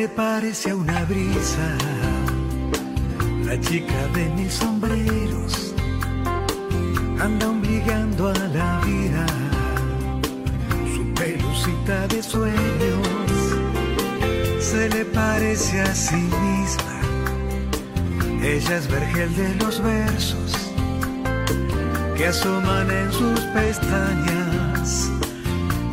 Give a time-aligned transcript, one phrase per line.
[0.00, 1.68] le parece a una brisa,
[3.44, 5.74] la chica de mis sombreros
[7.20, 9.26] anda obligando a la vida,
[10.94, 13.36] su pelucita de sueños
[14.58, 16.96] se le parece a sí misma,
[18.42, 20.52] ella es vergel de los versos
[22.16, 25.10] que asoman en sus pestañas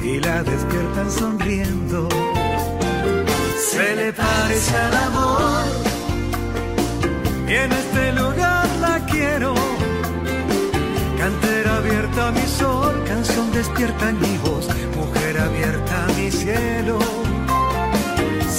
[0.02, 2.17] y la despiertan sonriendo
[3.78, 5.64] se le parece al amor.
[7.48, 9.54] Y en este lugar la quiero.
[11.22, 16.98] Cantera abierta mi sol, canción despierta en mi voz, mujer abierta mi cielo.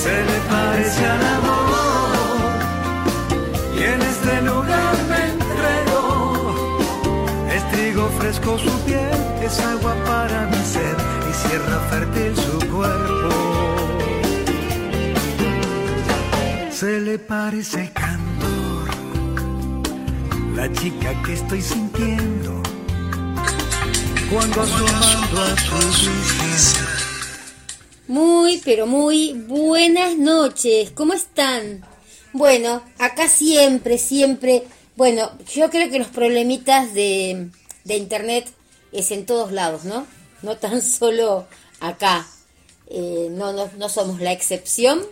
[0.03, 2.57] Se le parece al amor.
[3.79, 6.03] Y en este lugar me entrego.
[7.57, 13.48] Es trigo fresco su piel, es agua para mi sed y sierra fértil su cuerpo
[16.79, 18.89] se le parece el candor,
[20.55, 22.63] la chica que estoy sintiendo
[24.31, 25.73] cuando asomando a tu
[28.07, 31.85] Muy, pero muy buenas noches, ¿cómo están?
[32.33, 34.63] Bueno, acá siempre, siempre,
[34.95, 37.49] bueno, yo creo que los problemitas de,
[37.83, 38.47] de internet
[38.93, 40.07] es en todos lados, ¿no?
[40.43, 41.49] No tan solo
[41.81, 42.25] acá.
[42.87, 45.03] Eh, no, no, no somos la excepción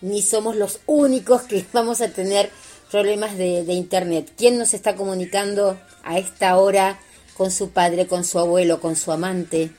[0.00, 2.50] ni somos los únicos que vamos a tener
[2.90, 4.32] problemas de, internet.
[4.36, 6.98] ¿Quién nos está comunicando a esta hora
[7.36, 9.70] con su padre, con su abuelo, con su amante?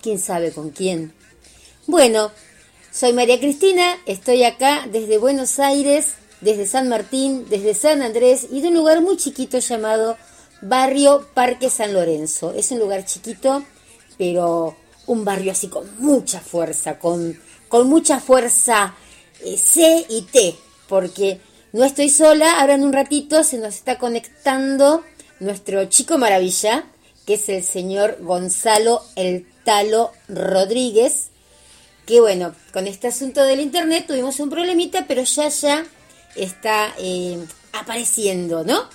[0.00, 1.12] ¿Quién sabe con quién?
[1.86, 2.30] Bueno,
[2.90, 8.62] soy María Cristina, estoy acá desde Buenos Aires, desde San Martín, desde San Andrés y
[8.62, 10.16] de un lugar muy chiquito llamado
[10.62, 12.52] Barrio Parque San Lorenzo.
[12.54, 13.62] Es un lugar chiquito,
[14.16, 14.76] pero
[15.06, 17.38] un barrio así con mucha fuerza, con,
[17.68, 18.94] con mucha fuerza
[19.56, 20.54] C y T,
[20.88, 21.40] porque
[21.72, 25.04] no estoy sola, ahora en un ratito se nos está conectando
[25.38, 26.84] nuestro chico maravilla,
[27.26, 31.28] que es el señor Gonzalo El Talo Rodríguez,
[32.06, 35.86] que bueno, con este asunto del internet tuvimos un problemita, pero ya ya
[36.34, 37.38] está eh,
[37.72, 38.88] apareciendo, ¿no?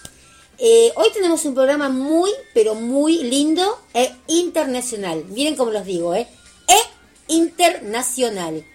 [0.57, 5.25] Eh, hoy tenemos un programa muy, pero muy lindo e internacional.
[5.25, 6.27] Miren cómo los digo, ¿eh?
[6.67, 8.65] E internacional.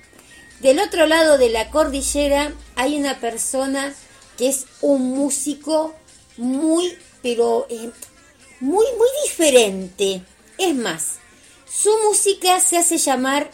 [0.60, 3.94] Del otro lado de la cordillera hay una persona
[4.36, 5.94] que es un músico
[6.36, 7.90] muy, pero eh,
[8.60, 10.22] muy, muy diferente.
[10.58, 11.18] Es más,
[11.66, 13.50] su música se hace llamar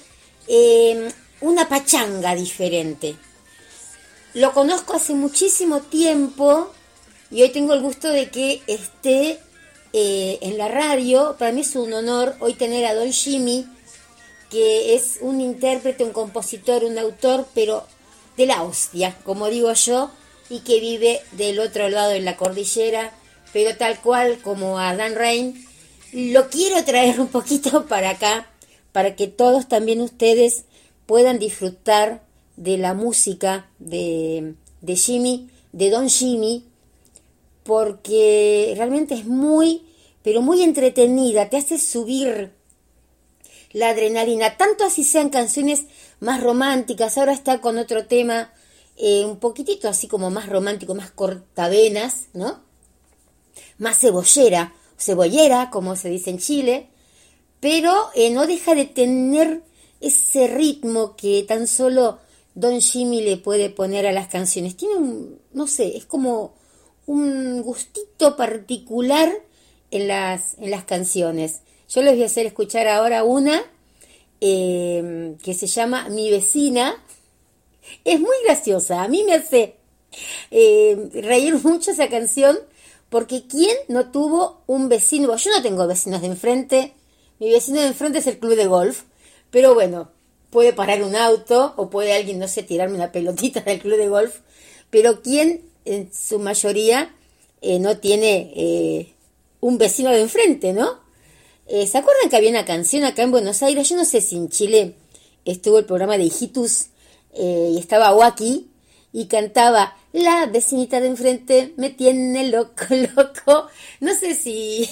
[0.48, 1.08] em,
[1.40, 3.14] una pachanga diferente.
[4.34, 6.72] Lo conozco hace muchísimo tiempo
[7.30, 9.38] y hoy tengo el gusto de que esté
[9.92, 11.36] eh, en la radio.
[11.38, 13.64] Para mí es un honor hoy tener a Don Jimmy
[14.50, 17.86] que es un intérprete, un compositor, un autor, pero
[18.36, 20.10] de la hostia, como digo yo,
[20.48, 23.12] y que vive del otro lado de la cordillera,
[23.52, 25.64] pero tal cual como a Dan Rain.
[26.12, 28.50] Lo quiero traer un poquito para acá,
[28.92, 30.64] para que todos también ustedes
[31.06, 32.22] puedan disfrutar
[32.56, 36.64] de la música de, de Jimmy, de Don Jimmy,
[37.62, 39.82] porque realmente es muy,
[40.22, 42.52] pero muy entretenida, te hace subir
[43.76, 45.84] la adrenalina, tanto así sean canciones
[46.18, 48.50] más románticas, ahora está con otro tema
[48.96, 52.62] eh, un poquitito así como más romántico, más cortavenas, ¿no?
[53.76, 56.88] Más cebollera, cebollera, como se dice en Chile,
[57.60, 59.62] pero eh, no deja de tener
[60.00, 62.18] ese ritmo que tan solo
[62.54, 64.78] Don Jimmy le puede poner a las canciones.
[64.78, 66.54] Tiene un, no sé, es como
[67.04, 69.30] un gustito particular
[69.90, 71.60] en las, en las canciones.
[71.88, 73.62] Yo les voy a hacer escuchar ahora una
[74.40, 77.02] em, que se llama Mi vecina.
[78.04, 79.76] Es muy graciosa, a mí me hace
[80.50, 82.58] em, reír mucho esa canción
[83.08, 85.36] porque ¿quién no tuvo un vecino?
[85.36, 86.92] Yo no tengo vecinos de enfrente,
[87.38, 89.02] mi vecino de enfrente es el club de golf,
[89.50, 90.10] pero bueno,
[90.50, 94.08] puede parar un auto o puede alguien, no sé, tirarme una pelotita del club de
[94.08, 94.40] golf,
[94.90, 97.14] pero ¿quién en su mayoría
[97.60, 99.14] eh, no tiene eh,
[99.60, 101.05] un vecino de enfrente, no?
[101.68, 103.88] Eh, ¿Se acuerdan que había una canción acá en Buenos Aires?
[103.88, 104.94] Yo no sé si en Chile
[105.44, 106.86] estuvo el programa de Hijitus
[107.34, 108.70] eh, y estaba Waki
[109.12, 112.84] y cantaba La vecinita de enfrente me tiene loco,
[113.16, 113.66] loco.
[113.98, 114.88] No sé si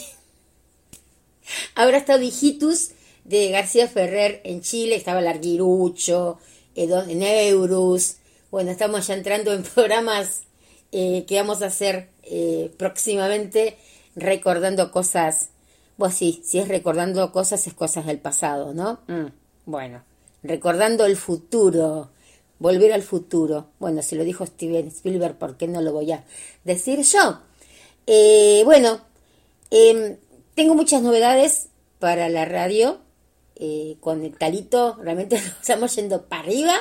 [1.77, 2.91] habrá estado Hijitus
[3.23, 6.41] de García Ferrer en Chile, estaba Larguirucho,
[6.75, 8.17] Neurus.
[8.51, 10.43] Bueno, estamos ya entrando en programas
[10.91, 12.09] eh, que vamos a hacer
[12.79, 13.77] próximamente
[14.17, 15.51] recordando cosas
[15.97, 19.01] pues sí, si es recordando cosas, es cosas del pasado, ¿no?
[19.07, 19.33] Mm,
[19.67, 20.03] bueno,
[20.43, 22.11] recordando el futuro
[22.59, 23.67] Volver al futuro.
[23.79, 26.25] Bueno, si lo dijo Steven Spielberg, ¿por qué no lo voy a
[26.63, 27.41] decir yo?
[28.07, 29.01] Eh, bueno,
[29.71, 30.17] em,
[30.55, 31.69] tengo muchas novedades
[31.99, 33.01] para la radio.
[33.57, 36.75] Eh, con el talito realmente nos estamos yendo para arriba,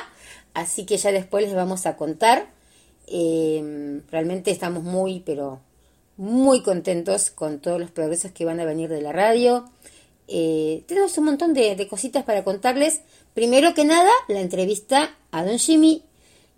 [0.54, 2.50] así que ya después les vamos a contar.
[3.06, 5.60] Em, realmente estamos muy, pero
[6.16, 9.68] muy contentos con todos los progresos que van a venir de la radio.
[10.28, 13.00] Eh, tenemos un montón de, cositas para contarles.
[13.34, 16.02] Primero que nada, la entrevista a Don Jimmy.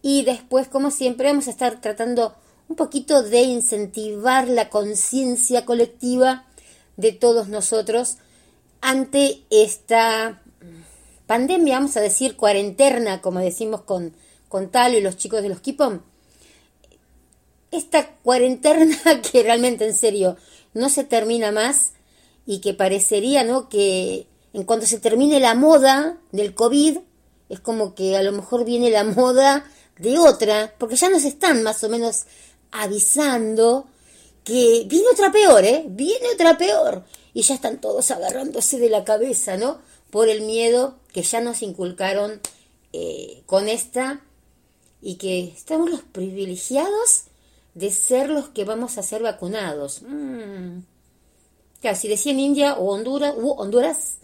[0.03, 2.35] Y después, como siempre, vamos a estar tratando
[2.69, 6.47] un poquito de incentivar la conciencia colectiva
[6.97, 8.19] de todos nosotros
[8.81, 10.43] ante esta
[11.27, 14.13] pandemia, vamos a decir cuarentena, como decimos con,
[14.49, 16.01] con Talo y los chicos de los Kipom.
[17.71, 20.37] Esta cuarentena que realmente en serio
[20.75, 21.93] no se termina más
[22.47, 23.69] y que parecería, ¿no?
[23.69, 26.99] Que en cuanto se termine la moda del COVID,
[27.49, 29.65] es como que a lo mejor viene la moda
[29.99, 32.25] de otra, porque ya nos están más o menos
[32.71, 33.87] avisando
[34.45, 35.85] que viene otra peor, ¿eh?
[35.89, 37.05] Viene otra peor.
[37.35, 39.79] Y ya están todos agarrándose de la cabeza, ¿no?
[40.11, 42.41] Por el miedo que ya nos inculcaron
[42.93, 44.21] eh, con esta
[45.03, 47.25] y que estamos los privilegiados
[47.77, 50.03] de ser los que vamos a ser vacunados.
[50.03, 50.81] Mm
[51.95, 54.19] si decía en India o Honduras, u Honduras,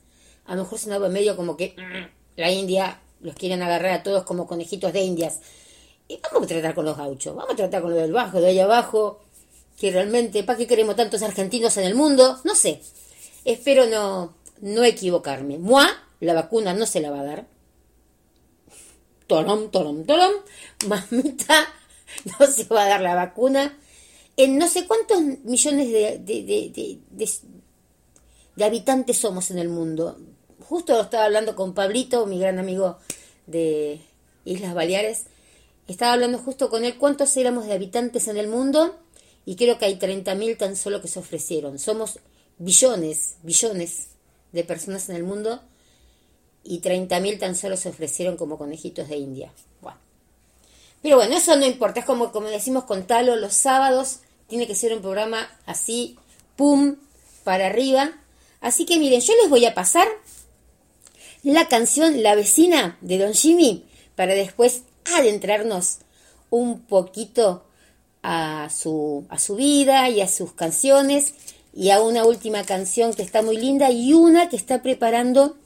[0.47, 4.25] a lo mejor sonaba medio como que mm, la India los quieren agarrar a todos
[4.25, 5.39] como conejitos de indias.
[6.09, 8.49] Y vamos a tratar con los gauchos, vamos a tratar con lo del bajo, de
[8.49, 9.21] allá abajo,
[9.79, 12.41] que realmente, ¿para qué queremos tantos argentinos en el mundo?
[12.45, 12.81] No sé.
[13.45, 15.59] Espero no, no equivocarme.
[15.59, 15.89] Mua,
[16.21, 17.47] la vacuna no se la va a dar.
[19.27, 20.33] Tolom, tolom, tolom.
[20.89, 21.67] Mamita,
[22.39, 23.79] no se va a dar la vacuna
[24.37, 26.19] en no sé cuántos millones de,
[28.57, 30.19] de, habitantes somos en el mundo.
[30.61, 32.99] Justo estaba hablando con Pablito, mi gran amigo
[33.47, 34.01] de
[34.45, 35.25] Islas Baleares.
[35.89, 38.97] Estaba hablando justo con él cuántos éramos de habitantes en el mundo
[39.45, 41.79] y creo que hay 30.000 tan solo que se ofrecieron.
[41.79, 42.21] Somos
[42.59, 44.07] billones, billones
[44.53, 45.61] de personas en el mundo
[46.65, 49.53] y 30.000 tan solo se ofrecieron como conejitos de India.
[51.03, 54.75] Pero bueno, eso no importa, es como, como decimos con Talo, los sábados tiene que
[54.75, 56.17] ser un programa así,
[56.57, 56.97] pum,
[57.43, 58.13] para arriba.
[58.61, 60.07] Así que miren, yo les voy a pasar
[61.43, 63.85] la canción La vecina de Don Jimmy
[64.15, 64.83] para después
[65.17, 65.99] adentrarnos
[66.51, 67.65] un poquito
[68.23, 71.35] a su, a su vida y a sus canciones
[71.75, 75.57] y a una última canción que está muy linda y una que está preparando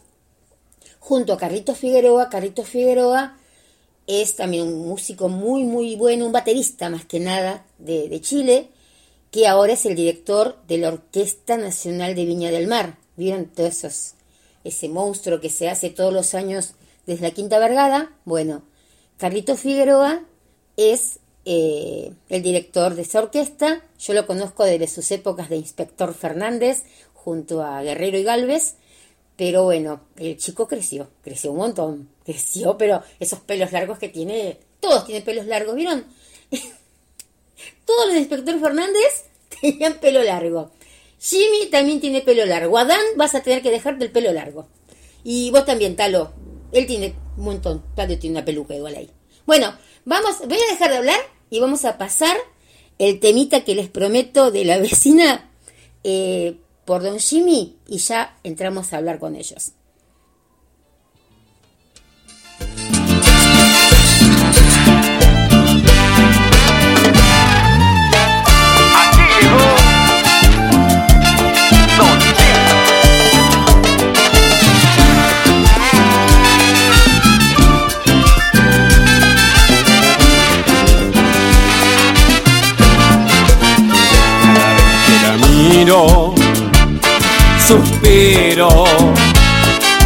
[0.99, 2.31] junto a Carlitos Figueroa.
[2.31, 3.37] Carlitos Figueroa
[4.07, 8.69] es también un músico muy, muy bueno, un baterista más que nada de, Chile,
[9.31, 12.99] que ahora es el director de la Orquesta Nacional de Viña del Mar.
[13.17, 14.15] ¿Vieron todos esos,
[14.65, 16.75] ese monstruo que se hace todos los años
[17.07, 18.13] desde la Quinta Vergada?
[18.25, 18.63] Bueno,
[19.17, 20.23] Carlito Figueroa
[20.77, 23.83] es eh, el director de esa orquesta.
[23.99, 28.77] Yo lo conozco desde sus épocas de Inspector Fernández junto a Guerrero y Galvez
[29.37, 34.59] pero bueno, el chico creció, creció un montón, creció, pero esos pelos largos que tiene,
[34.81, 36.05] todos tienen pelos largos, ¿vieron?
[37.87, 39.25] todos los inspectores Fernández
[39.61, 40.73] tenían pelo largo.
[41.19, 42.77] Jimmy también tiene pelo largo.
[42.77, 44.67] Adán vas a tener que dejarte el pelo largo.
[45.25, 46.33] Y vos también, Talo.
[46.73, 47.83] Él tiene un montón.
[47.95, 49.11] Talo tiene una peluca igual ahí.
[49.47, 52.37] Bueno, vamos, voy a dejar de hablar y vamos a pasar
[52.99, 55.51] el temita que les prometo de la vecina
[56.05, 59.73] eh, por don Jimmy y ya entramos a hablar con ellos.
[85.77, 86.33] Miro
[87.67, 88.85] suspiro.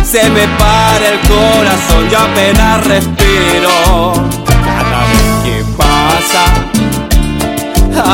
[0.03, 4.13] Se me para el corazón, yo apenas respiro.
[4.65, 6.45] Cada vez que pasa,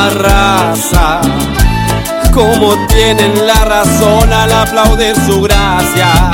[0.05, 1.21] arrasa.
[2.31, 6.29] Como tienen la razón al aplaudir su gracia.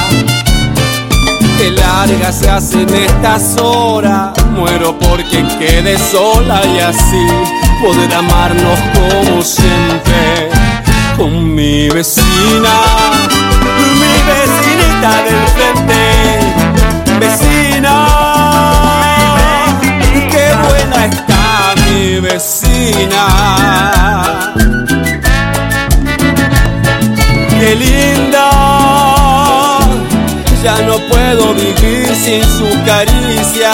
[1.58, 4.34] Que larga se hacen estas horas.
[4.52, 7.26] Muero porque quede sola y así
[7.82, 10.63] poder amarnos como siempre
[11.18, 12.76] con mi vecina,
[14.00, 16.02] mi vecinita del frente,
[17.20, 17.96] vecina.
[20.32, 23.24] Qué buena está mi vecina.
[27.50, 28.50] Qué linda,
[30.64, 33.74] ya no puedo vivir sin su caricia.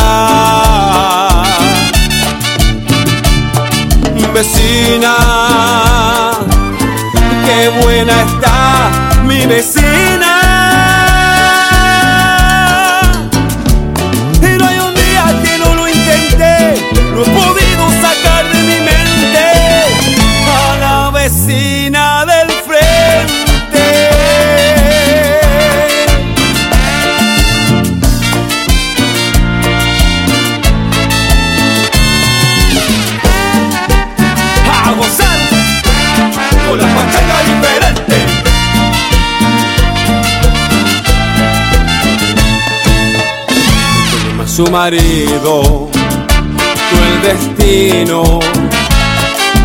[4.31, 5.15] Vecina
[7.50, 10.34] qué buena está mi vecina.
[14.41, 16.56] Y no hay un día que no lo intenté,
[17.13, 19.46] no he podido sacar de mi mente
[20.48, 21.78] a la vecina
[44.60, 45.88] Su marido,
[46.89, 48.39] fue el destino.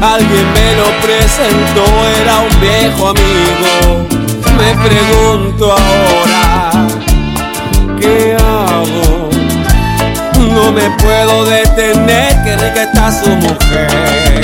[0.01, 1.85] Alguien me lo presentó,
[2.23, 4.07] era un viejo amigo.
[4.57, 6.87] Me pregunto ahora,
[7.99, 9.31] ¿qué hago?
[10.55, 14.41] No me puedo detener, que rica está su mujer.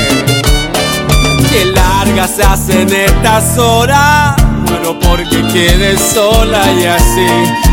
[1.49, 4.35] Que larga se hacen estas horas,
[4.71, 7.27] pero porque quede sola y así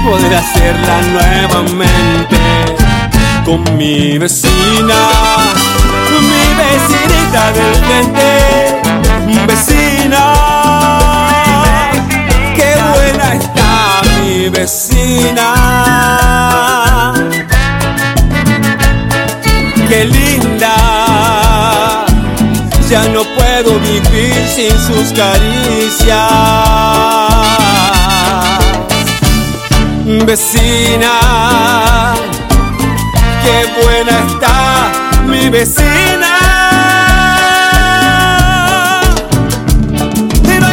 [0.04, 2.38] poder hacerla nuevamente
[3.46, 5.00] con mi vecina,
[6.20, 8.28] mi vecinita del frente,
[9.48, 10.24] vecina.
[12.56, 15.48] Qué buena está mi vecina.
[19.88, 20.76] Qué linda.
[22.90, 26.32] Ya no puedo vivir sin sus caricias.
[30.26, 31.20] Vecina,
[33.44, 34.92] qué buena está
[35.26, 36.34] mi vecina.
[40.44, 40.68] Pero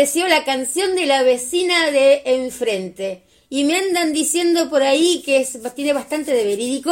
[0.00, 3.22] Bueno, ¿qué les pareció la canción de la vecina de enfrente?
[3.50, 6.90] Y me andan diciendo por ahí que es, tiene bastante de verídico.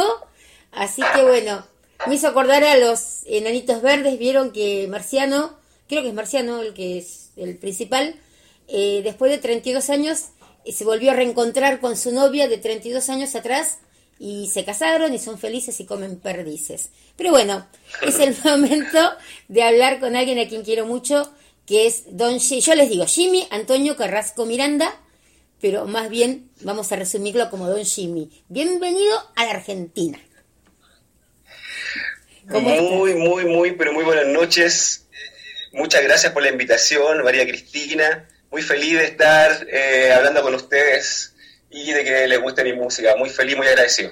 [0.71, 1.65] Así que bueno,
[2.05, 4.19] me hizo acordar a los enanitos verdes.
[4.19, 8.15] Vieron que Marciano, creo que es Marciano el que es el principal,
[8.67, 10.25] eh, después de 32 años
[10.63, 13.79] eh, se volvió a reencontrar con su novia de 32 años atrás
[14.19, 16.89] y se casaron y son felices y comen perdices.
[17.15, 17.65] Pero bueno,
[18.03, 18.99] es el momento
[19.47, 21.33] de hablar con alguien a quien quiero mucho,
[21.69, 24.99] que es Don Ji- Yo les digo Jimmy Antonio Carrasco Miranda,
[25.61, 28.31] pero más bien vamos a resumirlo como Don Jimmy.
[28.47, 30.19] Bienvenido a la Argentina.
[32.45, 35.05] Muy, muy, muy, pero muy buenas noches.
[35.71, 38.27] Muchas gracias por la invitación, María Cristina.
[38.49, 41.35] Muy feliz de estar eh, hablando con ustedes
[41.69, 43.15] y de que les guste mi música.
[43.15, 44.09] Muy feliz, muy agradecido.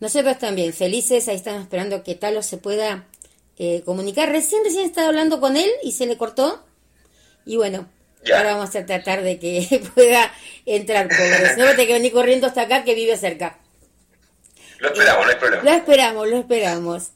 [0.00, 3.06] Nosotros también, felices, ahí estamos esperando que Talo se pueda
[3.58, 4.28] eh, comunicar.
[4.32, 6.64] Recién, recién estaba hablando con él y se le cortó.
[7.46, 7.88] Y bueno,
[8.24, 8.38] Ya.
[8.38, 10.32] ahora vamos a tratar de que pueda
[10.66, 11.56] entrar, pobre.
[11.56, 13.58] No, va a tener que venir corriendo hasta acá, que vive cerca.
[14.78, 15.76] Lo esperamos, no hay Lo problema.
[15.76, 17.08] esperamos, lo esperamos.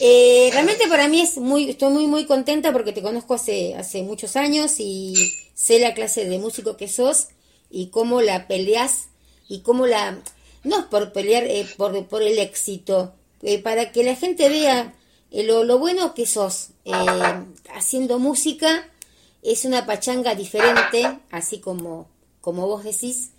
[0.00, 4.02] Eh, realmente para mí es muy, estoy muy muy contenta porque te conozco hace, hace
[4.02, 7.28] muchos años y sé la clase de músico que sos
[7.70, 9.08] y cómo la peleas
[9.48, 10.18] y cómo la,
[10.64, 14.94] no es por pelear eh, por, por el éxito, eh, para que la gente vea
[15.30, 16.92] eh, lo, lo bueno que sos eh,
[17.74, 18.88] haciendo música,
[19.42, 22.08] es una pachanga diferente, así como,
[22.40, 23.32] como vos decís,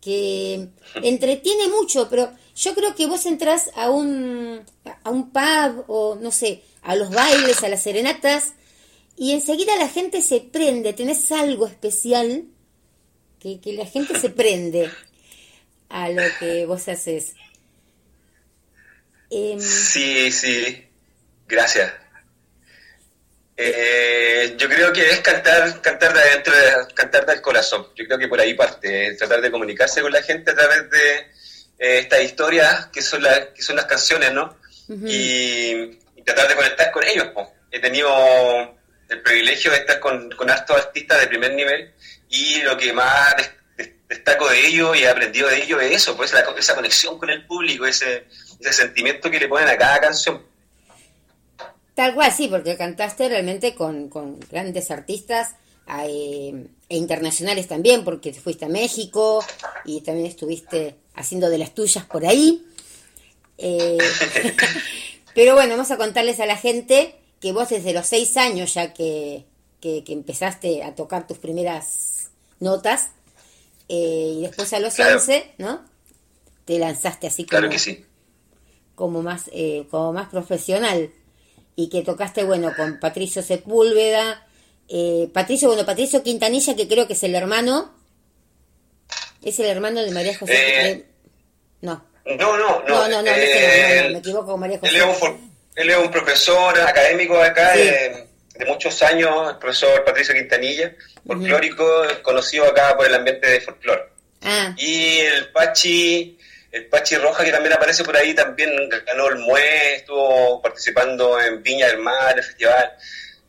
[0.00, 4.64] que entretiene mucho, pero yo creo que vos entras a un,
[5.04, 8.54] a un pub o no sé, a los bailes, a las serenatas,
[9.16, 12.46] y enseguida la gente se prende, tenés algo especial
[13.38, 14.90] que, que la gente se prende
[15.88, 17.34] a lo que vos haces.
[19.30, 20.84] Em, Sí, sí.
[21.46, 22.01] Gracias.
[23.56, 27.86] Eh, yo creo que es cantar, cantar de adentro, de- cantar del corazón.
[27.94, 30.88] Yo creo que por ahí parte, eh, tratar de comunicarse con la gente a través
[30.90, 31.18] de
[31.78, 34.56] eh, estas historias que son, las que son las canciones, ¿no?
[35.08, 37.26] y, y tratar de conectar con ellos.
[37.28, 37.52] po.
[37.70, 38.10] He tenido
[39.08, 41.92] el privilegio de estar con, con hartos artistas de primer nivel
[42.28, 45.92] y lo que más des- des- destaco de ellos y he aprendido de ellos es
[45.92, 48.24] eso, pues la- esa conexión con el público, ese,
[48.60, 50.44] ese sentimiento que le ponen a cada canción.
[51.94, 55.56] Tal cual, sí, porque cantaste realmente con, con grandes artistas
[56.04, 59.44] eh, e internacionales también, porque te fuiste a México
[59.84, 62.64] y también estuviste haciendo de las tuyas por ahí.
[63.58, 63.98] Eh,
[65.34, 68.94] pero bueno, vamos a contarles a la gente que vos desde los seis años ya
[68.94, 69.44] que,
[69.80, 72.30] que, que empezaste a tocar tus primeras
[72.60, 73.08] notas,
[73.88, 75.16] eh, y después a los Claro.
[75.16, 75.82] 11, ¿no?
[76.64, 78.04] Te lanzaste así como, Claro que sí.
[78.94, 81.10] como más eh, como más profesional
[81.76, 84.46] y que tocaste bueno con Patricio Sepúlveda
[84.88, 87.92] eh, Patricio bueno Patricio Quintanilla que creo que es el hermano
[89.42, 91.06] es el hermano de María José Eh, eh,
[91.80, 92.88] no No, no, no.
[92.88, 95.22] no no no, ese no, eh, no, no, me equivoco con María Él José es,
[95.22, 97.80] un, él es un profesor académico acá Sí.
[97.80, 100.94] de, de muchos años, el profesor Patricio Quintanilla,
[101.26, 101.84] folclórico,
[102.22, 104.02] conocido acá por el ambiente de folclore.
[104.42, 106.38] ah Y el Pachi,
[106.72, 108.70] el Pachi Roja, que también aparece por ahí, también
[109.06, 112.92] ganó el MUE, estuvo participando en Viña del Mar, el festival.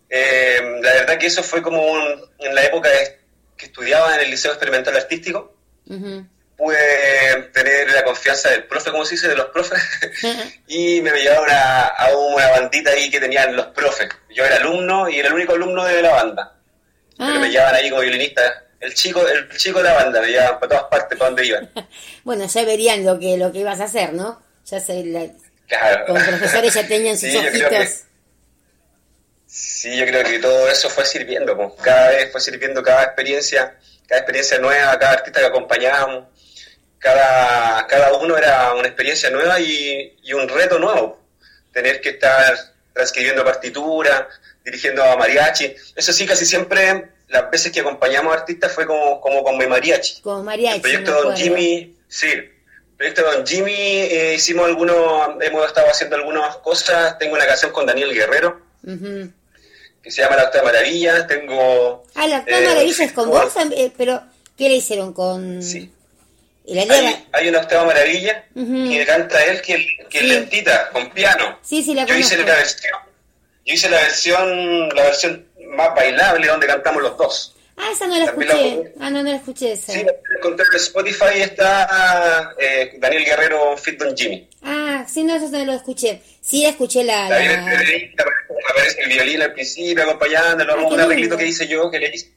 [0.09, 3.19] Eh, la verdad que eso fue como un- en la época de-
[3.57, 5.55] que estudiaba en el Liceo Experimental Artístico,
[6.57, 9.81] pude tener la confianza del profe, como se dice, de los profes,
[10.67, 14.09] y me llevaron a, a una bandita ahí que tenían los profes.
[14.29, 16.55] Yo era alumno y era el único alumno de la banda.
[17.17, 17.39] Pero Ah.
[17.39, 18.41] me llevaban ahí como violinista.
[18.83, 21.69] El chico, el chico de la banda, llevaban para todas partes, para donde iban.
[22.23, 25.27] bueno ya verían lo que lo que ibas a hacer no ya se la-
[25.67, 26.05] Claro.
[26.07, 28.01] como profesores ya tenían sus Sí, yo creo que- ojitos
[29.45, 31.73] Sí, yo creo que todo eso fue sirviendo, pues.
[31.81, 36.25] cada vez fue sirviendo cada experiencia, cada experiencia nueva, cada artista que acompañábamos,
[36.97, 41.21] cada, cada uno era una experiencia nueva y, y un reto nuevo.
[41.71, 42.55] Tener que estar
[42.93, 44.27] transcribiendo partitura,
[44.63, 45.75] dirigiendo a mariachi.
[45.95, 49.65] Eso sí, casi siempre, las veces que acompañamos a artistas fue como, como con mi
[49.67, 50.21] mariachi.
[50.21, 51.35] como mariachi El proyecto Don.
[51.35, 52.51] Jimmy, sí, el
[52.97, 57.17] proyecto Don Jimmy, eh, hicimos algunos, hemos estado haciendo algunas cosas.
[57.17, 58.61] Tengo una canción con Daniel Guerrero
[60.01, 61.25] que se llama La Octava Maravilla.
[61.27, 62.03] Tengo.
[62.15, 64.21] ah la octava eh, maravilla es con con- vos eh, pero
[64.57, 65.89] ¿qué le hicieron con Sí.
[66.65, 68.89] la idea era- Hay, hay una Octava Maravilla Ujú.
[68.89, 69.75] que canta él, que,
[70.09, 70.25] que Sí.
[70.25, 71.57] es lentita, con piano.
[71.63, 72.93] Sí, sí, la Yo hice la versión.
[73.65, 77.55] Yo hice la versión, la versión más bailable donde cantamos los dos.
[77.75, 78.93] Ah, esa no la También escuché.
[78.99, 79.93] Ah, no, no la escuché esa.
[79.93, 80.05] Sí,
[80.37, 84.47] encontrar en Spotify está eh, Daniel Guerrero Fit Don Jimmy.
[84.61, 86.21] Ah, sí, no, eso no lo escuché.
[86.39, 87.29] Sí, escuché la...
[87.29, 87.35] La-
[88.69, 92.31] aparece el violín al principio acompañándolo, Ah, un arreglito que hice yo, que le hice,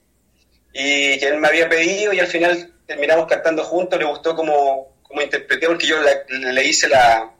[0.72, 4.96] y que él me había pedido y al final terminamos cantando juntos, le gustó como,
[5.02, 6.22] como interpreté, porque yo la-
[6.52, 7.30] le hice la,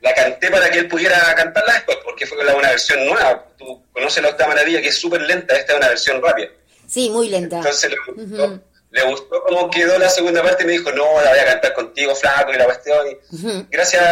[0.00, 4.22] la canté para que él pudiera cantarla después, porque fue una versión nueva, tú conoces
[4.22, 6.48] la octava maravilla que es súper lenta, esta es una versión rápida,
[6.86, 7.56] Sí, muy lenta.
[7.58, 8.60] entonces le gustó, Ujú.
[8.90, 11.74] le gustó cómo quedó la segunda parte y me dijo, no, la voy a cantar
[11.74, 13.66] contigo, flaco, y la cuestión, y Ujú.
[13.70, 14.02] gracias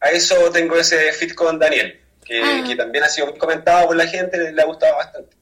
[0.00, 2.62] a eso tengo ese fit con Daniel, que, Ah.
[2.66, 5.34] que también ha sido muy comentado por la gente, le ha gustado bastante.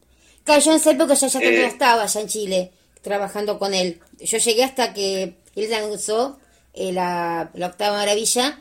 [0.45, 1.59] Claro, yo en esa época ya, ya Eh.
[1.63, 2.71] no estaba allá en Chile
[3.03, 4.01] trabajando con él.
[4.21, 6.39] Yo llegué hasta que él lanzó
[6.79, 8.61] eh, la, la octava maravilla,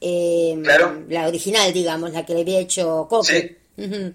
[0.00, 1.04] eh, Claro.
[1.08, 3.56] la original, digamos, la que le había hecho Coque.
[3.76, 4.14] Sí.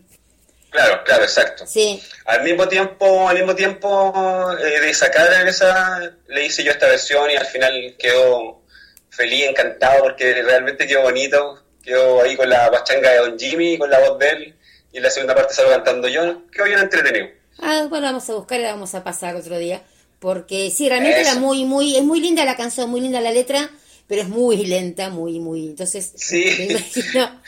[0.70, 1.66] Claro, claro, exacto.
[1.66, 2.02] Sí.
[2.26, 4.14] Al mismo tiempo, al mismo tiempo
[4.62, 8.62] eh, de sacar esa, le hice yo esta versión y al final quedó
[9.10, 11.62] feliz, encantado porque realmente quedó bonito.
[11.82, 14.56] Quedó ahí con la pachanga de Don Jimmy, con la voz de él,
[14.92, 16.42] y en la segunda parte salgo cantando yo.
[16.52, 17.28] Quedó bien entretenido.
[17.60, 19.84] Ah, bueno, vamos a buscar y la vamos a pasar otro día.
[20.20, 21.32] Porque sí, realmente Eso.
[21.32, 23.70] era muy, muy, es muy linda la canción, muy linda la letra,
[24.08, 25.68] pero es muy lenta, muy, muy.
[25.68, 26.46] Entonces, Sí.
[26.60, 27.42] me imagino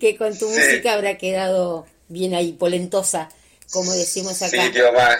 [0.00, 0.58] que con tu Sí.
[0.58, 3.28] música habrá quedado bien ahí, polentosa,
[3.70, 4.64] como decimos acá.
[4.64, 5.18] Sí, quedó más.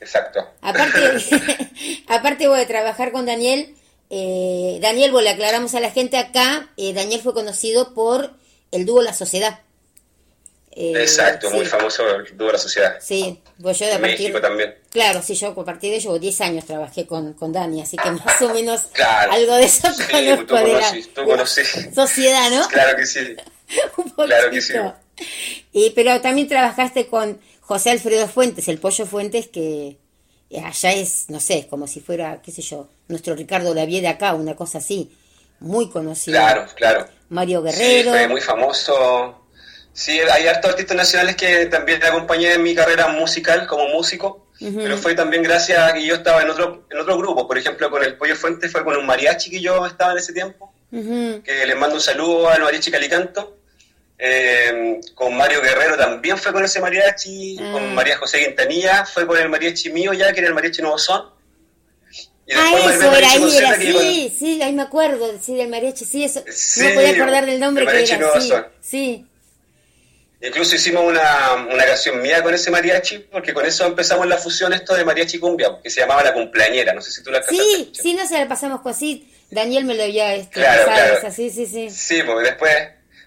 [0.00, 0.40] Exacto.
[0.62, 1.00] Aparte,
[2.08, 3.74] aparte voy a trabajar con Daniel.
[4.12, 8.34] eh, Daniel, bueno, le aclaramos a la gente acá, eh, Daniel fue conocido por
[8.72, 9.60] el dúo La Sociedad.
[10.82, 12.96] Eh, Exacto, sí, muy famoso de la sociedad.
[13.00, 14.18] Sí, pues yo de En partir...
[14.20, 14.74] México también.
[14.90, 18.10] Claro, sí, yo a partir de ello 10 años trabajé con, con Dani, así que
[18.24, 19.32] más o menos Claro.
[19.32, 21.62] algo de eso Sí, conozco tú conocí, tú conocí.
[21.94, 22.66] sociedad, ¿no?
[22.68, 23.36] Claro que sí.
[23.96, 24.26] Un.
[24.26, 24.72] Claro que sí.
[25.72, 29.98] Y, pero también trabajaste con José Alfredo Fuentes, el Pollo Fuentes, que
[30.64, 34.34] allá es, no sé, como si fuera, qué sé yo, nuestro Ricardo Lavie de acá,
[34.34, 35.14] una cosa así,
[35.60, 36.38] muy conocido.
[36.38, 37.06] Claro, claro.
[37.28, 38.10] Mario Sí, Guerrero.
[38.12, 39.39] fue muy famoso.
[39.92, 44.96] Sí, hay hartos artistas nacionales que también acompañé en mi carrera musical como músico, pero
[44.96, 47.46] fue también gracias a que yo estaba en otro, en otro grupo.
[47.46, 50.32] Por ejemplo, con el Pollo Fuentes fue con un mariachi que yo estaba en ese
[50.32, 53.56] tiempo, que les mando un saludo al mariachi Calicanto.
[54.22, 57.72] Eh, con Mario Guerrero también fue con ese mariachi, Ah.
[57.72, 60.98] con María José Quintanilla fue con el mariachi mío ya, que era el mariachi Nuevo
[60.98, 61.24] Son.
[62.46, 66.04] Y Ah, eso era ahí, era con- sí, sí, ahí me acuerdo, sí, del mariachi,
[66.04, 66.44] sí, eso.
[66.52, 68.66] Sí, no podía acordar del nombre que era, sí, Son.
[68.82, 69.26] sí.
[70.42, 74.72] Incluso hicimos una, una canción mía con ese mariachi, porque con eso empezamos la fusión
[74.72, 77.62] esto de mariachi cumbia, que se llamaba La Cumpleañera, no sé si tú la alcanzaste
[77.62, 79.30] a Sí, sí, no se la pasamos con sí.
[79.50, 81.18] Daniel me lo había este, Claro, claro.
[81.18, 81.90] esa, sí, sí, sí.
[81.90, 82.72] Sí, porque después,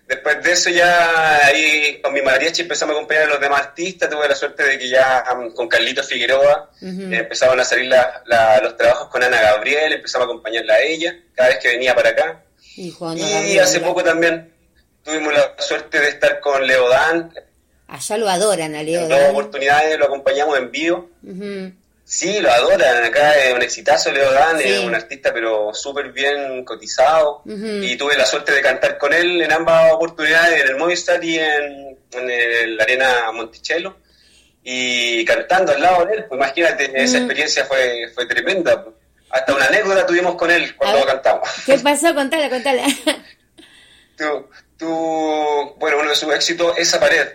[0.07, 4.09] después de eso ya ahí con mi mariachi empezamos a acompañar a los demás artistas,
[4.09, 8.23] tuve la suerte de que ya um, con Carlito Figueroa eh, empezaban a salir la-
[8.25, 11.93] la- los trabajos con Ana Gabriel, empezamos a acompañarla a ella cada vez que venía
[11.93, 12.43] para acá.
[12.75, 14.52] Y, Juana Y Gabriel, hace poco también
[15.03, 17.33] tuvimos la suerte de estar con Leodán,
[17.87, 19.01] Allá lo adoran a Leo.
[19.01, 21.09] en dos oportunidades lo acompañamos en vivo.
[22.05, 23.03] Sí, lo adoran.
[23.05, 24.67] Acá es un exitazo Leodán, Sí.
[24.69, 27.43] es un artista pero súper bien cotizado.
[27.45, 31.37] Y tuve la suerte de cantar con él en ambas oportunidades, en el Movistar y
[31.39, 33.95] en, en el Arena Monticello.
[34.63, 37.23] Y cantando al lado de él, pues imagínate, esa Mm.
[37.23, 38.83] experiencia fue, fue tremenda.
[38.83, 38.95] pues.
[39.29, 41.07] Hasta una anécdota tuvimos con él cuando ver.
[41.07, 41.49] cantamos.
[41.65, 42.13] ¿Qué pasó?
[42.15, 42.83] Contala, contala.
[44.83, 47.27] tú, bueno, uno de sus éxitos, Esa pared.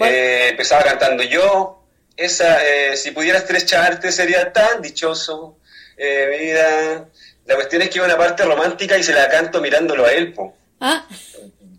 [0.00, 1.84] Eh, empezaba cantando yo,
[2.16, 5.58] esa, eh, si pudiera estrecharte sería tan dichoso,
[5.96, 7.08] eh, vida.
[7.46, 10.32] La cuestión es que iba una parte romántica y se la canto mirándolo a él,
[10.32, 11.06] po, ah,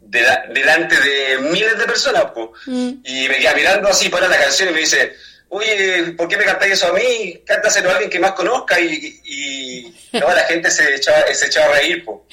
[0.10, 2.53] dela- delante de miles de personas, po.
[2.65, 2.91] Mm.
[3.03, 5.13] Y me queda mirando así para la canción y me dice,
[5.54, 7.42] oye, ¿por qué me cantáis eso a mí?
[7.46, 11.74] Cántaselo a alguien que más conozca y, y toda la gente se echaba, se echaba
[11.76, 12.26] a reír, po.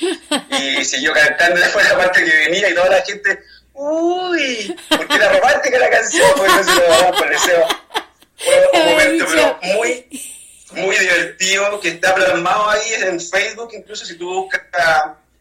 [0.58, 3.40] Y siguió cantando después la parte que venía y toda la gente,
[3.74, 7.68] uy, porque era romántica la canción, pues no se lo daba por deseo.
[8.36, 10.06] Fue un momento pero muy,
[10.72, 14.62] muy divertido que está plasmado ahí en Facebook, incluso si tú buscas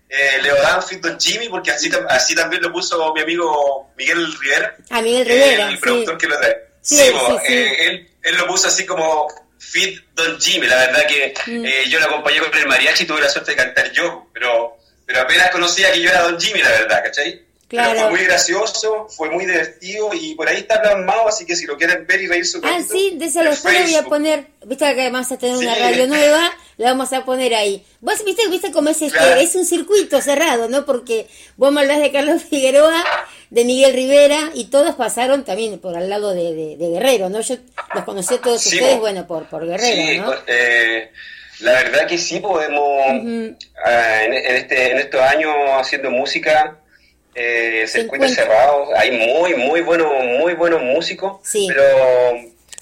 [0.09, 4.75] eh, Leodán Fit Don Jimmy, porque así, así también lo puso mi amigo Miguel Rivera.
[4.89, 5.81] a Miguel Eh, Rivera, el sí.
[5.81, 6.68] productor que lo trae.
[6.81, 7.03] Sí, Sí,
[7.45, 9.27] sí, eh, él, él lo puso así como
[9.59, 10.67] Fit Don Jimmy.
[10.67, 11.65] La verdad que Mm.
[11.65, 14.77] eh, yo lo acompañé con el mariachi y tuve la suerte de cantar yo, pero,
[15.05, 17.41] pero apenas conocía que yo era Don Jimmy, la verdad, ¿cachai?
[17.69, 17.91] Claro.
[17.91, 21.67] Pero fue muy gracioso, fue muy divertido y por ahí está plasmado, así que si
[21.67, 24.47] lo quieren ver y reírse un Ah, sí, de después lo voy a poner.
[24.65, 27.85] Viste que vamos a tener una radio nueva, la vamos a poner ahí.
[28.01, 29.39] Vos viste, viste cómo es este, Claro.
[29.39, 30.83] es un circuito cerrado, ¿no?
[30.85, 31.27] Porque
[31.57, 33.05] vos me hablás de Carlos Figueroa,
[33.51, 37.39] de Miguel Rivera, y todos pasaron también por al lado de, de- de Guerrero, ¿no?
[37.41, 37.55] Yo
[37.93, 40.33] los conocí a todos Sí, ustedes, bueno, por, por Guerrero, Sí, ¿no?
[40.47, 41.11] eh,
[41.59, 46.78] la verdad que sí podemos, en, en este, en estos años haciendo música,
[47.41, 51.67] eh, circuitos cerrados, hay muy, muy buenos, muy buenos músicos, Sí.
[51.69, 51.85] pero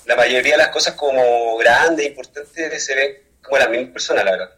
[0.06, 4.32] la mayoría de las cosas como grandes, importantes, se ven como las mismas personas, la
[4.32, 4.50] verdad.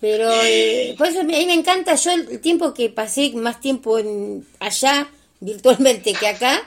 [0.00, 4.00] Pero eh, por eso a mí me encanta, yo el tiempo que pasé más tiempo
[4.00, 6.60] en allá, virtualmente, que acá,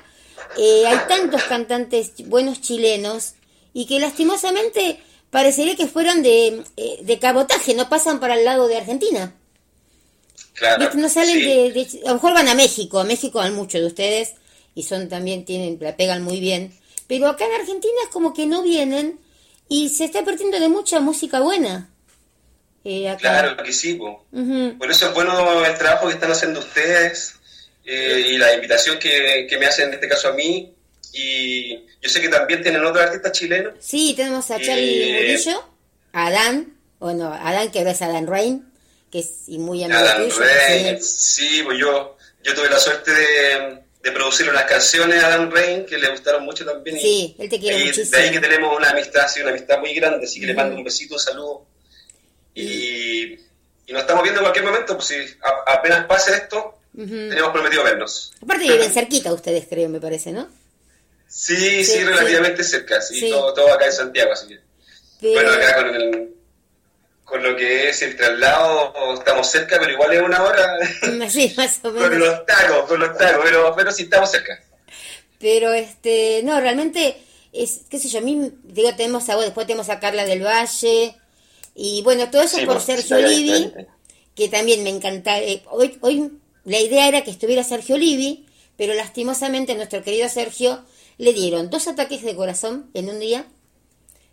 [0.57, 3.33] eh, hay tantos cantantes buenos chilenos
[3.73, 4.99] y que lastimosamente
[5.31, 9.33] parecería que fueran de, eh, de cabotaje, no pasan para el lado de Argentina.
[10.95, 11.43] No salen sí.
[11.43, 14.33] de, de- A lo mejor van a México, a México van muchos de ustedes
[14.73, 16.73] y son también, tienen, la pegan muy bien.
[17.07, 19.19] Pero acá en Argentina es como que no vienen
[19.69, 21.89] y se está perdiendo de mucha música buena.
[22.83, 23.19] Eh, acá.
[23.19, 24.25] Claro que sí, po.
[24.77, 27.33] Por eso es bueno el trabajo que están haciendo ustedes
[27.85, 30.71] eh, y la invitación que, que me hacen en este caso a mí.
[31.13, 33.73] Y yo sé que también tienen otros artistas chilenos.
[33.79, 35.63] Sí, tenemos a Charlie Eh, Murillo,
[36.11, 38.65] a Adán, bueno, Adán que ahora es Adán Rain,
[39.11, 40.39] que es y muy amigo Adam tuyo.
[40.39, 41.61] Rain, sí.
[41.63, 45.97] pues yo, yo tuve la suerte de, de producir unas canciones a Adam Rain que
[45.97, 46.97] le gustaron mucho también.
[46.97, 48.17] y- Sí, él te quiere y muchísimo.
[48.17, 50.75] De ahí que tenemos una amistad, sí, una amistad muy grande, así que le mando
[50.75, 51.65] un besito, un saludo.
[52.53, 53.33] Y,
[53.87, 57.05] y nos estamos viendo en cualquier momento, pues si a- apenas pase esto, Ujú.
[57.07, 58.33] tenemos prometido vernos.
[58.41, 60.47] Aparte viven cerquita ustedes, creo, me parece, ¿no?
[61.27, 62.03] Sí, Sí, sí, sí.
[62.03, 63.29] relativamente cerca, sí, Sí.
[63.29, 64.59] Todo, todo acá en Santiago, así que.
[65.21, 66.34] Pero, Bueno, acá con, el,
[67.25, 70.77] con lo que es el traslado, estamos cerca, pero igual es una hora
[71.29, 72.19] sí, más o con menos.
[72.19, 74.63] los tacos, con los tacos, pero, pero sí estamos cerca.
[75.39, 77.17] Pero este, no, realmente
[77.51, 80.43] es, qué sé yo, a mí, digo, tenemos a vos, después tenemos a Carla del
[80.45, 81.15] Valle,
[81.75, 83.73] y bueno, todo eso Sí, por Sergio Livi,
[84.35, 85.39] que también me encanta.
[85.41, 86.31] eh, hoy, hoy
[86.63, 88.45] la idea era que estuviera Sergio Livi,
[88.77, 90.83] pero lastimosamente a nuestro querido Sergio
[91.17, 93.45] le dieron dos ataques de corazón en un día,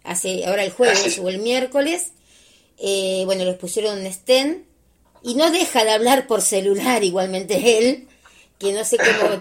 [0.05, 1.21] hace ahora el jueves Ah, sí.
[1.21, 2.13] o el miércoles,
[2.85, 4.66] eh, bueno, les pusieron un stent
[5.23, 8.09] y no deja de hablar por celular igualmente él,
[8.59, 9.40] que no sé cómo...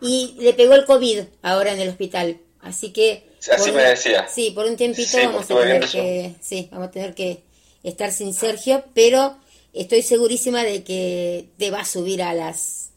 [0.00, 3.26] Y le pegó el COVID ahora en el hospital, así que...
[3.50, 4.26] Así por me decía.
[4.28, 6.34] Sí, por un tiempito Sí, vamos a tener que...
[6.40, 7.42] Sí, vamos a tener que
[7.84, 9.36] estar sin Sergio, pero
[9.72, 12.90] estoy segurísima de que te va a subir a las...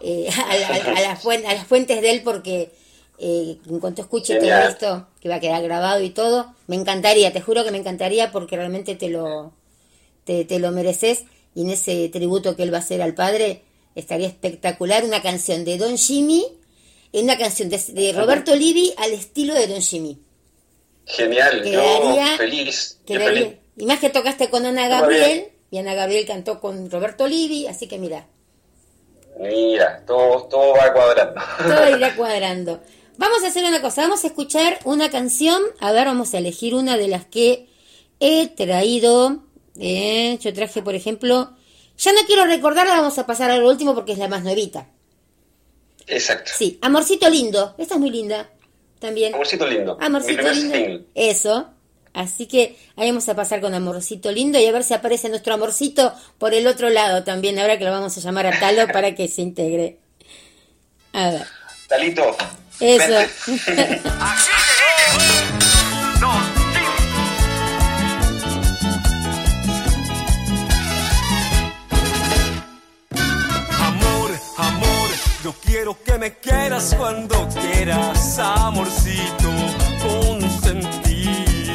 [0.00, 2.70] eh, a, la- a las fuen- a las fuentes de él porque
[3.18, 4.70] eh, en cuanto escuche todo Genial.
[4.70, 8.32] esto, que va a quedar grabado y todo, me encantaría, te juro que me encantaría
[8.32, 9.52] porque realmente te lo,
[10.24, 13.62] te, te lo mereces y en ese tributo que él va a hacer al padre
[13.94, 16.44] estaría espectacular una canción de Don Jimmy,
[17.12, 20.18] una canción de, de Roberto Livi al estilo de Don Jimmy.
[21.06, 22.98] Genial, Quedaría- yo feliz.
[23.00, 23.58] yo Quedaría- feliz.
[23.76, 27.86] y más que tocaste con Ana Gabriel, y Ana Gabriel cantó con Roberto Livi, así
[27.86, 28.26] que mira,
[29.38, 31.40] Mira, todo, todo va cuadrando.
[31.58, 32.80] Todo irá cuadrando.
[33.18, 35.62] Vamos a hacer una cosa, vamos a escuchar una canción.
[35.80, 37.68] A ver, vamos a elegir una de las que
[38.20, 39.42] he traído.
[39.78, 41.52] Eh, yo traje, por ejemplo,
[41.98, 44.88] ya no quiero recordarla, vamos a pasar a lo último porque es la más nuevita.
[46.06, 46.50] Exacto.
[46.56, 47.74] Sí, Amorcito Lindo.
[47.78, 48.50] Esta es muy linda
[48.98, 49.34] también.
[49.34, 49.98] Amorcito lindo.
[50.00, 50.54] Amorcito Lindo.
[50.54, 51.04] single.
[51.14, 51.68] Eso.
[52.14, 55.54] Así que ahí vamos a pasar con Amorcito Lindo y a ver si aparece nuestro
[55.54, 57.58] amorcito por el otro lado también.
[57.58, 59.98] Ahora que lo vamos a llamar a Talo para que se integre.
[61.12, 61.46] A ver.
[61.88, 62.36] Talito.
[62.80, 63.28] Eso.
[73.78, 75.10] Amor, amor,
[75.44, 79.50] yo quiero que me quieras cuando quieras, amorcito
[80.02, 81.72] consentido.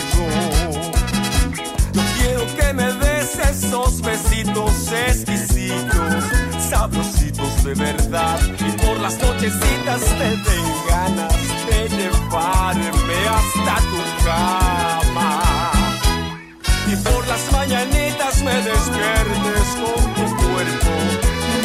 [1.93, 6.23] Yo quiero que me des esos besitos exquisitos,
[6.69, 8.39] sabrositos de verdad.
[9.07, 11.33] Las nochecitas te den ganas
[11.69, 15.71] de llevarme hasta tu cama
[16.91, 20.93] y por las mañanitas me despiertes con tu cuerpo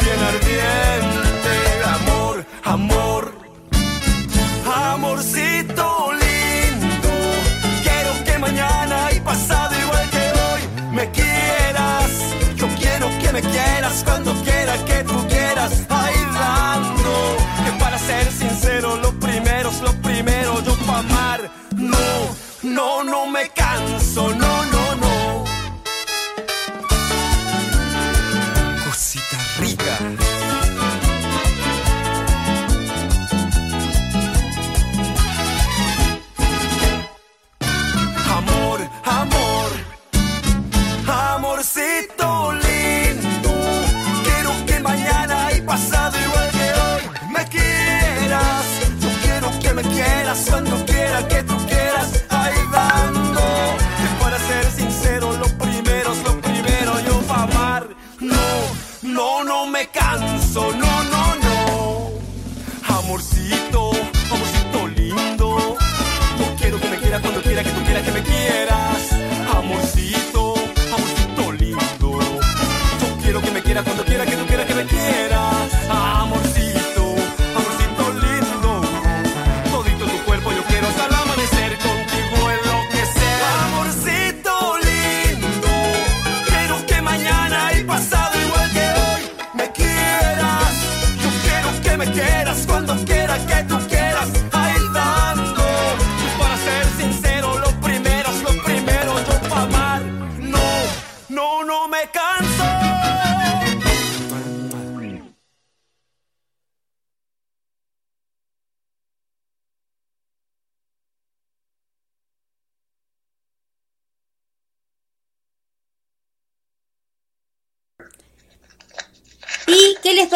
[0.03, 1.53] bien ardiente.
[1.97, 3.12] Amor, amor,
[22.63, 25.43] no, no me canso, no, no, no.
[28.85, 30.12] Cosita rica.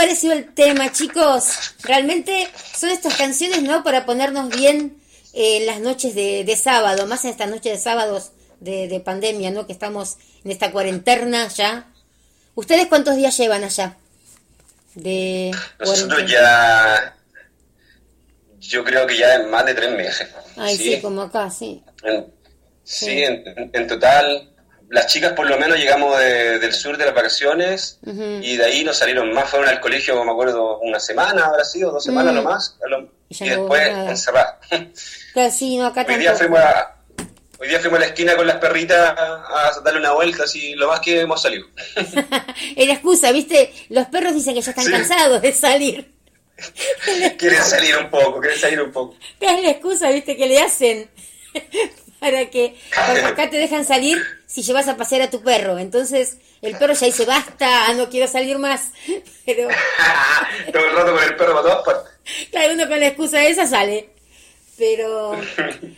[0.08, 1.50] Pareció el tema, chicos?
[1.84, 3.84] Realmente son estas canciones, ¿no?
[3.84, 4.98] Para ponernos bien
[5.34, 9.02] eh, en las noches de, de sábado, más en estas noches de sábados de, de
[9.02, 9.68] pandemia, ¿no?
[9.68, 10.16] Que estamos
[10.46, 11.88] en esta cuarentena ya.
[12.56, 13.98] ¿Ustedes cuántos días llevan allá?
[14.96, 17.14] De Nosotros ya.
[18.62, 20.30] Yo creo que ya en más de tres meses.
[20.56, 21.84] Ay, sí, como acá, sí.
[22.04, 22.28] En-
[22.86, 23.44] sí, en,
[23.74, 24.50] en total,
[24.90, 28.00] las chicas por lo menos llegamos de- del sur de las vacaciones
[28.42, 31.92] y de ahí nos salieron más, fueron al colegio, me acuerdo, una semana habrá sido,
[31.92, 32.36] dos semanas Mm.
[32.38, 34.56] nomás, a lo- Y y no después encerradas.
[35.34, 36.96] Claro, sí, no, acá Hoy día, fuimos a,
[37.60, 40.74] hoy día fuimos a la esquina con las perritas a, a darle una vuelta, así
[40.76, 41.68] lo más que hemos salido.
[42.76, 43.72] Era excusa, ¿viste?
[43.90, 44.92] Los perros dicen que ya están Sí.
[44.92, 46.12] cansados de salir.
[47.38, 49.16] quieren salir un poco, quieren salir un poco.
[49.40, 50.36] Es la excusa, ¿viste?
[50.36, 51.08] Que le hacen
[52.20, 52.76] para que
[53.08, 55.78] porque acá te dejan salir si llevas a pasear a tu perro.
[55.78, 58.88] Entonces el perro ya dice, basta, no quiero salir más.
[59.46, 59.68] Pero
[60.74, 62.14] Todo el rato con el perro para todas partes.
[62.52, 64.10] cada uno con la excusa esa sale.
[64.78, 65.32] Pero,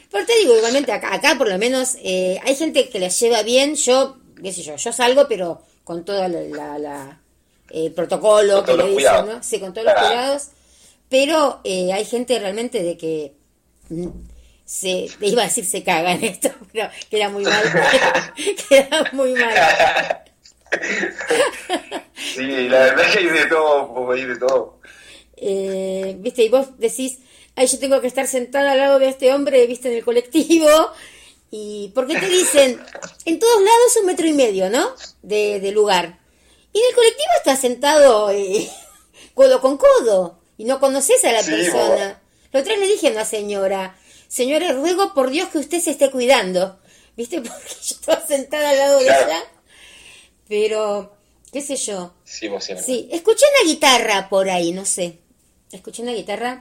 [0.10, 3.44] pero te digo, igualmente acá, acá por lo menos eh, hay gente que la lleva
[3.44, 3.76] bien.
[3.76, 7.20] Yo, qué sé yo, yo salgo, pero con todo la, la- la,
[7.72, 9.28] eh, protocolo que le dicen, cuidados.
[9.28, 9.44] ¿no?
[9.44, 10.08] Sí, con todos los Claro.
[10.08, 10.48] cuidados.
[11.10, 13.34] Pero eh, hay gente realmente de que
[13.90, 14.08] mm,
[14.70, 17.64] se, iba a decir se caga en esto, pero queda muy mal.
[18.70, 20.24] queda muy mal.
[22.36, 24.80] Sí, la verdad es que hay de todo, hay de todo.
[25.38, 27.18] Eh, viste, y vos decís,
[27.56, 30.70] ay, yo tengo que estar sentada al lado de este hombre, viste, en el colectivo.
[31.50, 32.80] Y porque te dicen,
[33.26, 34.94] en todos lados un metro y medio, ¿no?
[35.24, 36.20] De, de lugar.
[36.72, 38.70] Y en el colectivo está sentado eh,
[39.34, 42.22] codo con codo y no conoces a la Sí, persona.
[42.52, 43.96] Lo otra vez le dije a una señora,
[44.30, 46.80] señora, ruego por Dios que usted se esté cuidando.
[47.18, 47.42] ¿Viste?
[47.42, 49.26] Porque yo estaba sentada al lado Claro.
[49.26, 49.44] de ella.
[50.48, 51.14] Pero,
[51.52, 52.14] qué sé yo.
[52.24, 52.74] Sí, vos sí.
[52.84, 55.20] Sí, escuché una guitarra por ahí, no sé.
[55.72, 56.58] Escuché una guitarra.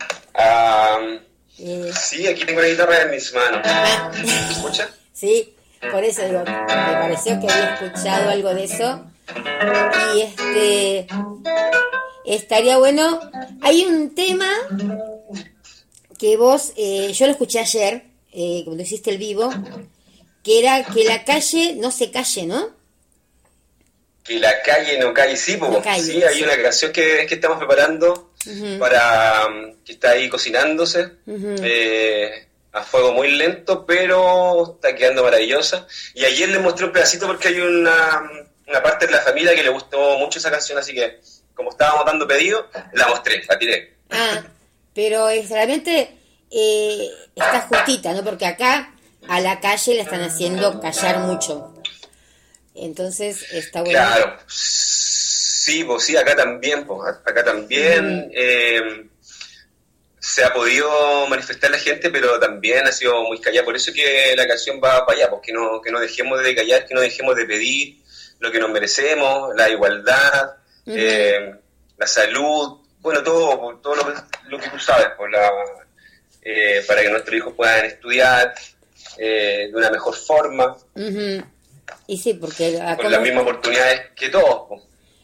[1.61, 3.61] Eh, sí, aquí tengo la guitarra en mis manos.
[3.64, 4.88] ah, ¿Me escuchas?
[5.12, 5.54] sí,
[5.90, 9.04] por eso digo, me pareció que había escuchado algo de eso.
[10.14, 11.07] Y este,
[12.24, 13.18] estaría bueno.
[13.62, 14.48] Hay un tema
[16.18, 19.50] que vos, eh, yo lo escuché ayer, eh, cuando hiciste el vivo,
[20.42, 22.76] que era que la calle no se calle, ¿no?
[24.24, 25.68] Que la calle no calle, sí, po.
[25.68, 26.42] No calle, sí, hay sí.
[26.42, 28.33] una canción que, que estamos preparando
[28.78, 35.87] para um, que está ahí cocinándose eh, a fuego muy lento, pero está quedando maravillosa.
[36.14, 38.22] Y ayer le mostré un pedacito porque hay una,
[38.66, 41.20] una parte de la familia que le gustó mucho esa canción, así que
[41.54, 43.94] como estábamos dando pedido, la mostré, la tiré.
[44.11, 44.42] Ah,
[44.98, 46.11] pero es realmente
[46.50, 48.24] eh, está justita, ¿no?
[48.24, 48.92] Porque acá
[49.28, 51.72] a la calle la están haciendo callar mucho.
[52.74, 53.96] Entonces está bueno.
[53.96, 59.06] Claro, sí, pues sí, acá también, pues, acá también eh,
[60.18, 63.64] se ha podido manifestar la gente, pero también ha sido muy callada.
[63.64, 66.56] Por eso que la canción va para allá, pues que no, que no dejemos de
[66.56, 68.02] callar, que no dejemos de pedir
[68.40, 70.56] lo que nos merecemos, la igualdad,
[70.87, 71.54] eh,
[71.96, 75.50] la salud, bueno, todo, todo lo, que- lo que tú sabes, pues, la,
[76.42, 78.54] eh, para que nuestros hijos puedan estudiar
[79.18, 81.42] eh, de una mejor forma, Ujú.
[82.06, 84.66] Y sí, porque acá con las mismas oportunidades que todos.
[84.68, 84.82] pues.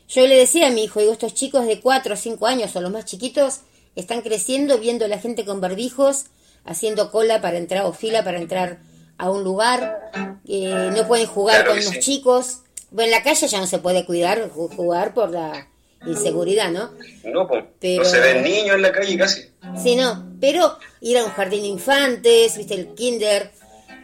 [0.08, 2.80] yo le decía a mi hijo, digo, estos chicos de 4 o 5 años o
[2.80, 3.60] los más chiquitos
[3.96, 6.26] están creciendo viendo a la gente con barbijos,
[6.64, 8.78] haciendo cola para entrar o fila para entrar
[9.18, 10.10] a un lugar,
[10.48, 12.00] eh, no pueden jugar Claro con los sí.
[12.00, 12.60] chicos.
[12.90, 15.68] Bueno, en la calle ya no se puede cuidar, ju- jugar por la
[16.06, 16.90] inseguridad, ¿no?
[17.24, 19.50] No, pues, Pero- no se ven niños en la calle casi.
[19.82, 23.50] Sí, no, pero ir a un jardín de infantes, viste, el kinder,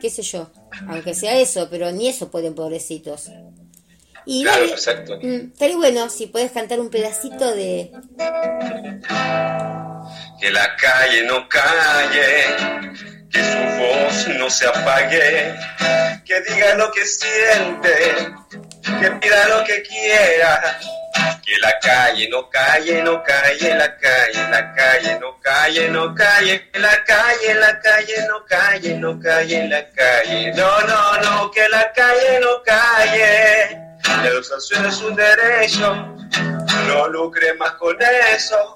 [0.00, 0.50] qué sé yo,
[0.88, 3.30] aunque sea eso, pero ni eso pueden, pobrecitos.
[4.26, 5.18] Y Claro, dale, exacto.
[5.22, 7.90] mm, estaría bueno si puedes cantar un pedacito de...
[10.40, 12.44] Que la calle no calle,
[13.30, 15.54] que su voz no se apague,
[16.24, 18.32] que diga lo que siente,
[19.00, 20.78] que pida lo que quiera.
[21.44, 26.68] Que la calle no calle, no calle, la calle, la calle no calle, no calle,
[26.74, 30.52] la calle, la calle no calle, no calle, la calle.
[30.54, 33.78] No, no, no, que la calle no calle.
[34.22, 35.94] La educación es un derecho,
[36.88, 37.96] no lucre más con
[38.34, 38.74] eso.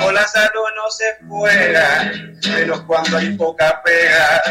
[0.00, 2.12] Con la salud no se juega,
[2.48, 4.42] menos cuando hay poca pega.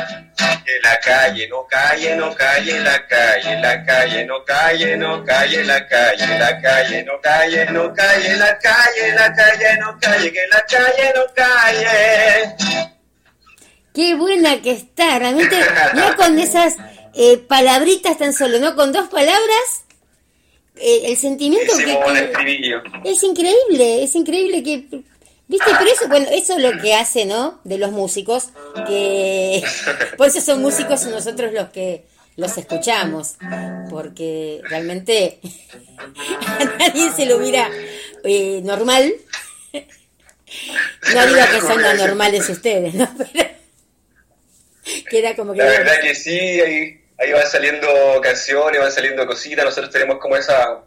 [0.65, 5.63] Que la calle no calle, no calle, la calle, la calle no calle, no calle,
[5.63, 10.47] la calle, la calle no calle, no calle, la calle, la calle no calle, que
[10.51, 12.83] la calle no calle.
[13.93, 15.55] Qué buena que está, realmente,
[15.93, 16.77] no con esas
[17.13, 18.75] eh, palabritas tan solo, ¿no?
[18.75, 19.83] Con dos palabras,
[20.77, 21.99] eh, el sentimiento que...
[23.05, 25.03] Es increíble, es increíble que...
[25.53, 25.71] ¿Viste?
[25.77, 27.61] Pero eso, bueno, eso es lo que hace, ¿no?
[27.63, 28.49] De los músicos,
[28.87, 29.61] que...
[30.17, 32.05] Por eso son músicos nosotros los que
[32.37, 33.35] los escuchamos,
[33.91, 35.39] porque realmente
[36.57, 37.69] a nadie se lo mira
[38.23, 39.13] eh, normal.
[41.13, 43.15] No digo que son anormales ustedes, ¿no?
[43.33, 43.49] Pero
[45.07, 45.59] queda como que...
[45.59, 47.87] La verdad que sí, ahí, ahí van saliendo
[48.23, 50.83] canciones, van saliendo cositas, nosotros tenemos como esa,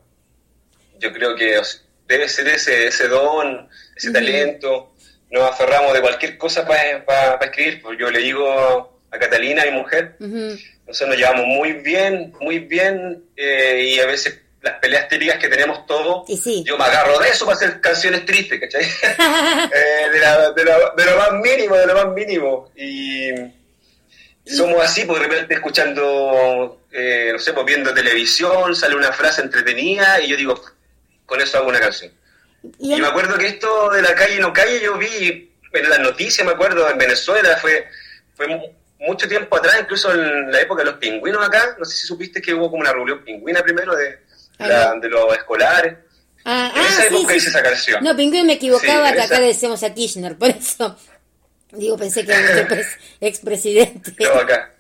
[0.99, 1.57] yo creo que
[2.07, 4.93] debe ser ese, ese don, ese talento,
[5.31, 10.17] nos aferramos de cualquier cosa para escribir, pues yo le digo a Catalina, mi mujer,
[10.21, 10.57] Ujú.
[10.87, 15.49] nosotros nos llevamos muy bien, muy bien, eh, y a veces las peleas típicas que
[15.49, 16.65] tenemos todos, sí.
[16.67, 18.83] yo me agarro de eso para hacer canciones tristes, ¿cachai?
[19.73, 22.71] Eh, de, la- de lo, de lo más mínimo, de lo más mínimo.
[22.77, 23.31] Y
[24.45, 29.43] somos así, pues de repente escuchando, eh, no sé, pues viendo televisión, sale una frase
[29.43, 30.61] entretenida y yo digo,
[31.27, 32.13] con eso hago una canción.
[32.79, 35.99] Y Y me acuerdo que esto de la calle no calle, yo vi en las
[36.01, 37.87] noticias, me acuerdo, en Venezuela, fue,
[38.35, 41.97] fue mu- mucho tiempo atrás, incluso en la época de los pingüinos acá, no sé
[41.97, 44.19] si supiste que hubo como una reunión pingüina primero de,
[44.59, 44.95] la- Ajá.
[45.01, 45.97] de los escolares.
[46.45, 47.37] Ah, En ah, esa sí, época sí.
[47.39, 48.05] hice esa canción.
[48.05, 50.97] No, Pingüino me equivocaba, Sí, que acá le decimos a Kirchner, por eso.
[51.73, 54.15] Digo, pensé que era pres- expresidente.
[54.21, 54.73] No, acá.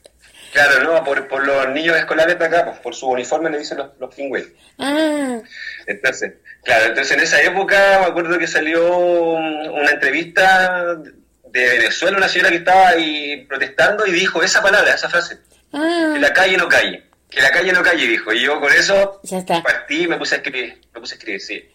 [0.53, 3.77] Claro, no, por, por los niños escolares de acá, pues, por su uniforme le dicen
[3.79, 4.49] los, los pingüinos.
[4.79, 5.41] Ah,
[5.87, 6.32] Entonces,
[6.64, 12.28] claro, entonces en esa época me acuerdo que salió un- una entrevista de Venezuela, una
[12.28, 15.37] señora que estaba ahí protestando y dijo esa palabra, esa frase,
[15.70, 18.32] que ah, la calle no calle, que la calle no calle, dijo.
[18.32, 19.62] Y yo con eso ya está.
[19.62, 21.70] partí y me puse a escribir, me puse a escribir, sí.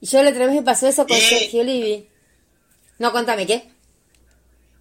[0.00, 2.08] Y yo la otra vez me pasó eso con Y- Sergio Livi.
[2.98, 3.68] No, contame, ¿qué?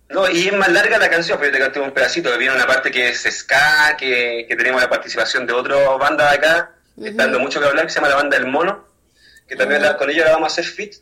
[0.10, 2.56] No, y es más larga la canción, pero yo te canté un pedacito, que viene
[2.56, 6.72] una parte que es ska, que, que tenemos la participación de otra banda de acá,
[7.02, 8.86] que está dando mucho que hablar, que se llama la banda El Mono,
[9.48, 10.96] que también la- con ella la vamos a hacer fit,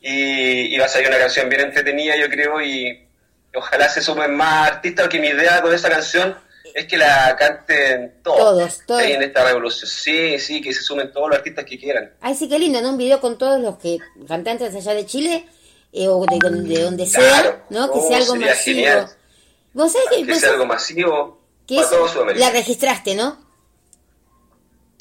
[0.00, 3.06] y, y va a salir una canción bien entretenida, yo creo, y
[3.54, 6.36] ojalá se sumen más artistas, porque mi idea con esa canción
[6.74, 9.88] es que la canten todos, Todos, en esta revolución.
[9.90, 12.12] Sí, sí, que se sumen todos los artistas que quieran.
[12.20, 12.90] Ay, sí, qué lindo, ¿no?
[12.90, 15.44] Un video con todos los que cantantes allá de Chile,
[15.92, 17.62] eh, o de, de donde sea.
[17.68, 17.92] ¿no?
[17.92, 18.54] Que Oh, sea algo masivo.
[18.76, 19.08] genial.
[19.74, 23.38] Vos sabés que, Que vos sea algo masivo que para eso todo la registraste, ¿no?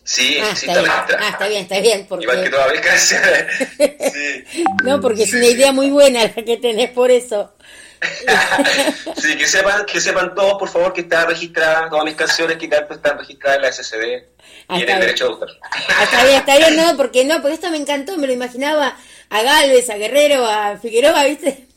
[0.04, 0.91] Sí, Ah, sí, está bien.
[1.20, 2.06] Ah, está bien, está bien.
[2.08, 2.24] Porque...
[2.24, 2.97] Igual que toda vez que
[4.12, 4.56] sí.
[4.84, 7.54] No, porque es una idea muy buena la que tenés por eso.
[9.22, 12.68] sí, que sepan, que sepan todos, por favor, que está registrada, todas mis canciones que
[12.68, 14.26] canto están registradas en la SCD
[14.68, 15.49] Ah, y en el derecho de autor.
[15.89, 18.97] Ah, está bien, está bien, no, porque no, porque esto me encantó, me lo imaginaba
[19.30, 21.68] a Galvez, a Guerrero, a Figueroa, ¿viste?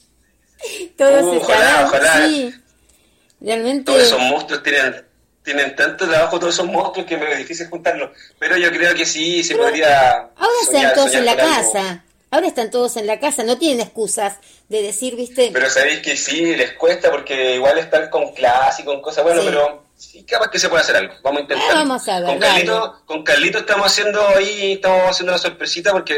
[0.97, 2.27] Todos Uh, ojalá, ojalá.
[2.27, 2.55] sí.
[3.41, 3.85] Realmente.
[3.85, 5.05] Todos esos monstruos tienen,
[5.45, 8.11] tienen tanto trabajo, todos esos monstruos que me es difícil juntarlos.
[8.39, 10.11] Pero yo creo que sí, se podría.
[10.37, 11.73] Ahora soñar- están todos en la con algo.
[11.73, 12.05] casa.
[12.31, 14.39] Ahora están todos en la casa, no tienen excusas
[14.69, 15.51] de decir, ¿viste?
[15.53, 19.41] Pero sabéis que sí, les cuesta porque igual están con clase y con cosas, bueno,
[19.43, 19.47] Sí.
[19.51, 21.15] pero sí, capaz que se puede hacer algo.
[21.23, 21.69] Vamos a intentar.
[21.71, 22.39] Ah, vamos a ver, Con.
[22.41, 26.17] Carlito, con Carlito estamos haciendo ahí, estamos haciendo una sorpresita porque,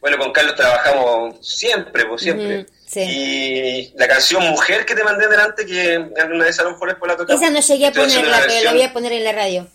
[0.00, 2.60] bueno, con Carlos trabajamos siempre, pues siempre.
[2.60, 3.00] Ujú, sí.
[3.00, 7.16] Y la canción Mujer que te mandé delante, que una a lo mejor después la
[7.16, 7.40] tocamos.
[7.42, 9.66] Esa no llegué a ponerla, pero la voy a poner en la radio.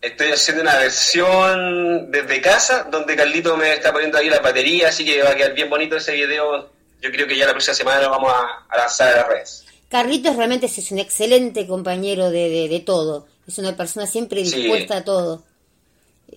[0.00, 5.04] Estoy haciendo una versión desde casa, donde Carlito me está poniendo ahí la batería, así
[5.04, 6.70] que va a quedar bien bonito ese video.
[7.00, 9.64] Yo creo que ya la próxima semana lo vamos a, a lanzar a las redes.
[9.88, 13.26] Carlitos realmente es un excelente compañero de, de, de todo.
[13.46, 14.56] Es una persona siempre Sí.
[14.56, 15.42] dispuesta a todo.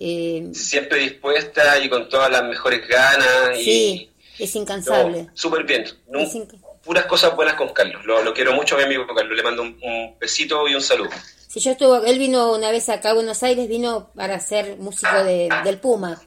[0.00, 3.56] Eh, Siempre dispuesta y con todas las mejores ganas.
[3.56, 5.24] sí, y es incansable.
[5.24, 5.84] no, Súper bien.
[6.08, 8.04] No, Es inca- puras cosas buenas con Carlos.
[8.06, 9.36] Lo, lo quiero mucho a mi amigo Carlos.
[9.36, 11.10] Le mando un, un besito y un saludo.
[11.48, 15.24] Si yo estuve, él vino una vez acá a Buenos Aires, vino para ser músico
[15.24, 16.20] de, del Puma.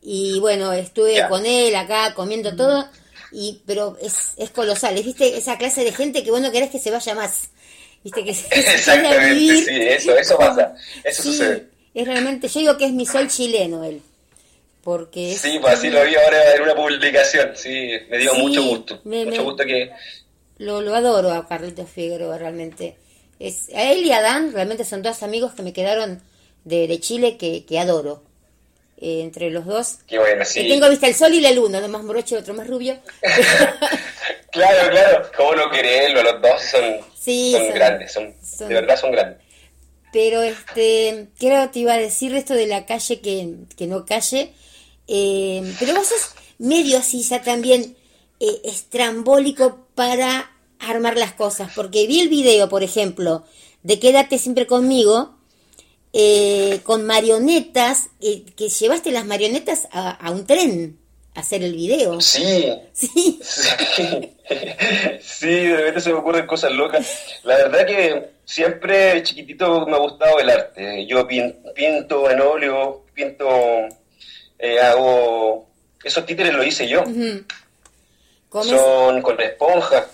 [0.00, 2.88] Y bueno, estuve con él acá comiendo todo,
[3.32, 4.94] y pero es, es colosal.
[4.94, 5.36] ¿viste?
[5.36, 7.50] esa clase de gente que vos no querés que se vaya más.
[8.04, 8.24] ¿Viste?
[8.24, 9.64] Que se, Exactamente, vivir.
[9.64, 10.74] sí, eso, eso pasa.
[11.02, 11.68] Eso Sí, sucede.
[11.92, 14.00] es realmente, yo digo que es mi sol chileno él.
[14.86, 17.50] Porque es- Sí, pues así lo vi ahora en una publicación.
[17.56, 19.00] Sí, me dio Sí, mucho gusto.
[19.02, 19.90] me- mucho me- gusto que.
[20.58, 22.96] Lo, lo adoro a Carlitos Figueroa, realmente.
[23.40, 26.22] Es, a él y a Dan realmente son dos amigos que me quedaron
[26.62, 28.22] de, de Chile que, que adoro.
[28.98, 29.96] Eh, entre los dos.
[30.06, 30.68] que bueno, Que sí.
[30.68, 32.96] tengo vista el sol y la luna, uno más morocho y otro más rubio.
[34.52, 35.30] Claro, claro.
[35.36, 36.22] ¿Cómo no quererlo?
[36.22, 36.82] Los dos son,
[37.18, 38.12] Sí, son son- grandes.
[38.12, 39.38] Son, son- De verdad son grandes.
[40.12, 44.52] Pero este, creo te iba a decir esto de la calle que, que no calle.
[45.08, 47.96] Eh, pero vos sos medio así ya también
[48.40, 51.70] eh, estrambólico para armar las cosas.
[51.74, 53.44] Porque vi el video, por ejemplo,
[53.82, 55.34] de Quédate siempre conmigo,
[56.12, 60.98] eh, con marionetas, eh, que llevaste las marionetas a, a un tren
[61.34, 62.20] a hacer el video.
[62.20, 63.40] Sí, Sí.
[65.22, 67.06] Sí, de repente se me ocurren cosas locas.
[67.44, 71.06] La verdad que siempre chiquitito me ha gustado el arte.
[71.06, 73.46] Yo pin- pinto en óleo, pinto,
[74.58, 75.66] eh, hago...
[76.02, 77.04] Esos títeres lo hice yo.
[78.62, 80.06] Son con esponja.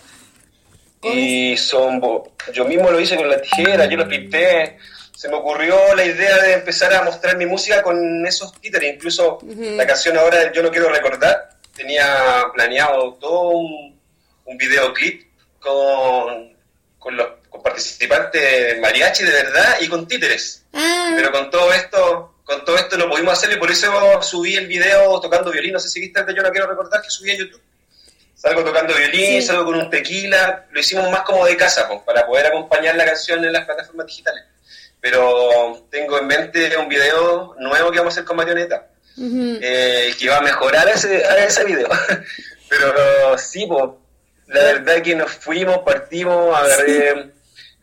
[1.02, 2.00] Y son...
[2.52, 4.78] Yo mismo lo hice con la tijera, yo los pinté.
[5.14, 8.94] Se me ocurrió la idea de empezar a mostrar mi música con esos títeres.
[8.94, 14.00] Incluso la canción ahora, Yo no quiero recordar, tenía planeado todo un,
[14.46, 15.26] un videoclip
[15.60, 16.56] con,
[16.98, 20.64] con los con participantes mariachi de verdad y con títeres.
[20.72, 24.54] Ah, Pero con todo esto, con todo esto no pudimos hacer y por eso subí
[24.54, 25.72] el video tocando violín.
[25.72, 27.62] No sé si viste de Yo no quiero recordar que subí en YouTube.
[28.34, 29.42] Salgo tocando violín, Sí.
[29.42, 30.66] salgo con un tequila.
[30.70, 34.06] Lo hicimos más como de casa, pues, para poder acompañar la canción en las plataformas
[34.06, 34.42] digitales.
[35.00, 38.86] Pero tengo en mente un video nuevo que vamos a hacer con Marioneta,
[39.16, 39.58] ujú.
[39.60, 41.88] eh, que va a mejorar ese, a ese video.
[42.68, 43.90] Pero sí, pues,
[44.48, 47.30] la verdad que nos fuimos, partimos, agarré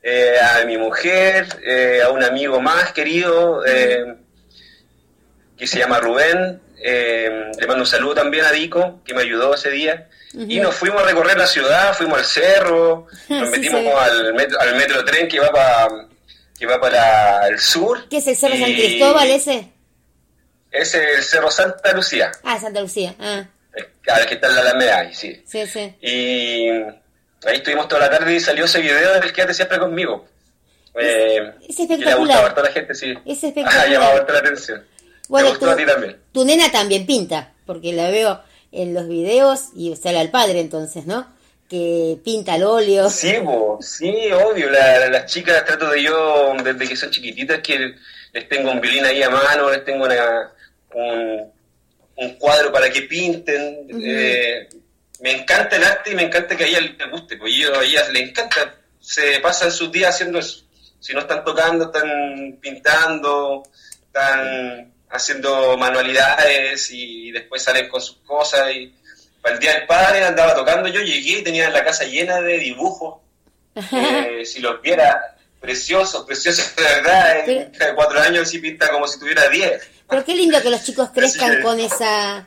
[0.01, 4.15] eh, a mi mujer, eh, a un amigo más querido, eh,
[5.59, 6.61] que se llama Rubén.
[6.81, 10.07] eh, le mando un saludo también a Dico, que me ayudó ese día.
[10.33, 14.59] Y nos fuimos a recorrer la ciudad, fuimos al cerro, nos Sí, metimos al, metro,
[14.61, 15.87] al metro tren que va para
[16.57, 18.07] que va para el sur.
[18.09, 19.71] ¿Qué es el Cerro San Cristóbal ese?
[20.71, 23.15] Es el Cerro Santa Lucía, Ah, Santa Lucía.
[23.19, 23.45] Ah,
[24.07, 25.41] al que está en la Alameda ahí, sí.
[25.47, 25.95] sí, sí.
[26.01, 26.69] Y
[27.47, 30.27] ahí estuvimos toda la tarde y salió ese video del Quédate siempre conmigo.
[30.95, 32.17] Eh, es que le ha espectacular.
[32.43, 33.13] gustado a la gente, sí.
[33.25, 33.85] Es espectacular.
[33.87, 34.85] Ha llamado la atención.
[35.29, 36.17] Bueno, gustó tu, a ti también.
[36.33, 37.53] tu nena también pinta.
[37.65, 41.27] porque la veo en los videos y sale al padre entonces, ¿no?
[41.69, 43.09] Que pinta al óleo.
[43.11, 44.69] Sí, bo, sí, obvio.
[44.71, 47.93] La- las chicas trato de yo, desde que son chiquititas, que
[48.33, 50.51] les tengo un violín ahí a mano, les tengo una,
[50.95, 51.51] un,
[52.15, 53.87] un cuadro para que pinten.
[54.03, 54.67] Eh,
[55.21, 57.83] me encanta el arte y me encanta que a ellas les guste, pues ellos- a
[57.83, 58.75] ellas les encanta.
[58.99, 60.63] Se pasan sus días haciendo eso.
[60.99, 63.61] Si no están tocando, están pintando,
[64.07, 68.71] están haciendo manualidades y después salen con sus cosas.
[68.73, 68.93] Y
[69.41, 72.57] para el Día del Padre andaba tocando yo, llegué y tenía la casa llena de
[72.59, 73.15] dibujos.
[73.93, 77.39] Eh, si los viera, preciosos, preciosos de verdad.
[77.49, 79.81] En Pero- cuatro años sí pinta como si tuviera diez.
[80.09, 82.45] Pero qué lindo que los chicos crezcan que- con esa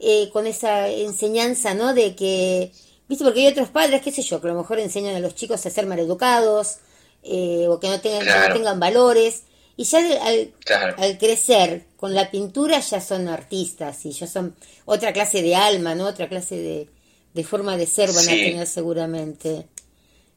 [0.00, 1.94] eh, con esa enseñanza, ¿no?
[1.94, 2.72] De que,
[3.08, 5.34] viste, porque hay otros padres, qué sé yo, que a lo mejor enseñan a los
[5.34, 6.78] chicos a ser maleducados
[7.22, 9.42] eh, o que no tengan, que no tengan valores.
[9.76, 10.94] Y ya al- al, Claro.
[10.98, 15.94] al crecer con la pintura ya son artistas y ya son otra clase de alma,
[15.94, 16.04] ¿no?
[16.06, 16.88] Otra clase de,
[17.32, 19.64] de forma de ser van a tener seguramente.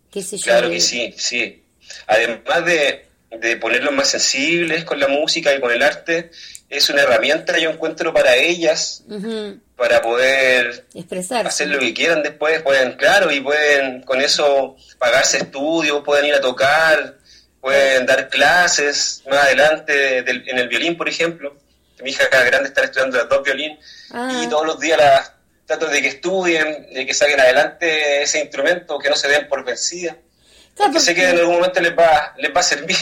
[0.09, 0.45] Qué sé yo.
[0.45, 1.61] Claro de- que sí, sí.
[2.07, 3.05] Además de,
[3.41, 6.31] de ponerlos más sensibles con la música y con el arte,
[6.69, 9.03] es una herramienta, yo encuentro, para ellas,
[9.75, 11.49] para poder expresarse.
[11.49, 16.33] hacer lo que quieran después, pueden, claro, y pueden con eso pagarse estudios, pueden ir
[16.33, 17.16] a tocar,
[17.67, 21.55] pueden dar clases más adelante del- en el violín, por ejemplo.
[22.01, 23.77] Mi hija grande está estudiando dos violín
[24.11, 24.41] Ah.
[24.41, 25.31] y todos los días las
[25.65, 29.65] trato de que estudien, de que saquen adelante ese instrumento, que no se den por
[29.65, 30.15] vencida.
[30.75, 32.95] Claro, Porque sé que en algún momento les va, les va a servir.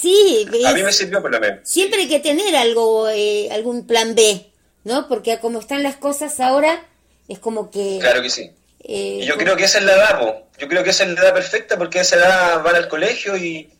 [0.00, 1.60] Sí, A mí me sirvió por lo menos.
[1.62, 4.50] siempre hay que tener algo, eh, algún plan B,
[4.84, 5.06] ¿no?
[5.08, 6.82] Porque como están las cosas ahora,
[7.28, 7.98] es como que...
[8.00, 8.50] Claro que sí.
[8.80, 10.48] eh, Y yo creo que esa es la edad, po.
[10.58, 13.36] yo creo que esa es la edad perfecta porque a esa edad van al colegio
[13.36, 13.70] y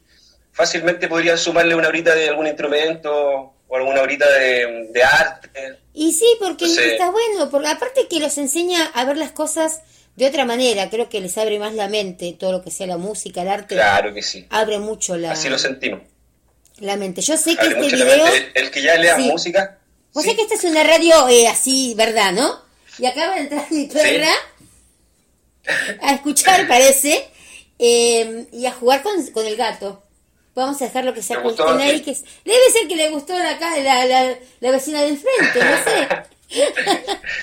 [0.57, 5.79] fácilmente podrían sumarle una horita de algún instrumento o alguna horita de, de arte.
[5.93, 9.81] Y sí, porque Entonces- está bueno, porque aparte que los enseña a ver las cosas
[10.17, 12.97] de otra manera, creo que les abre más la mente, todo lo que sea la
[12.97, 14.47] música, el arte, Claro que sí.
[14.49, 16.01] abre mucho la, Así lo sentimos.
[16.79, 17.21] la mente.
[17.21, 18.27] Yo sé que este video...
[18.27, 19.23] El, el que ya lea Sí.
[19.31, 19.79] música.
[20.15, 20.31] Vos sí.
[20.31, 22.63] sabés que esta es una radio eh, así, ¿verdad, no?
[22.99, 24.31] Y acaba de entrar mi perra
[26.01, 27.29] a escuchar, parece,
[27.79, 30.03] eh, y a jugar con, con el gato.
[30.57, 31.65] Vamos a dejarlo que se ¿Le gustó?
[31.65, 32.01] acuesten ahí.
[32.01, 32.13] Que,
[32.45, 36.09] debe ser que le gustó la, acá, la, la, la vecina del frente, no sé.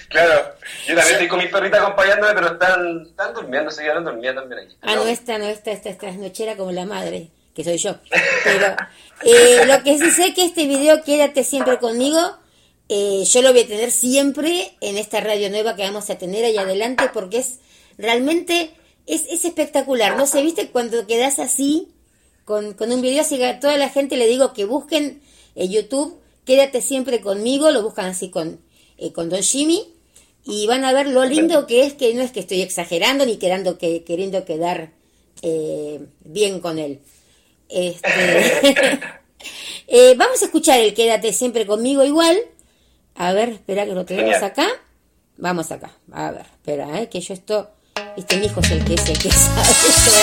[0.09, 0.55] Claro,
[0.87, 4.61] yo también estoy con mi perrita acompañándome, pero están, están durmiendo, se quedaron dormidas también
[4.65, 4.77] aquí.
[4.81, 7.97] Ah, no, esta, no, esta, esta es trasnochera como la madre, que soy yo.
[8.45, 8.75] Pero
[9.25, 12.19] eh, lo que sí sé que este video, quédate siempre conmigo,
[12.87, 16.45] eh, yo lo voy a tener siempre en esta radio nueva que vamos a tener
[16.45, 17.59] ahí adelante, porque es
[17.97, 18.71] realmente,
[19.05, 20.25] es, es espectacular, ¿no?
[20.27, 21.92] Se viste cuando quedas así,
[22.45, 25.21] con, con un video, así que a toda la gente le digo que busquen
[25.55, 28.59] en YouTube, quédate siempre conmigo, lo buscan así con,
[28.97, 29.93] eh, con Don Jimmy,
[30.45, 33.37] y van a ver lo lindo que es, que no es que estoy exagerando ni
[33.37, 34.91] quedando que, queriendo quedar
[35.41, 36.99] eh, bien con él.
[37.69, 38.09] Este,
[39.87, 42.37] eh, vamos a escuchar el Quédate siempre conmigo igual.
[43.15, 44.67] A ver, espera que lo tenemos acá.
[45.37, 45.91] Vamos acá.
[46.11, 47.69] A ver, espera, eh, que yo esto...
[48.17, 49.69] Este mi hijo es el que es el que sabe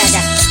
[0.09, 0.50] acá.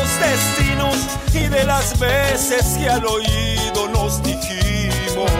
[0.00, 0.96] Nuestros destinos
[1.34, 5.30] y de las veces que al oído nos dijimos,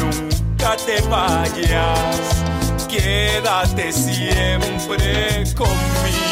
[0.00, 2.44] nunca te vayas,
[2.88, 6.23] quédate siempre conmigo.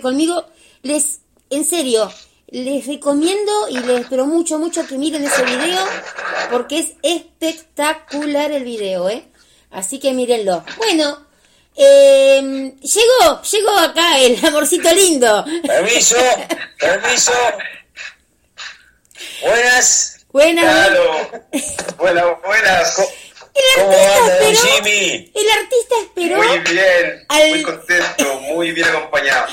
[0.00, 0.46] Conmigo.
[0.82, 1.20] Les,
[1.50, 2.12] en serio,
[2.48, 5.84] les recomiendo y les espero mucho, mucho que miren ese video
[6.50, 9.24] porque es espectacular el video, ¿eh?
[9.70, 10.64] Así que mírenlo.
[10.76, 11.26] Bueno,
[11.74, 15.44] eh, llegó, llegó acá el amorcito lindo.
[15.66, 16.16] Permiso,
[16.78, 17.32] permiso.
[19.42, 20.26] Buenas.
[20.30, 20.90] Buenas.
[21.96, 23.02] Buenas, buenas.
[23.54, 24.74] El ¿Cómo artista esperó.
[24.76, 25.32] Jimmy?
[25.34, 29.46] El artista esperó Muy bien, Al- muy contento, muy bien acompañado.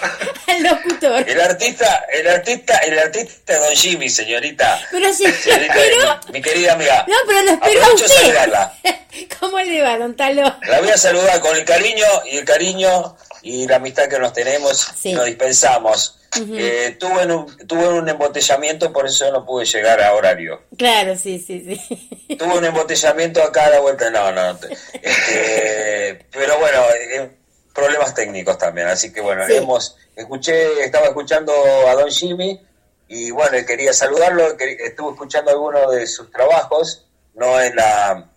[0.46, 1.28] al locutor.
[1.28, 4.86] El artista, el artista, el artista Don Jimmy, señorita.
[4.90, 6.20] Pero Señorita, esperó.
[6.32, 7.04] mi, querida amiga.
[7.08, 8.08] No, pero lo esperó a usted.
[8.08, 8.74] saludarla.
[9.40, 10.42] ¿Cómo le va, don Talo?
[10.68, 14.32] La voy a saludar con el cariño y el cariño y la amistad que nos
[14.34, 15.10] tenemos Sí.
[15.10, 16.18] y nos dispensamos.
[16.52, 20.62] Eh, tuve, un, tuve un embotellamiento, por eso no pude llegar a horario.
[20.76, 22.36] Claro, sí, sí, sí.
[22.36, 24.52] Tuve un embotellamiento acá a la vuelta, no, no.
[24.52, 26.78] no te- este, pero bueno,
[27.14, 27.30] eh,
[27.74, 29.54] problemas técnicos también, así que bueno, Sí.
[29.56, 31.52] hemos, escuché, estaba escuchando
[31.88, 32.60] a Don Jimmy
[33.08, 38.30] y bueno, quería saludarlo, quer- estuve escuchando algunos de sus trabajos, no en la,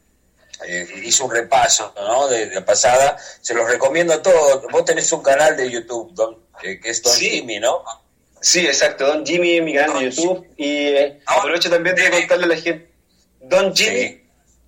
[0.68, 2.28] eh, hizo un repaso, ¿no?
[2.28, 6.38] De, de pasada, se los recomiendo a todos, vos tenés un canal de YouTube, Don-
[6.62, 7.30] que es Don Sí.
[7.30, 7.84] Jimmy, ¿no?
[8.42, 10.48] Sí, exacto, Don Jimmy en mi canal de YouTube.
[10.58, 12.90] Y eh, Ah, aprovecho también de contarle a la gente.
[13.42, 13.98] Don Jimmy.
[14.00, 14.24] Sí.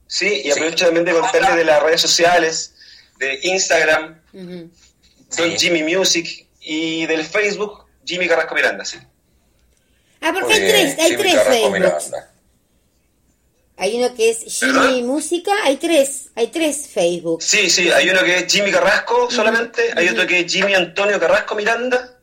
[0.07, 0.51] Sí, y Sí.
[0.51, 2.73] aprovecho también de contarle de las redes sociales,
[3.17, 4.21] de Instagram.
[4.33, 4.71] Don
[5.29, 5.55] Sí.
[5.57, 8.97] Jimmy Music y del Facebook, Jimmy Carrasco Miranda, sí.
[10.19, 11.73] Ah, porque Muy hay bien, tres, hay Jimmy tres Carrasco Facebooks.
[12.09, 12.30] Miranda.
[13.81, 14.95] Hay uno que es Jimmy ¿Verdad?
[15.05, 17.41] Música, hay tres, hay tres Facebook.
[17.41, 21.19] Sí, sí, hay uno que es Jimmy Carrasco solamente, hay otro que es Jimmy Antonio
[21.19, 22.19] Carrasco Miranda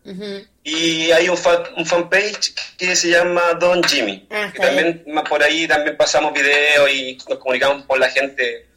[0.62, 4.28] y hay un, fan, un fanpage que se llama Don Jimmy.
[4.30, 8.68] Ah, que también más por ahí también pasamos videos y nos comunicamos con la gente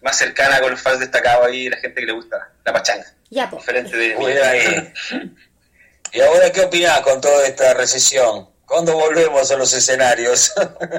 [0.00, 3.12] más cercana, con los fans destacados ahí, la gente que le gusta la pachanga.
[3.30, 3.56] Ya, po.
[3.56, 4.94] Diferente de bien.
[6.12, 8.49] ¿Y ahora qué opinás con toda esta recesión?
[8.70, 10.52] ¿Cuándo volvemos a los escenarios?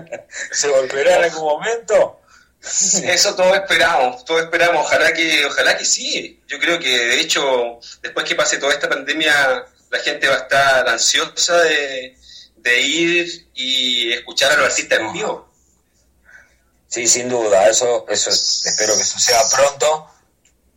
[0.52, 2.20] ¿Se volverá en algún momento?
[2.62, 6.44] Eso todos esperamos, todos esperamos, ojalá que, ojalá que sí.
[6.50, 10.40] Yo creo que de hecho, después que pase toda esta pandemia, la gente va a
[10.40, 12.18] estar ansiosa de,
[12.58, 15.50] de ir y escuchar a los artistas en vivo.
[16.90, 20.08] Sí, sin duda, eso, eso espero que suceda pronto.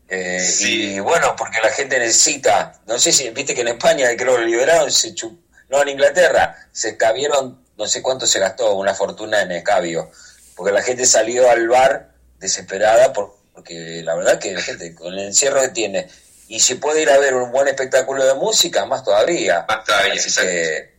[0.08, 0.94] Eh, Sí.
[0.94, 4.42] Y bueno, porque la gente necesita, no sé si, viste que en España creo que
[4.42, 5.40] lo liberaron, se chu-
[5.70, 10.10] no en Inglaterra, se cabieron, no sé cuánto se gastó, una fortuna en escabio,
[10.56, 12.10] porque la gente salió al bar
[12.40, 16.08] desesperada por- porque la verdad que la gente con el encierro que tiene
[16.48, 19.64] y si puede ir a ver un buen espectáculo de música, más todavía.
[19.68, 20.50] Más todavía, Así exacto.
[20.50, 20.90] que, eh,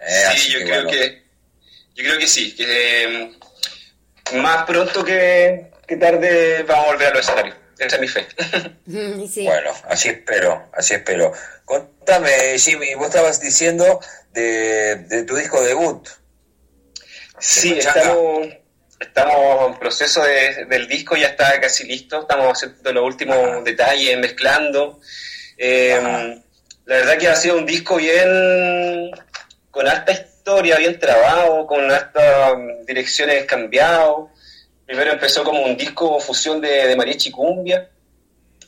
[0.00, 0.90] sí, así yo que creo bueno.
[0.90, 1.22] que
[1.94, 2.64] yo creo que sí, que
[3.04, 3.32] eh,
[4.34, 7.56] más pronto que, que tarde vamos a volver a los escenarios.
[7.78, 8.26] Esa es mi fe.
[8.90, 9.44] Mm, sí.
[9.44, 11.32] Bueno, así espero, así espero.
[11.64, 14.00] Contame, Jimmy, vos estabas diciendo
[14.32, 16.06] de, de tu disco debut.
[17.38, 18.48] Sí, estamos,
[18.98, 23.60] estamos en proceso de- del disco, ya está casi listo, estamos haciendo los últimos Ajá.
[23.62, 25.00] detalles, mezclando.
[25.56, 25.98] Eh,
[26.84, 29.10] la verdad que ha sido un disco bien,
[29.70, 34.30] con alta historia, bien trabado, con altas mm, direcciones cambiado.
[34.84, 37.88] Primero empezó como un disco fusión de, de mariachi cumbia.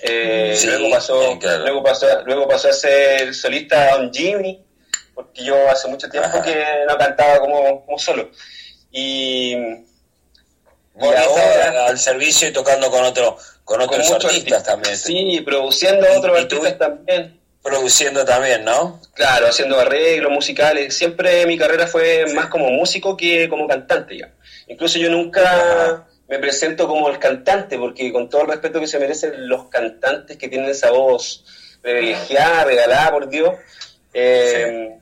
[0.00, 1.62] Eh, Sí, luego, pasó, claro.
[1.64, 4.64] luego, pasó, luego pasó a ser solista Don Jimmy,
[5.14, 8.30] porque yo hace mucho tiempo que no cantaba como, como solo.
[8.90, 14.96] Y Y ahora- al servicio y tocando con otro, con otros artistas también.
[14.96, 17.40] Sí, produciendo Y- otros y artistas también.
[17.62, 19.00] Produciendo también, ¿no?
[19.14, 20.96] Claro, haciendo arreglos musicales.
[20.96, 24.32] Siempre mi carrera fue más como músico que como cantante ya.
[24.66, 26.08] Incluso yo nunca Ajá.
[26.28, 30.36] me presento como el cantante, porque con todo el respeto que se merecen los cantantes
[30.38, 31.44] que tienen esa voz
[31.80, 33.54] privilegiada, regalada por Dios,
[34.12, 35.01] eh, sí.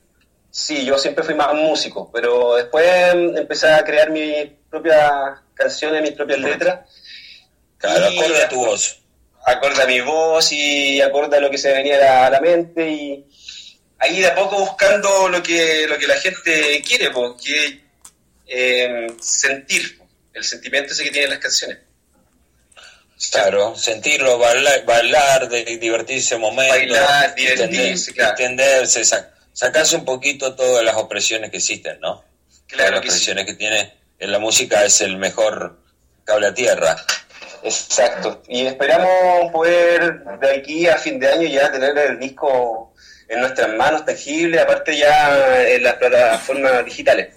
[0.85, 6.39] Yo siempre fui más músico, pero después empecé a crear mis propias canciones, mis propias
[6.39, 6.79] letras,
[7.77, 8.99] Claro, Y- acorde a tu voz.
[9.45, 13.25] acorde a mi voz y acorde a lo que se venía a la, mente y
[13.97, 17.81] ahí de a poco buscando lo que lo que la gente quiere porque
[19.19, 21.79] sentir po, el sentimiento ese que tienen las canciones
[23.31, 26.73] Claro, sentirlo, bailar, bailar divertirse un momento.
[26.73, 28.31] Bailar, divertirse, claro.
[28.31, 29.29] Entenderse, sa-
[29.61, 32.23] sacarse un poquito todas las opresiones que existen, ¿no?
[32.65, 33.13] Claro Todas las que sí.
[33.15, 35.77] opresiones que tiene en la música es el mejor
[36.23, 36.95] cable a tierra.
[37.63, 42.91] exacto y esperamos poder de aquí a fin de año ya tener el disco
[43.29, 47.35] en nuestras manos tangible aparte ya en las plataformas digitales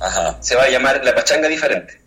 [0.00, 0.36] Ajá.
[0.40, 2.00] se va a llamar La Pachanga Diferente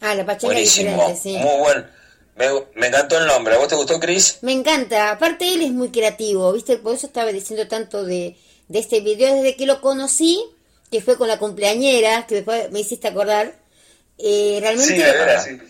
[0.00, 0.90] Ah, la pachanga Buenísimo.
[1.08, 1.36] diferente, sí.
[1.38, 1.90] Muy buen.
[2.36, 3.54] Me, me encantó el nombre.
[3.54, 4.38] ¿A vos te gustó, Chris?
[4.42, 6.78] Me encanta, aparte él es muy creativo, ¿viste?
[6.78, 8.36] Por eso estaba diciendo tanto de,
[8.68, 10.42] de este video desde que lo conocí,
[10.90, 13.60] que fue con la cumpleañera, que después me hiciste acordar.
[14.18, 14.94] Eh, realmente,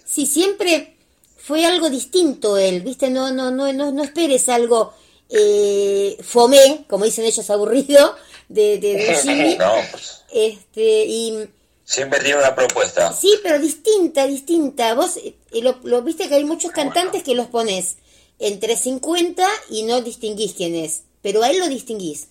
[0.04, 0.96] sí, siempre
[1.36, 3.10] fue algo distinto él, ¿viste?
[3.10, 4.92] No, no, no, no, no esperes algo
[5.28, 8.14] eh, fomé, como dicen ellos, aburrido,
[8.48, 9.56] de, de, de Jimmy.
[9.56, 11.48] No, pues, Este, y
[11.92, 13.12] siempre tiene una propuesta.
[13.12, 14.94] Sí, pero distinta, distinta.
[14.94, 17.96] Vos eh, lo, lo viste que hay muchos cantantes que los pones
[18.38, 21.02] entre 50 y no distinguís quién es.
[21.20, 22.28] Pero a él lo distinguís.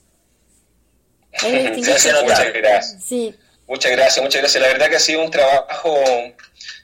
[1.44, 3.36] A él lo distinguís muchas gracias Sí,
[3.68, 4.62] Muchas gracias, muchas gracias.
[4.62, 5.96] La verdad que ha sido un trabajo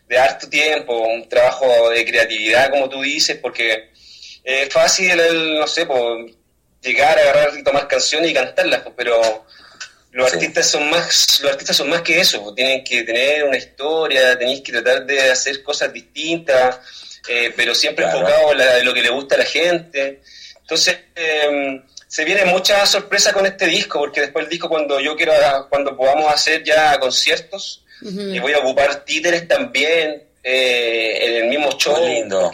[0.07, 3.91] de harto tiempo, un trabajo de creatividad, como tú dices, porque
[4.43, 6.31] es fácil, el, no sé, pues,
[6.81, 9.45] llegar, agarrar y tomar canciones y cantarlas, pues, pero
[10.17, 10.35] los Sí.
[10.37, 14.37] artistas son más, los artistas son más que eso, pues, tienen que tener una historia,
[14.37, 16.79] tenéis que tratar de hacer cosas distintas,
[17.29, 18.19] eh, pero siempre Claro.
[18.19, 20.21] enfocado en la- en lo que le gusta a la gente.
[20.61, 25.15] Entonces, eh, se viene mucha sorpresa con este disco, porque después el disco cuando yo
[25.15, 28.19] quiera, cuando podamos hacer ya conciertos, Ujú.
[28.21, 31.97] y voy a ocupar títeres también eh, en el mismo show.
[31.97, 32.51] Muy lindo.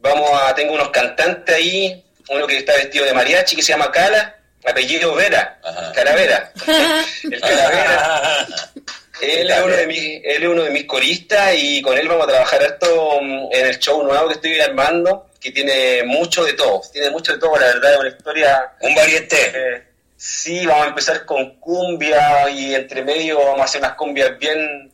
[0.00, 3.90] Vamos a, tengo unos cantantes ahí, uno que está vestido de mariachi que se llama
[3.90, 4.36] Cala,
[4.68, 5.92] apellido Vera, Ajá.
[5.92, 6.52] Calavera.
[7.24, 8.46] el Calavera.
[9.20, 12.22] Él es, uno de mis, él es uno de mis coristas y con él vamos
[12.24, 16.80] a trabajar esto en el show nuevo que estoy armando, que tiene mucho de todo,
[16.92, 18.72] tiene mucho de todo, la verdad es una historia...
[18.80, 19.52] Un varieté.
[19.52, 19.82] eh,
[20.16, 24.92] sí, vamos a empezar con cumbia y entre medio vamos a hacer unas cumbias bien,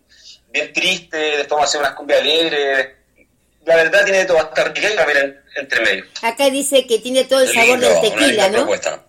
[0.49, 2.89] bien tristes, después vamos a hacer unas cumbias alegres.
[3.67, 6.05] La verdad tiene de todo, hasta riqueza en, entre medio.
[6.23, 8.57] Acá dice que tiene todo el sabor Lindo, del tequila, ¿no?
[8.61, 9.03] propuesta.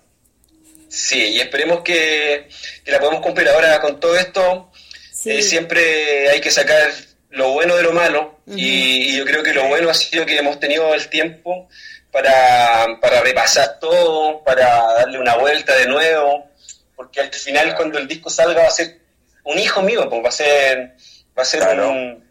[0.96, 2.48] Sí, y esperemos que,
[2.84, 4.72] que la podamos cumplir ahora con todo esto.
[5.14, 5.32] Sí.
[5.32, 6.90] Eh, siempre hay que sacar
[7.32, 10.38] lo bueno de lo malo y, y yo creo que lo bueno ha sido que
[10.38, 11.68] hemos tenido el tiempo
[12.12, 16.50] para, para repasar todo, para darle una vuelta de nuevo,
[16.96, 19.00] porque al final cuando el disco salga va a ser
[19.44, 20.96] un hijo mío, pues va a ser,
[21.38, 21.90] va a ser Claro.
[21.90, 22.24] un-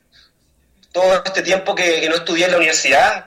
[0.91, 3.27] todo este tiempo que, que no estudié en la universidad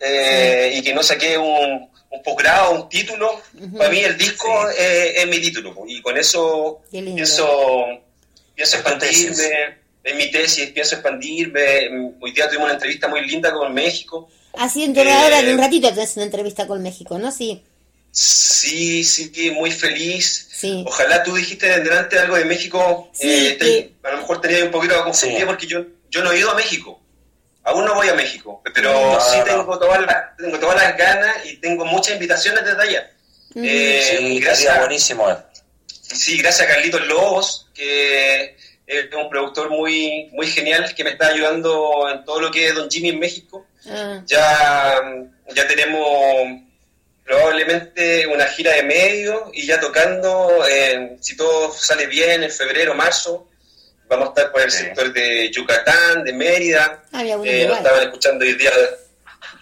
[0.00, 3.40] eh, y que no saqué un, un posgrado, un título,
[3.76, 7.86] para mí el disco eh, es mi título y con eso pienso, pienso
[8.56, 12.12] Es expandirme, es mi tesis, pienso expandirme.
[12.20, 14.28] Hoy día tuvimos una entrevista muy linda con México.
[14.54, 17.30] Así dentro de ahora de un Eh, ratito tenés una entrevista con México, ¿no?
[17.30, 17.62] Sí.
[18.10, 20.48] Sí, sí, muy feliz.
[20.50, 20.82] Sí.
[20.86, 23.10] Ojalá tú dijiste delante algo de México.
[23.12, 25.46] Sí, eh, te- a lo mejor tenía un poquito confundido Sí.
[25.46, 27.00] porque yo, yo no he ido a México.
[27.68, 30.96] Aún no voy a México, pero No, sí no, tengo, Todas las, tengo todas las
[30.96, 33.10] ganas y tengo muchas invitaciones desde allá.
[33.54, 33.64] Mm.
[33.64, 35.26] Eh, Sí, gracias, buenísimo.
[36.00, 38.56] sí, gracias a Carlitos Lobos, que
[38.86, 42.74] es un productor muy, muy genial que me está ayudando en todo lo que es
[42.74, 43.66] Don Jimmy en México.
[43.86, 45.00] Ah, Ya,
[45.54, 46.62] ya tenemos
[47.24, 52.94] probablemente una gira de medio y ya tocando, eh, si todo sale bien, en febrero,
[52.94, 53.47] marzo,
[54.08, 54.78] vamos a estar por el Sí.
[54.84, 58.70] sector de Yucatán, de Mérida, Ah, eh, nos estaban escuchando hoy día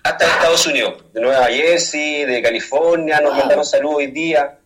[0.02, 3.40] hasta Estados Unidos, de Nueva Jersey, de California, nos Wow.
[3.40, 4.58] mandaron saludos hoy día.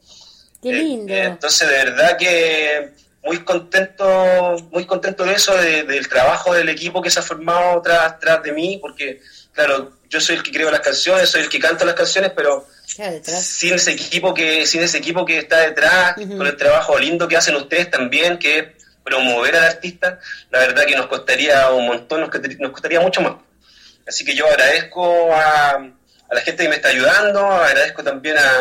[0.62, 1.10] qué Eh, lindo.
[1.14, 2.90] eh, entonces, de verdad que
[3.24, 7.80] muy contento, muy contento de eso, de- del trabajo del equipo que se ha formado
[7.80, 9.20] tras, tras de mí, porque,
[9.52, 12.66] claro, yo soy el que creo las canciones, soy el que canto las canciones, pero
[12.86, 17.38] sin ese equipo que, sin ese equipo que está detrás, con el trabajo lindo que
[17.38, 18.66] hacen ustedes también, que es
[19.04, 20.18] promover al artista,
[20.50, 23.34] la verdad que nos costaría un montón, nos costaría, nos costaría mucho más.
[24.06, 28.52] Así que yo agradezco a, a la gente que me está ayudando, agradezco también a,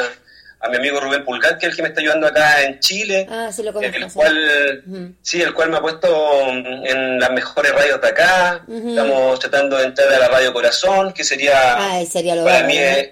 [0.62, 3.28] a mi amigo Rubén Pulgar, que es el que me está ayudando acá en Chile,
[3.30, 3.96] Ah, sí lo conozco.
[3.98, 8.64] el cual, sí, el cual me ha puesto en las mejores radios de acá.
[8.68, 12.78] Estamos tratando de entrar a la Radio Corazón, que sería Ay, sería lo para mí
[12.78, 13.10] es,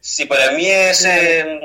[0.00, 1.60] sí, para mí es, eh,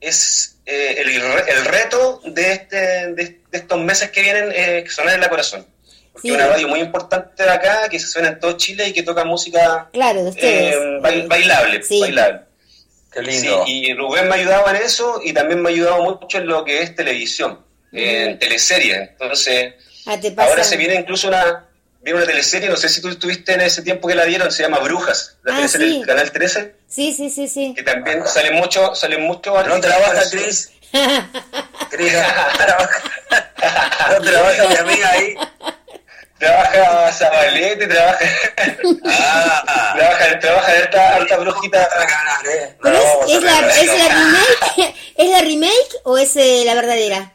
[0.00, 2.76] es eh, el, el reto de, este,
[3.14, 5.66] de, de estos meses que vienen eh, que sonar en la corazón.
[6.12, 6.34] Porque Sí.
[6.34, 9.24] una radio muy importante de acá, que se suena en todo Chile y que toca
[9.24, 12.00] música Claro, eh, bail- bailable, Sí.
[12.00, 12.40] bailable.
[13.12, 13.64] Qué Sí, lindo.
[13.66, 16.82] y Rubén me ayudaba en eso y también me ha ayudado mucho en lo que
[16.82, 17.60] es televisión,
[17.92, 19.10] en teleseries.
[19.10, 19.74] Entonces,
[20.06, 21.66] Ah, ahora se viene incluso una,
[22.00, 24.62] viene una teleserie, no sé si tú estuviste en ese tiempo que la dieron, se
[24.64, 25.98] llama Brujas, la Ah, teleserie sí.
[25.98, 27.72] del Canal 13, Sí, sí, sí, sí.
[27.76, 30.22] que también salen mucho, salen muchos ¿No trabaja.
[30.30, 30.70] Cris?
[31.90, 33.02] Cris, no trabaja.
[34.10, 35.34] ¿No trabaja mi amiga ahí?
[36.38, 38.24] Trabaja Zabalete, trabaja,
[39.06, 41.82] Ah, trabaja, trabaja harta, harta brujita.
[41.82, 42.76] ¿eh?
[42.82, 44.94] Pero No, es, es la, ¿Es la remake?
[45.16, 47.32] ¿Es la remake o es eh, la verdadera?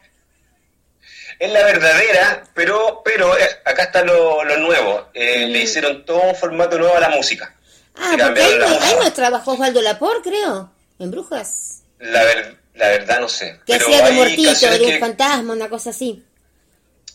[1.40, 5.08] Es la verdadera, pero pero eh, acá está lo, lo nuevo.
[5.14, 5.52] Eh, Mm.
[5.52, 7.54] Le hicieron todo un formato nuevo a la música.
[7.96, 11.84] Ah, porque ahí, la no- ahí no trabajó Osvaldo Lapor, creo, en Brujas.
[12.00, 13.60] La, ver- la verdad no sé.
[13.66, 16.24] Que Pero hacía de canciones de un que- fantasma, una cosa así.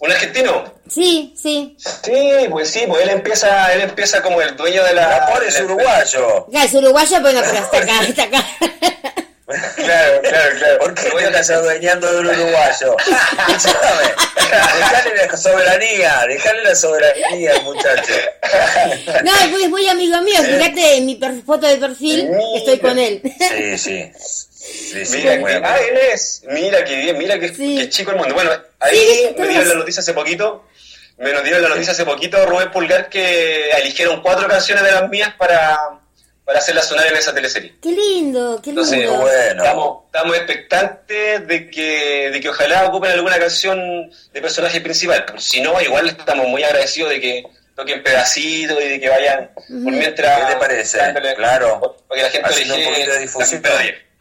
[0.01, 0.65] ¿Un argentino?
[0.89, 1.77] Sí, sí.
[1.79, 5.27] Sí, pues sí, pues él empieza, él empieza como el dueño de la...
[5.33, 6.47] Por es uruguayo.
[6.51, 8.45] Ya, es uruguayo, bueno, pero hasta acá, hasta acá.
[9.77, 10.79] Claro, claro, claro.
[10.81, 12.97] ¿Por qué te bueno, estás adueñando de un uruguayo?
[14.79, 18.13] Dejale la soberanía, dejale la soberanía muchacho.
[19.25, 20.43] No, es muy, es muy amigo mío.
[20.43, 23.23] Fíjate en mi per- foto de perfil, estoy con él.
[23.39, 24.13] Sí, sí.
[24.63, 25.61] Sí, sí, Mira, que, amigo.
[25.65, 26.43] ah, él es.
[26.49, 27.79] Mira que bien, mira que, Sí.
[27.79, 28.33] que chico el mundo.
[28.35, 30.67] Bueno, ahí Sí, me dieron la noticia hace poquito.
[31.19, 35.09] Me nos dieron la noticia hace poquito, Rubén Pulgar, que eligieron cuatro canciones de las
[35.09, 35.79] mías para,
[36.45, 37.75] para hacerlas sonar en esa teleserie.
[37.83, 39.17] Qué lindo, qué Entonces, lindo.
[39.19, 39.63] bueno.
[39.63, 45.25] estamos, estamos expectantes de que, de que ojalá ocupen alguna canción de personaje principal.
[45.39, 47.45] Si no, igual estamos muy agradecidos de que
[47.77, 50.41] toquen pedacitos y de que vayan por mientras.
[50.47, 50.99] ¿Qué te parece?
[50.99, 51.97] dándole- Claro.
[52.09, 53.63] Para que la gente Haciendo un poquito de difusión.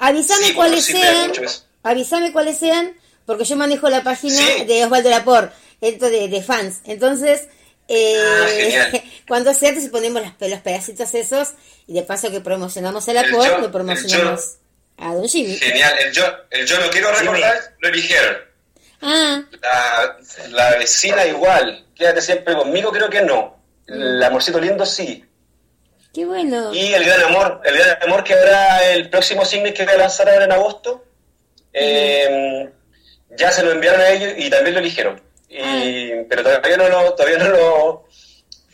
[0.01, 1.31] Avísame Sí, cuáles sean.
[1.83, 4.65] Avísame cuáles sean, porque yo manejo la página Sí.
[4.65, 6.79] de Osvaldo Lapor, de, de fans.
[6.85, 7.47] Entonces,
[7.87, 9.03] eh, Ah, genial.
[9.27, 11.49] cuando sea, entonces ponemos los pedacitos esos
[11.87, 14.55] y de paso que promocionamos a El Lapor, yo- lo promocionamos
[14.97, 15.55] a Don Jimmy.
[15.57, 15.93] Genial.
[16.05, 17.21] El yo, el yo no quiero Jimmy.
[17.27, 18.37] recordar, lo eligieron.
[19.01, 20.17] Ah, La,
[20.49, 21.85] la vecina igual.
[21.95, 23.57] Quédate siempre conmigo, creo que no.
[23.87, 25.25] El amorcito lindo sí.
[26.13, 26.73] Qué bueno.
[26.73, 29.97] Y el gran amor, el gran amor que habrá el próximo single que voy a
[29.97, 31.03] lanzar ahora en agosto.
[31.73, 32.69] eh,
[33.37, 35.21] ya se lo enviaron a ellos y también lo eligieron.
[35.49, 38.07] Y, Pero todavía no lo, todavía no lo,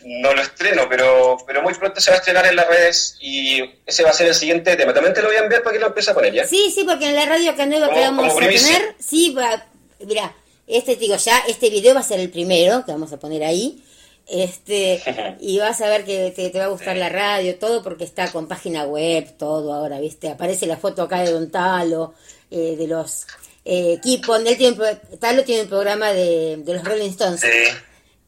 [0.04, 3.62] no lo estreno, pero, pero muy pronto se va a estrenar en las redes y
[3.86, 4.94] ese va a ser el siguiente tema.
[4.94, 6.48] También te lo voy a enviar para que lo empieces a poner ya.
[6.48, 9.66] Sí, sí, porque en la radio acá nueva que vamos a tener, sí, va,
[10.00, 10.34] mira,
[10.68, 13.44] este te digo ya, este video va a ser el primero que vamos a poner
[13.44, 13.84] ahí.
[14.28, 15.02] Este,
[15.40, 18.32] y vas a ver que te, te va a gustar la radio, todo, porque está
[18.32, 20.30] con página web, todo ahora, ¿viste?
[20.30, 22.14] Aparece la foto acá de Don Talo,
[22.52, 23.26] eh, de los
[23.66, 24.40] eh, equipos.
[24.46, 24.78] Él tiene,
[25.20, 27.42] Talo tiene un programa de, de los Rolling Stones.
[27.42, 27.48] Sí.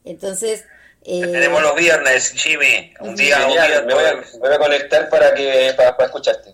[0.05, 0.65] Entonces,
[1.05, 2.93] eh, Tenemos los viernes, Jimmy.
[2.99, 6.07] Un día, un Genial, me voy, a, me voy a conectar para que para, para
[6.07, 6.53] escucharte.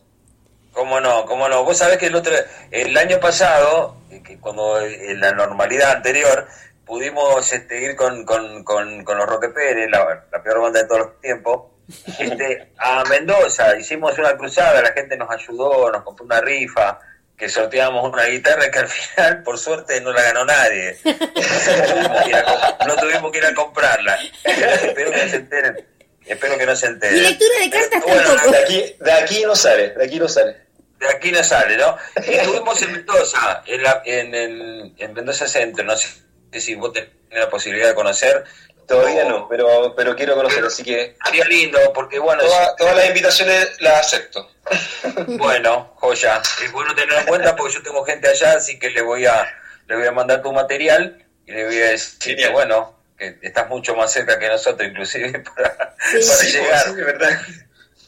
[0.71, 1.25] ¿Cómo no?
[1.25, 1.63] ¿Cómo no?
[1.63, 2.33] Vos sabés que el otro,
[2.69, 6.47] el año pasado, eh, que cuando en la normalidad anterior,
[6.85, 10.87] pudimos este, ir con, con, con, con los Roque Pérez, la, la peor banda de
[10.87, 11.71] todos los tiempos,
[12.19, 13.77] este, a Mendoza.
[13.77, 16.99] Hicimos una cruzada, la gente nos ayudó, nos compró una rifa,
[17.37, 20.97] que sorteamos una guitarra que al final, por suerte, no la ganó nadie.
[22.87, 24.17] No tuvimos que ir a, comprarla.
[24.43, 25.87] Espero que no se enteren.
[26.25, 27.17] Espero que no se enteren.
[27.17, 28.51] Y lectura de cartas Bueno, tampoco.
[28.51, 30.55] De aquí, de aquí no sale, de aquí no sale.
[30.99, 31.97] de aquí no sale, ¿no?
[32.25, 36.07] Y estuvimos en Mendoza, en, la, en, el- en Mendoza Centro, no sé
[36.53, 38.43] si vos tenés la posibilidad de conocer.
[38.87, 42.95] Todavía O- no, pero, pero quiero conocer, así que Sería lindo, porque bueno, toda- todas
[42.95, 44.47] las invitaciones las acepto.
[45.27, 46.41] bueno, joya.
[46.63, 49.45] Es bueno tenerlo en cuenta porque yo tengo gente allá, así que le voy a,
[49.87, 53.67] le voy a mandar tu material y le voy a decir que bueno, que estás
[53.69, 56.27] mucho más cerca que nosotros, inclusive para, Sí.
[56.27, 56.83] para Sí, llegar.
[56.83, 57.41] sí, es verdad.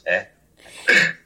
[0.06, 0.30] ¿eh?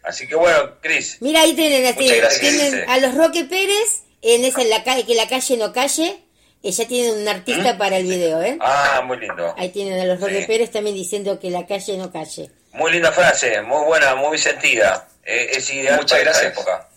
[0.03, 4.43] Así que bueno, Cris, Mira, ahí tienen, tienen, gracias, tienen a los Roque Pérez en
[4.45, 6.24] esa en la calle, que la calle no calle.
[6.64, 8.57] Ya tienen un artista para el video, ¿eh?
[8.62, 9.53] ah, muy lindo.
[9.57, 10.45] Ahí tienen a los Roque Sí.
[10.47, 12.51] Pérez también diciendo que la calle no calle.
[12.74, 15.07] Muy linda frase, muy buena, muy sentida.
[15.26, 16.53] Eh, es ideal Muchas para esta gracias.
[16.66, 16.88] época.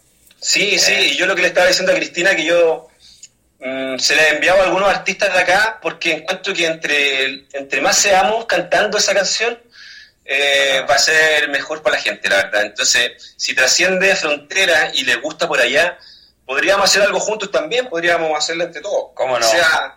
[0.40, 0.78] Sí, Eh.
[0.78, 2.88] sí, y yo lo que le estaba diciendo a Cristina que yo
[3.60, 7.80] mm, se le he enviado a algunos artistas de acá porque encuentro que entre, entre
[7.80, 9.58] más seamos cantando esa canción
[10.26, 12.62] eh, va a ser mejor para la gente, la verdad.
[12.62, 15.98] Entonces, si trasciende fronteras y les gusta por allá,
[16.46, 19.10] podríamos hacer algo juntos también, podríamos hacerlo entre todos.
[19.14, 19.46] ¿Cómo no?
[19.50, 19.96] Que sea,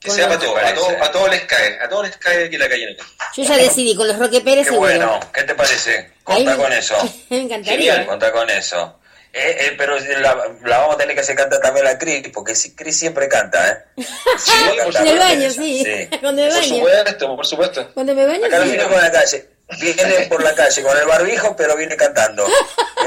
[0.00, 2.16] que Con sea los- para todos, a todos, a todos les cae, a todos les
[2.16, 2.96] cae que la calle.
[3.36, 6.12] Yo ya decidí, con los Roque Pérez Qué bueno, ¿qué te parece?
[6.24, 6.96] Conta con eso.
[7.30, 7.76] Me encantaría.
[7.94, 8.06] Genial.
[8.06, 8.96] Conta con eso.
[9.32, 12.54] Eh, eh, pero la, la vamos a tener que hacer cantar también a Cris, porque
[12.56, 14.02] si- Cris siempre canta, ¿eh?
[14.38, 14.52] Sí,
[14.82, 15.84] por En el baño, sí.
[15.84, 16.16] sí.
[16.20, 16.74] Cuando me Por baño.
[16.74, 17.90] supuesto, por supuesto.
[17.94, 18.76] Cuando me baño, Acá lo sí.
[18.78, 19.48] por la calle.
[19.78, 22.46] Viene por la calle con el barbijo, pero viene cantando.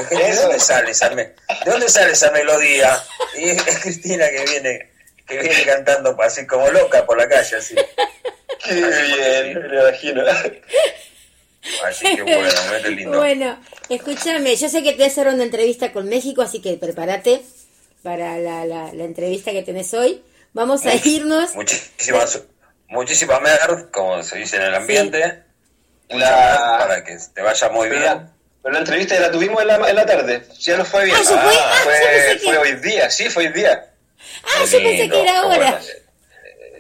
[0.10, 1.24] ¿De dónde sale esa, me-
[1.66, 3.04] ¿de dónde sale esa melodía?
[3.36, 4.92] Y es Cristina que viene,
[5.28, 7.76] que viene cantando así como loca por la calle, así.
[8.66, 10.24] Qué bien, me imagino.
[11.86, 12.50] Así que bueno,
[12.82, 13.18] qué lindo.
[13.18, 13.60] Bueno,
[13.90, 17.42] escúchame, yo sé que te hacer una entrevista con México, así que prepárate
[18.04, 20.22] para la, la, la entrevista que tenés hoy.
[20.54, 21.56] Vamos a irnos.
[21.56, 22.42] Muchísimas,
[22.88, 25.44] muchísimas mer, como se dice en el ambiente.
[26.20, 28.30] La- para que te vaya muy Pero, bien.
[28.62, 30.44] pero la entrevista ya la tuvimos en la, en la tarde.
[30.60, 31.18] Ya no fue bien.
[31.20, 31.38] Ah, ¿ya
[31.84, 31.94] fue?
[31.96, 33.86] Ah, fue, hoy día, sí, fue hoy día.
[34.44, 35.80] Ah, yo pensé que era ahora.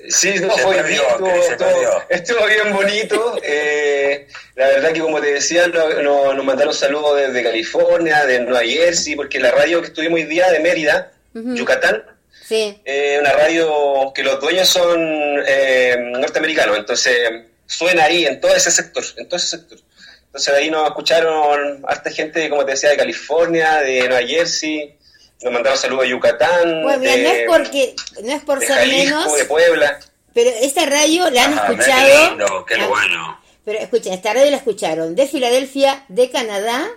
[0.09, 1.45] Sí, no, Se fue hoy perdió, día.
[1.51, 3.39] Estuvo, estuvo- bien bonito.
[3.43, 8.39] eh, la verdad que, como te decía, no- no- nos mandaron saludos desde California, de
[8.41, 12.03] Nueva Jersey, porque la radio que estuvimos hoy día de Mérida, Yucatán,
[12.45, 12.81] Sí.
[12.83, 17.29] eh, una radio que los dueños son eh, norteamericanos, entonces
[17.65, 19.79] suena ahí en todo ese sector, en todo ese sector.
[20.25, 24.97] Entonces ahí nos escucharon harta gente, como te decía, de California, de Nueva Jersey,
[25.43, 28.65] nos mandaron saludos a Yucatán, Bueno, mira, de, no es porque, no es por de
[28.67, 29.99] ser Jalisco, menos, de Puebla.
[30.33, 32.07] pero esta radio la han Ajá, escuchado.
[32.07, 33.39] qué lindo, qué Ah, bueno.
[33.65, 36.87] Pero escucha, esta radio la escucharon de Filadelfia, de Canadá,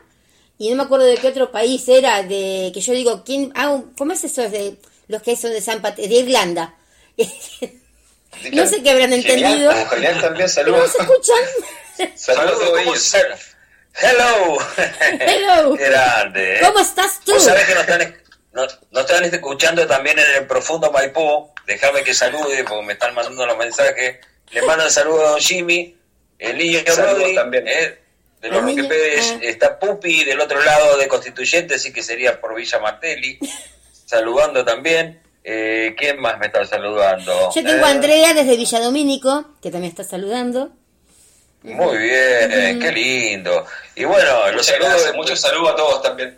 [0.59, 3.53] y no me acuerdo de qué otro país era, de que yo digo, ¿quién?
[3.55, 4.49] Ah, ¿cómo es eso?
[4.49, 4.77] de
[5.09, 6.75] los que son de San Pat de Irlanda.
[8.53, 9.73] no sé qué habrán Genial, entendido.
[9.73, 10.93] como Genial también, ¿No saludos.
[10.93, 12.13] se escuchan?
[12.17, 13.03] Saludos a todos ¿cómo ellos.
[13.03, 13.27] se-
[13.99, 14.59] Hello.
[15.21, 15.75] Hello.
[15.79, 16.57] Grande.
[16.57, 16.61] ¿eh?
[16.63, 17.33] ¿Cómo estás tú?
[17.33, 18.17] Vos sabés que nos están,
[18.53, 21.51] nos, nos están escuchando también en el profundo Maipú.
[21.67, 24.19] Déjame que salude porque me están mandando los mensajes.
[24.51, 25.97] Le mando un saludo a don Jimmy,
[26.39, 27.67] el niño Saludos Rodri, también.
[27.67, 27.99] eh,
[28.43, 29.33] de los El niño, Roque Pérez.
[29.35, 29.39] ah.
[29.43, 33.39] Está Pupi del otro lado de Constituyente, así que sería por Villa Martelli.
[34.05, 35.21] saludando también.
[35.49, 37.33] Eh, ¿Quién más me está saludando?
[37.55, 40.71] Yo tengo Eh, a Andrea desde Villadomínico, que también está saludando.
[41.63, 43.65] Muy bien, qué lindo.
[43.95, 46.37] Y bueno, los saludos muchos saludos a todos también.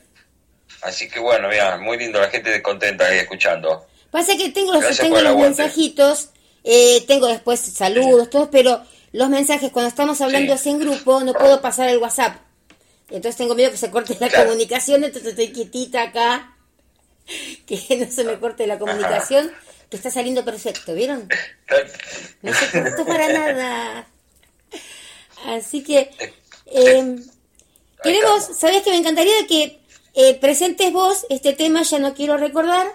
[0.82, 3.86] Así que bueno, mira, muy lindo, la gente contenta ahí escuchando.
[4.10, 6.28] Pasa que tengo los, Gracias tengo los mensajitos,
[6.64, 8.82] eh, tengo después saludos, todos, pero
[9.12, 10.58] los mensajes cuando estamos hablando Sí.
[10.60, 12.36] así en grupo no puedo pasar el WhatsApp.
[13.10, 14.44] Entonces tengo miedo que se corte la Claro.
[14.46, 16.54] comunicación, entonces estoy quietita acá,
[17.66, 19.52] que no se me corte la comunicación,
[19.90, 21.34] que está saliendo perfecto, ¿vieron?
[22.42, 24.08] No se cortó para nada.
[25.44, 26.10] Así que
[26.66, 27.16] eh,
[28.02, 29.80] queremos, ¿sabés que me encantaría que
[30.14, 31.82] eh, presentes vos este tema?
[31.82, 32.86] Ya no quiero recordar.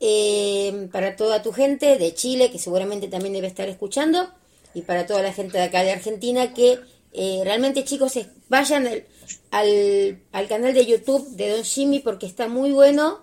[0.00, 4.30] eh, para toda tu gente de Chile, que seguramente también debe estar escuchando,
[4.74, 6.80] y para toda la gente de acá de Argentina, que
[7.12, 8.18] eh, realmente chicos
[8.48, 9.06] vayan al,
[9.50, 13.20] al, al canal de YouTube de Don Jimmy porque está muy bueno.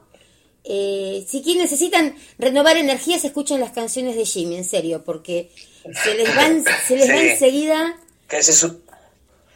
[0.70, 5.50] Eh, si quieren, necesitan renovar energías, escuchen las canciones de Jimmy, en serio, porque
[6.04, 7.96] se les van, se les va enseguida.
[8.28, 8.82] Que se, su-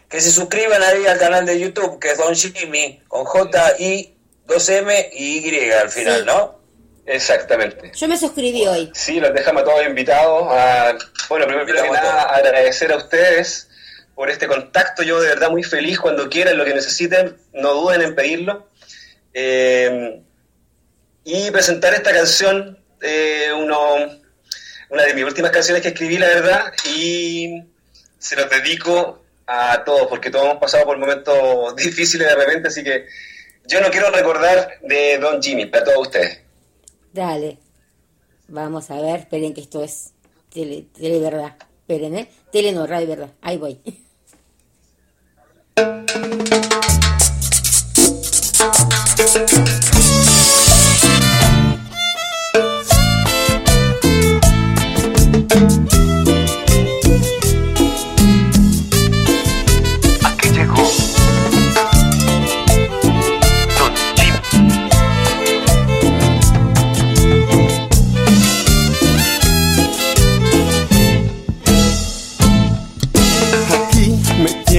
[0.10, 4.14] que se suscriban ahí al canal de YouTube, que es Don Jimmy, con J, I,
[4.48, 6.26] 2M y Y al final, Sí.
[6.26, 6.62] ¿no?
[7.06, 7.92] Exactamente.
[7.98, 8.90] Yo me suscribí hoy.
[8.94, 10.48] Sí, los dejamos a todos invitados.
[10.52, 10.98] A,
[11.30, 13.68] bueno, primero que nada, agradecer a ustedes
[14.16, 15.04] por este contacto.
[15.04, 18.68] Yo de verdad muy feliz cuando quieran, lo que necesiten, no duden en pedirlo.
[19.34, 20.22] Eh,
[21.24, 23.78] y presentar esta canción, eh, uno,
[24.90, 27.64] una de mis últimas canciones que escribí, la verdad, y
[28.18, 32.84] se los dedico a todos, porque todos hemos pasado por momentos difíciles de repente, así
[32.84, 33.06] que
[33.68, 36.42] yo no quiero recordar de Don Jimmy, para todos ustedes.
[37.14, 37.58] Dale.
[38.48, 40.12] Vamos a ver, esperen que esto es
[40.54, 41.56] tele, tele verdad.
[41.82, 42.30] Esperen, ¿eh?
[42.52, 43.30] Tele no, radio verdad.
[43.42, 43.80] Ahí voy.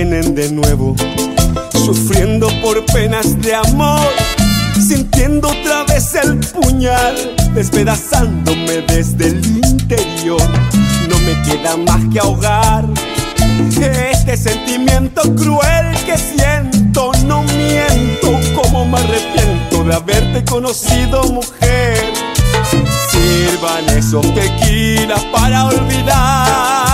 [0.04, 0.96] me tienen de nuevo,
[1.72, 4.08] sufriendo por penas de amor,
[4.74, 7.14] sintiendo otra vez el puñal,
[7.54, 10.42] despedazándome desde el interior.
[11.08, 12.84] No me queda más que ahogar
[13.70, 17.12] este sentimiento cruel que siento.
[17.26, 22.12] No miento, como me arrepiento de haberte conocido, mujer.
[23.10, 26.91] Sirvan esos tequilas para olvidar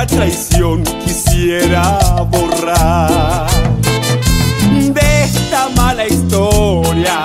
[0.00, 1.98] maldita traición quisiera
[2.30, 3.46] borrar
[4.92, 7.24] de esta mala historia.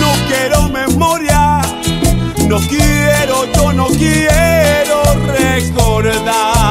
[0.00, 1.60] No quiero memoria,
[2.48, 5.02] no quiero, yo no quiero
[5.38, 6.68] recordar.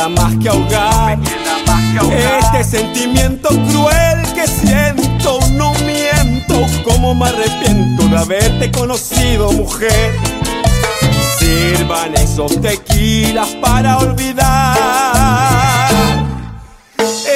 [0.00, 1.18] Queda más que ahogar
[2.40, 5.38] este sentimiento cruel que siento.
[5.52, 10.14] No miento, como me arrepiento de haberte conocido, mujer.
[11.38, 14.76] Sirvan esos tequilas para olvidar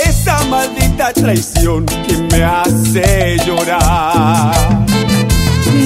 [0.06, 4.54] esa maldita traición que me hace llorar.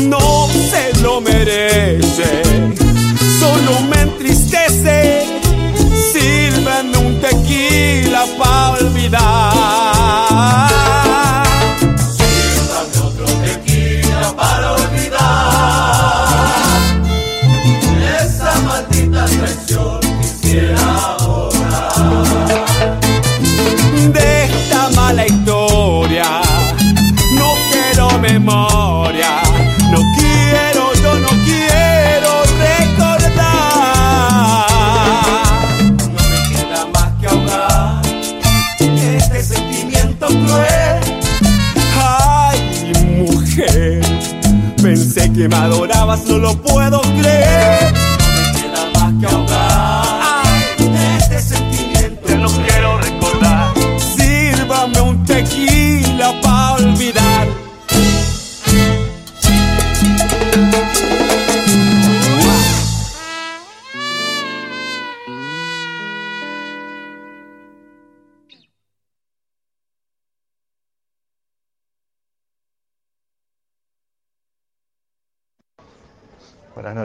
[0.07, 2.43] No se lo merece,
[3.41, 4.38] solo me entristece.
[8.81, 9.88] Olvidar.
[45.39, 46.98] Que me adorabas, no lo puedo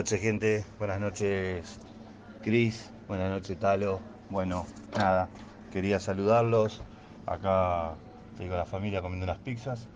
[0.04, 0.64] noches, gente.
[0.78, 1.78] Buenas noches,
[2.42, 2.90] Cris.
[3.08, 4.02] Buenas noches, Talo.
[4.28, 4.66] Bueno,
[4.98, 5.30] nada,
[5.72, 6.82] quería saludarlos.
[7.24, 7.94] Acá
[8.32, 9.88] estoy con la familia comiendo unas pizzas,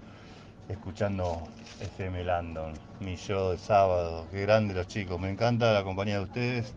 [0.70, 1.46] escuchando
[1.82, 4.26] FM Landon, mi show de sábado.
[4.30, 5.20] Qué grande los chicos.
[5.20, 6.72] Me encanta la compañía de ustedes.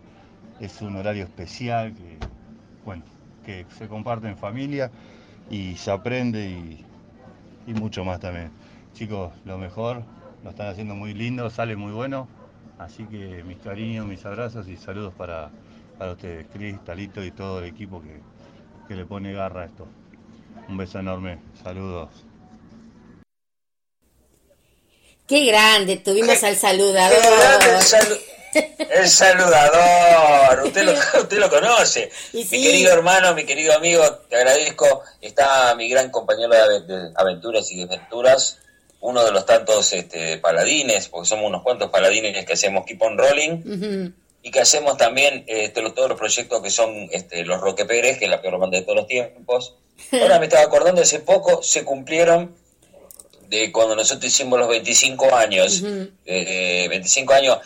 [0.59, 2.17] Es un horario especial que,
[2.83, 3.03] bueno,
[3.45, 4.91] que se comparte en familia
[5.49, 6.85] y se aprende y,
[7.65, 8.51] y mucho más también.
[8.91, 10.03] Chicos, lo mejor,
[10.43, 12.27] lo están haciendo muy lindo, sale muy bueno.
[12.81, 15.51] Así que mis cariños, mis abrazos y saludos para,
[15.99, 18.19] para ustedes, Cris, Talito y todo el equipo que,
[18.87, 19.87] que le pone garra a esto.
[20.67, 22.09] Un beso enorme, saludos.
[25.27, 27.17] Qué grande, tuvimos al Qué saludador.
[27.21, 28.21] grande el, salu-
[28.89, 30.91] el saludador, usted lo,
[31.21, 32.11] usted lo conoce.
[32.33, 35.03] Mi querido hermano, mi querido amigo, te agradezco.
[35.21, 38.59] Está mi gran compañero de aventuras y desventuras,
[39.01, 43.17] uno de los tantos este, paladines, porque somos unos cuantos paladines que hacemos Keep on
[43.17, 44.11] Rolling,
[44.43, 48.17] y que hacemos también este, los- todos los proyectos que son este, los Roque Pérez,
[48.17, 49.75] que es la peor banda de todos los tiempos.
[50.13, 52.55] Ahora me estaba acordando, hace poco se cumplieron
[53.49, 55.83] de cuando nosotros hicimos los 25 años,
[56.25, 57.57] eh, 25 años,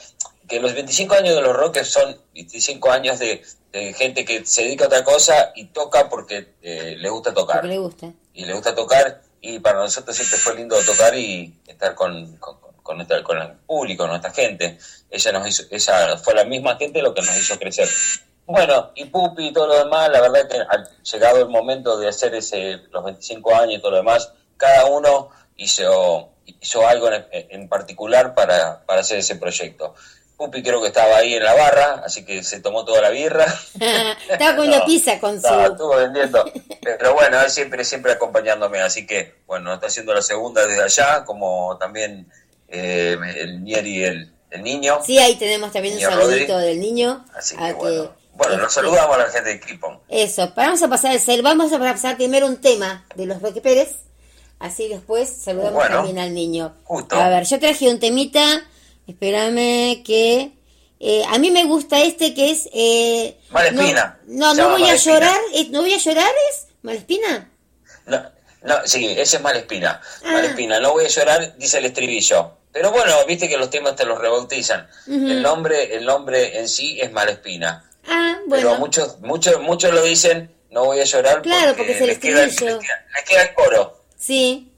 [0.48, 3.42] que los 25 años de los Roques son 25 años de,
[3.72, 7.58] de gente que se dedica a otra cosa y toca porque eh, le gusta tocar
[7.62, 8.14] Porque le gusta.
[8.34, 12.58] y le gusta tocar y para nosotros siempre fue lindo tocar y estar con, con,
[12.82, 14.78] con nuestra- con el público, nuestra gente.
[15.10, 17.88] Ella nos hizo, ella fue la misma gente lo que nos hizo crecer.
[18.48, 22.08] Bueno, y Pupi y todo lo demás, la verdad que al llegado el momento de
[22.08, 27.26] hacer ese los 25 años y todo lo demás, cada uno hizo, hizo algo en,
[27.32, 29.96] en particular para, para hacer ese proyecto.
[30.38, 33.46] Pupi creo que estaba ahí en la barra, así que se tomó toda la birra.
[34.30, 35.60] Estaba con la No, pizza con no, su...
[35.72, 36.44] estuvo vendiendo.
[36.82, 38.82] Pero bueno, él siempre, siempre acompañándome.
[38.82, 42.28] Así que, bueno, está haciendo la segunda desde allá, como también
[42.68, 45.00] eh, el Nier y el, el niño.
[45.06, 46.68] Sí, ahí tenemos también un saludito Rodri.
[46.68, 47.26] del niño.
[47.34, 48.04] Así que bueno.
[48.04, 50.00] que, Bueno, nos este, saludamos a la gente de Kipon.
[50.10, 53.62] Eso, vamos a pasar el cel, vamos a pasar primero un tema de los Roque
[53.62, 53.96] Pérez,
[54.60, 56.74] así después saludamos Bueno, también al niño.
[56.84, 57.16] justo.
[57.16, 58.44] A ver, yo traje un temita,
[59.08, 60.52] espérame que...
[61.00, 62.70] eh, a mí me gusta este que es...
[62.74, 64.20] Eh, Malespina.
[64.28, 65.38] No, no, no voy a llorar,
[65.72, 67.52] no voy a llorar, ¿es Malespina?
[68.06, 68.22] No,
[68.64, 70.02] no, sí, ese es Malespina.
[70.24, 70.32] Ah.
[70.34, 72.58] Malespina, no voy a llorar, dice el estribillo.
[72.72, 74.88] Pero bueno, viste que los temas te los rebautizan.
[75.08, 77.90] El nombre, el nombre en sí es Malespina.
[78.08, 78.70] Ah, bueno.
[78.70, 82.20] Pero muchos, muchos, muchos lo dicen, no voy a llorar Claro, porque es el les
[82.20, 82.80] queda, les queda-
[83.16, 84.04] les queda el coro.
[84.18, 84.74] Sí.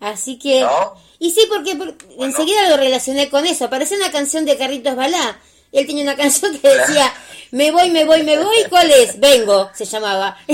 [0.00, 0.60] Así que...
[0.60, 1.00] ¿No?
[1.20, 1.94] Y sí, porque, por-
[2.24, 3.66] enseguida lo relacioné con eso.
[3.66, 5.38] Apareció una canción de Carlitos Balá.
[5.70, 7.12] Él tenía una canción que decía,
[7.52, 8.64] me voy, me voy, me voy.
[8.68, 9.20] ¿Cuál es?
[9.20, 10.36] Vengo, se llamaba.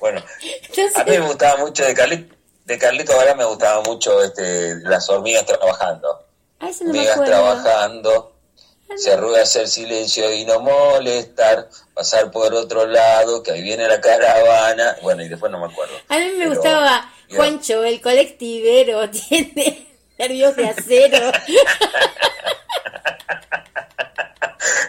[0.00, 2.34] bueno, Entonces, a mí me gustaba mucho de Carlito,
[2.64, 6.26] de Carlito Balá me gustaba mucho este, las hormigas trabajando.
[6.60, 8.31] a eso no me Hormigas trabajando,
[8.96, 14.00] se arruga hacer silencio y no molestar, pasar por otro lado, que ahí viene la
[14.00, 14.96] caravana.
[15.02, 15.94] Bueno, y después no me acuerdo.
[16.08, 17.12] A mí me Pero, gustaba.
[17.34, 19.86] Juancho, el colectivero, tiene
[20.18, 21.32] nervios de acero.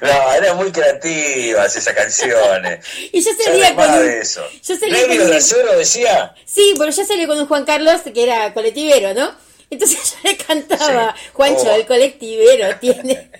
[0.01, 2.85] No, eran muy creativas esas canciones.
[3.11, 4.09] Y yo salía con un...
[4.09, 4.45] eso.
[4.61, 6.35] Yo salía Nervios con de acero decía.
[6.45, 9.33] Sí, pero yo salí con un Juan Carlos que era colectivero, ¿no?
[9.69, 11.29] Entonces yo le cantaba, Sí.
[11.33, 11.75] Juancho, Oh.
[11.75, 13.31] el colectivero tiene...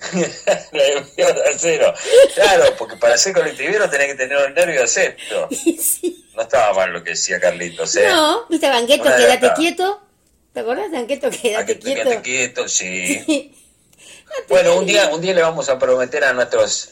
[0.72, 1.94] nervios de acero.
[2.34, 5.48] Claro, porque para ser colectivero tenés que tener de acero.
[5.50, 6.26] Y sí.
[6.34, 8.08] No estaba mal lo que decía Carlitos, ¿eh?
[8.08, 10.00] No, ¿viste Banqueto, Una quédate quieto?
[10.52, 12.02] ¿Te acordás de Banqueto, quédate que- quieto?
[12.02, 13.24] quédate quieto, sí.
[13.26, 13.56] Sí.
[14.48, 16.90] Bueno, un día, un día le vamos a prometer a nuestros,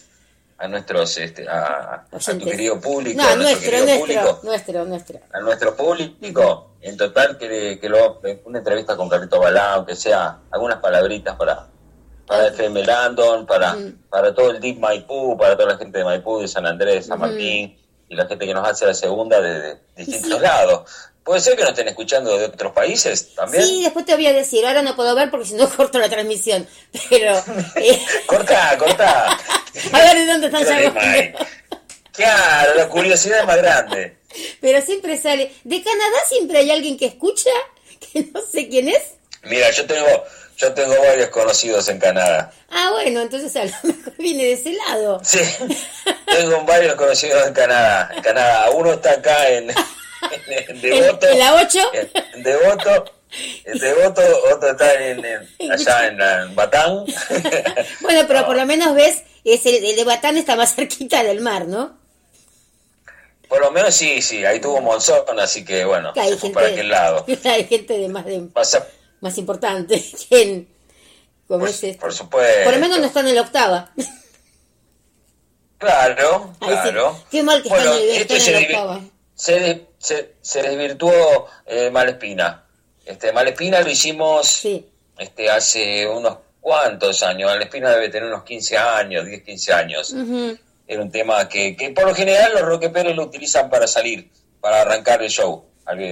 [0.59, 5.21] a nuestros, este, a, a tu querido público, No, a nuestro nuestro, público, nuestro, nuestro.
[5.33, 10.41] a nuestro público, en total que, que lo, una entrevista con Carlito Balá, aunque sea
[10.51, 11.69] algunas palabritas para
[12.29, 13.77] para FM Landon, para,
[14.11, 17.19] para todo el Deep Maipú, para toda la gente de Maipú, de San Andrés, San
[17.19, 17.77] Martín,
[18.09, 20.45] y la gente que nos hace la segunda de, de distintos Sí.
[20.45, 20.91] lados.
[21.25, 23.63] Puede ser que nos estén escuchando de otros países también.
[23.63, 26.09] Sí, después te voy a decir, ahora no puedo ver porque si no corto la
[26.09, 26.67] transmisión,
[27.11, 27.37] pero...
[27.77, 29.27] eh, Corta, corta.
[29.93, 31.39] a ver de dónde están de llamando.
[32.13, 34.17] Claro, la curiosidad es más grande.
[34.61, 35.53] Pero siempre sale...
[35.65, 37.51] ¿De Canadá siempre hay alguien que escucha?
[38.13, 39.03] Que no sé quién es.
[39.45, 40.07] Mira, yo tengo,
[40.59, 42.53] yo tengo varios conocidos en Canadá.
[42.71, 45.21] Ah, bueno, entonces a lo mejor viene de ese lado.
[45.25, 45.39] Sí,
[46.27, 48.11] tengo varios conocidos en Canadá.
[48.15, 49.77] En Canadá, uno está acá en, en,
[50.49, 51.29] en ¿En, Devoto.
[51.29, 51.79] en la 8?
[52.35, 53.15] En, Devoto.
[53.65, 54.23] En Devoto,
[54.55, 57.05] otro está en, en- allá en, en Batán.
[58.01, 61.41] Bueno, pero por lo menos ves, es el, el de Batán está más cerquita del
[61.41, 61.97] mar, ¿no?
[63.49, 66.89] Por lo menos sí, sí, ahí tuvo Monzón, así que bueno, se fue para aquel
[66.91, 67.25] lado.
[67.45, 68.87] hay gente de más, de, Pasa,
[69.21, 70.69] más importante que en...
[71.47, 71.99] Como por, es este.
[71.99, 72.65] por supuesto.
[72.65, 73.91] Por lo menos no está en la octava.
[75.79, 76.67] Claro, sí.
[76.67, 77.25] claro.
[77.31, 79.01] Qué mal que Bueno, están en, esto están se, en la desvi- octava.
[79.35, 82.65] se, se, se desvirtuó eh, Malespina.
[83.07, 84.87] Este, Malespina lo hicimos Sí.
[85.19, 87.51] este, hace unos cuantos años.
[87.51, 90.15] Malespina debe tener unos 15 años, 10, 15 años.
[90.87, 94.31] Era un tema que, que por lo general los Roque Pérez lo utilizan para salir,
[94.61, 95.65] para arrancar el show.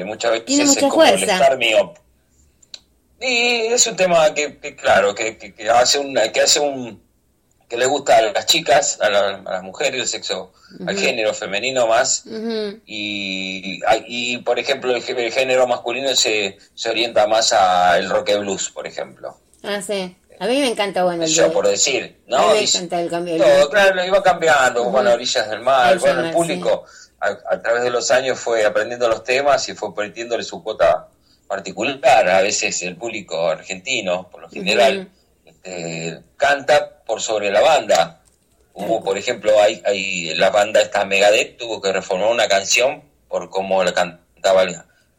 [0.07, 1.47] Muchas veces Tiene es mucha como fuerza.
[1.55, 1.99] el up.
[3.21, 7.03] Y es un tema que, que, claro, que, que, que hace un, que hace un,
[7.69, 10.53] que le gusta a las chicas, a, la- a las mujeres, el sexo,
[10.87, 12.25] al género femenino más.
[12.27, 12.81] Ujú.
[12.87, 18.31] Y, y, por ejemplo, el, gé- el género masculino se, se orienta más al rock
[18.31, 19.37] and blues, por ejemplo.
[19.63, 20.17] Ah, sí.
[20.39, 22.49] A mí me encanta, bueno, el Yo de- por decir, A ¿no?
[22.49, 23.35] mí me encanta el cambio.
[23.37, 26.85] el todo, claro, iba cambiando, bueno, orillas del mar, Orillas bueno, el público,
[27.21, 31.09] a, a través de los años fue aprendiendo los temas y fue metiéndole su cuota
[31.47, 32.29] particular.
[32.29, 35.09] A veces el público argentino, por lo general,
[35.45, 38.23] este, canta por sobre la banda.
[38.75, 43.49] Hubo, por ejemplo, hay, hay la banda esta Megadeth tuvo que reformar una canción por
[43.49, 44.65] cómo le cantaba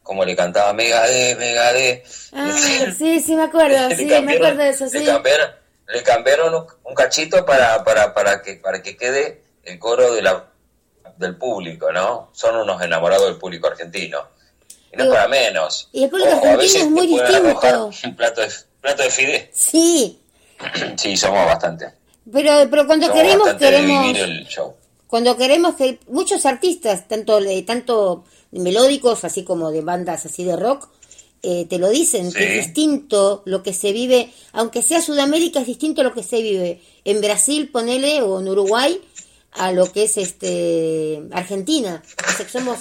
[0.02, 2.06] como le cantaba Megadeth, Megadeth.
[2.32, 2.56] Ah,
[2.96, 5.04] sí, sí, me acuerdo, Le sí, me acuerdo de eso, le sí.
[5.04, 5.50] cambiaron,
[5.86, 10.22] le cambiaron un, un cachito para, para, para, que, para que quede el coro de
[10.22, 10.46] la,
[11.18, 12.30] del público, ¿no?
[12.32, 14.28] Son unos enamorados del público argentino.
[14.92, 15.88] Y no Digo, para menos.
[15.92, 17.90] y el público Ojo, argentino veces es muy distinto.
[18.04, 18.48] Un plato de,
[18.80, 19.42] plato de fideo.
[19.52, 20.18] Sí,
[20.96, 21.86] Sí, somos bastante.
[22.32, 24.74] pero, pero cuando Somos queremos, queremos, vivir el show.
[25.06, 30.88] cuando queremos que muchos artistas, tanto, tanto melódicos, así como de bandas así de rock,
[31.42, 35.66] eh, te lo dicen, que es distinto lo que se vive, aunque sea Sudamérica, es
[35.66, 39.00] distinto lo que se vive en Brasil, ponele, o en Uruguay,
[39.52, 42.02] a lo que es este Argentina.
[42.28, 42.78] O sea, que somos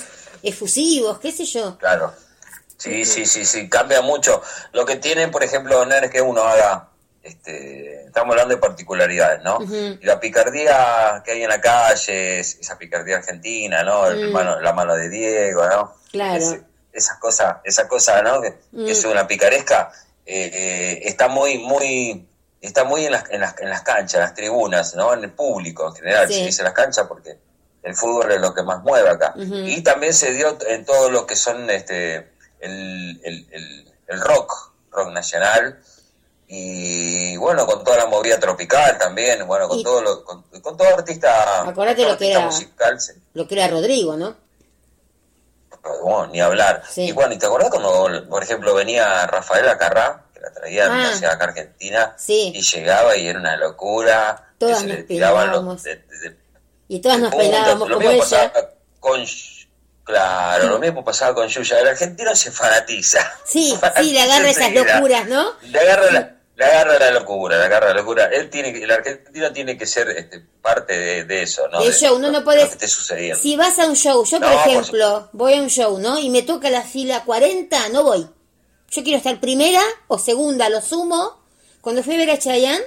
[0.47, 1.77] efusivos, qué sé yo.
[1.77, 2.13] Claro.
[2.77, 4.41] Sí, sí, sí, sí, cambia mucho.
[4.71, 6.89] Lo que tienen, por ejemplo, no es que uno haga,
[7.23, 9.57] este, estamos hablando de particularidades, ¿no?
[9.99, 14.07] Y la picardía que hay en la calle, es- esa picardía argentina, ¿no?
[14.07, 14.31] El Mm.
[14.31, 15.95] mano- la mano de Diego, ¿no?
[16.11, 16.37] Claro.
[16.37, 16.61] Ese-
[16.93, 18.41] esas cosas, esa cosa, ¿no?
[18.41, 19.09] Que, que es Mm.
[19.09, 19.91] una picaresca,
[20.25, 22.27] eh, eh, está muy, muy,
[22.61, 25.13] está muy en las, en las, en las canchas, en las tribunas, ¿no?
[25.13, 26.35] En el público en general, Sí.
[26.35, 27.37] se dice las canchas porque
[27.87, 29.33] el fútbol es lo que más mueve acá.
[29.37, 34.73] Y también se dio en todo lo que son este el, el, el, el rock,
[34.91, 35.79] rock nacional,
[36.49, 40.75] y bueno, con toda la movida tropical también, bueno, con Y- todo lo, con, con
[40.77, 44.35] todo artista, Acordate todo lo que era- musical, se- Lo que era Rodrigo, ¿no?
[46.03, 46.83] bueno, ni hablar.
[46.89, 47.03] Sí.
[47.03, 51.31] Y bueno, ¿y te acordás cuando, por ejemplo, venía Rafael Acarrá, que la traía Ah.
[51.31, 52.51] acá Argentina, Sí.
[52.55, 56.37] y llegaba y era una locura, que Todas se nos le tiraban los, de
[56.87, 58.21] Y todas nos peinábamos como mismo ella.
[58.23, 58.51] pasaba
[58.99, 59.25] con
[60.03, 61.81] Claro, lo mismo pasaba con Yuya.
[61.81, 63.29] El argentino se fanatiza.
[63.45, 65.51] Sí, sí, le agarra esas locuras, ¿no?
[65.63, 68.25] Le agarra la, le agarra la locura, le agarra la locura.
[68.27, 71.83] Él tiene el argentino tiene que ser este, parte de, de eso, ¿no?
[71.83, 73.37] De show, lo- no, no de puedes- Lo que esté sucediendo.
[73.41, 76.17] Si vas a un show, yo No, por ejemplo, voy a un show, ¿no?
[76.19, 78.29] Y me toca la fila 40, no voy.
[78.89, 81.37] Yo quiero estar primera o segunda, lo sumo.
[81.81, 82.81] Cuando fui a ver a Chayanne,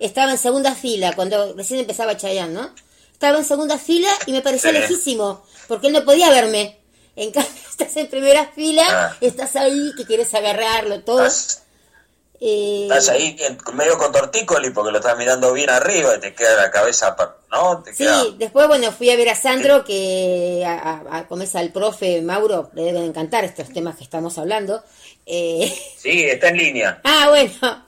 [0.00, 2.74] estaba en segunda fila, cuando recién empezaba Chayanne, ¿no?
[3.16, 4.78] Estaba en segunda fila y me parecía Sí.
[4.78, 6.76] lejísimo, porque él no podía verme.
[7.16, 9.16] En cambio, estás en primera fila, Ah.
[9.22, 11.24] estás ahí, que quieres agarrarlo, todo.
[11.24, 11.62] Estás,
[12.38, 13.34] Eh, estás ahí
[13.72, 17.16] medio con tortícoli porque lo estás mirando bien arriba y te queda la cabeza,
[17.50, 17.82] ¿no?
[17.82, 18.24] Te Sí, queda...
[18.36, 22.20] después, bueno, fui a ver a Sandro, que a, a, a- como es al profe
[22.20, 24.84] Mauro, le deben encantar estos temas que estamos hablando.
[25.24, 27.00] Eh, Sí, está en línea.
[27.04, 27.85] ah, bueno,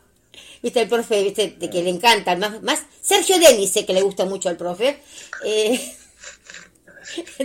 [0.63, 4.03] viste, el profe, viste, de que le encanta, más, más Sergio Denis sé que le
[4.03, 4.99] gusta mucho al profe.
[5.45, 5.95] Eh,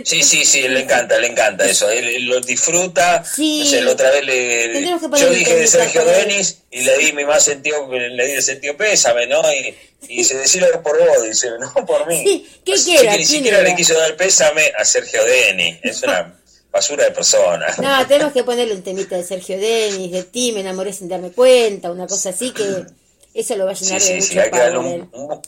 [0.04, 1.88] Sí, sí, sí, le encanta, le encanta eso.
[1.90, 3.24] Él, él lo disfruta.
[3.24, 3.60] Sí.
[3.60, 4.82] No sé, la otra vez le,
[5.18, 6.04] yo dije de Sergio.
[6.04, 9.40] Denis y le di mi más sentido, le di el sentido pésame, ¿no?
[9.52, 9.74] Y,
[10.08, 12.22] y dice, decilo por vos, dice, no por mí.
[12.24, 13.12] Sí, ¿qué Así quiera?
[13.12, 13.68] que ni ¿Quién siquiera era?
[13.70, 15.78] le quiso dar pésame a Sergio Denis.
[15.82, 16.38] Es una
[16.70, 17.66] basura de persona.
[17.80, 21.30] no, tenemos que ponerle un temita de Sergio Denis, de ti, me enamoré sin darme
[21.30, 22.64] cuenta, una cosa así que
[23.34, 25.42] eso lo va a Sí, llenar de sí, mucho sí, hay que darle un, un,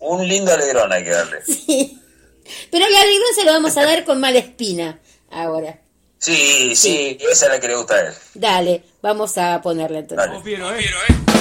[0.00, 1.38] un lindo alegrón, hay que darle.
[1.46, 2.00] Sí.
[2.70, 5.80] Pero el alegrón se lo vamos a dar con mala espina ahora.
[6.18, 8.14] Sí, sí, esa es la que le gusta a él.
[8.34, 10.30] Dale, vamos a ponerle entonces.
[10.30, 10.74] Dale.
[10.74, 11.33] Ayer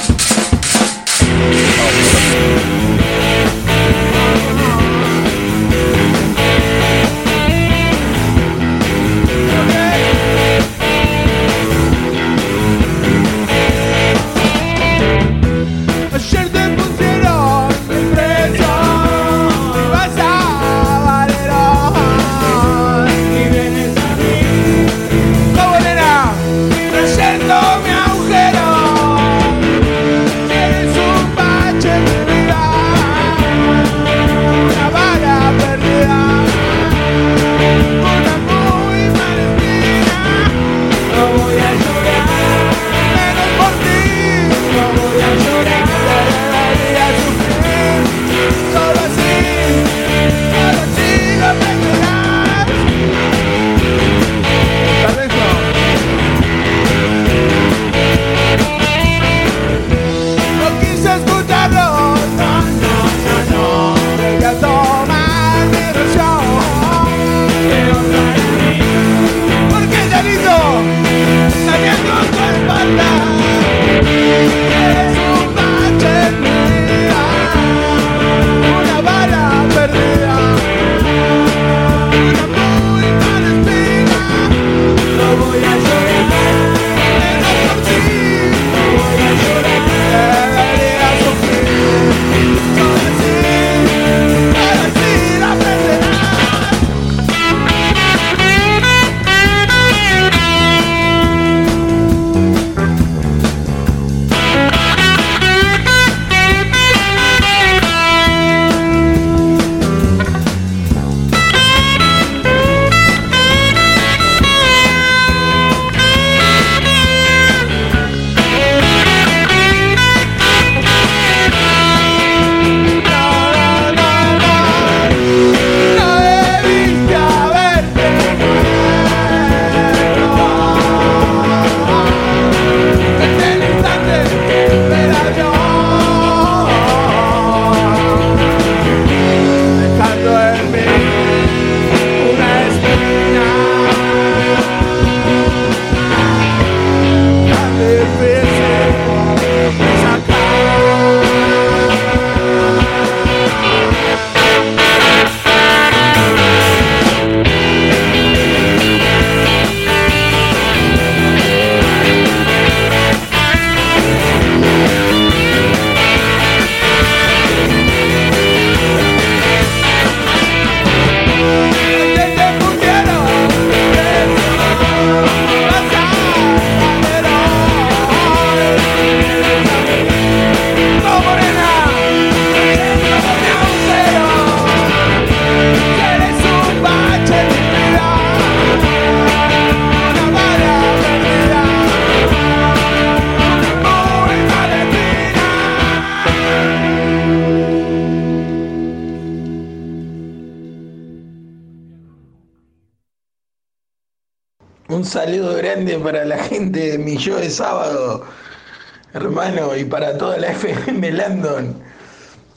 [209.76, 211.76] y para toda la FM Landon.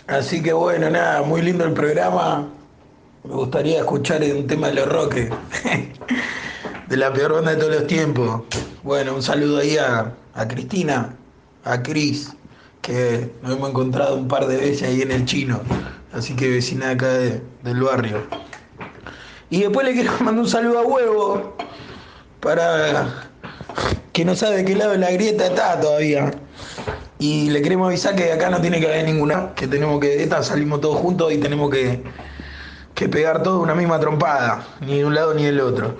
[0.07, 2.49] Así que bueno, nada, muy lindo el programa.
[3.25, 5.31] Me gustaría escuchar un tema de los Roques,
[6.89, 8.43] de la peor banda de todos los tiempos.
[8.85, 11.15] Bueno, un saludo ahí a, a Cristina,
[11.65, 12.31] a Cris,
[12.83, 15.61] que nos hemos encontrado un par de veces ahí en el chino.
[16.13, 18.23] Así que vecina acá de- del barrio.
[19.51, 21.57] Y después le quiero mandar un saludo a Huevo,
[22.41, 23.29] para
[24.13, 26.31] que no sabe de qué lado de la grieta está todavía.
[27.29, 30.45] Y le queremos avisar que acá no tiene que haber ninguna, que tenemos que, esta
[30.45, 32.01] salimos todos juntos y tenemos que,
[32.95, 35.97] que pegar todo una misma trompada, ni de un lado ni del otro.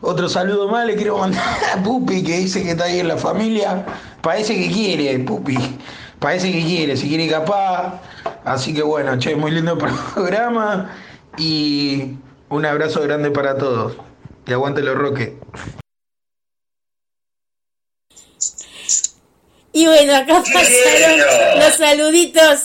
[0.00, 3.16] Otro saludo más le quiero mandar a Pupi, que dice que está ahí en la
[3.16, 3.86] familia.
[4.22, 5.56] Parece que quiere, Pupi.
[6.18, 8.00] Parece que quiere, si quiere capaz.
[8.44, 9.78] Así que bueno, che, muy lindo
[10.14, 10.90] programa.
[11.38, 12.16] Y
[12.48, 13.96] un abrazo grande para todos.
[14.48, 15.30] Y aguante los roques.
[19.80, 22.60] Y bueno, acá pasaron los saluditos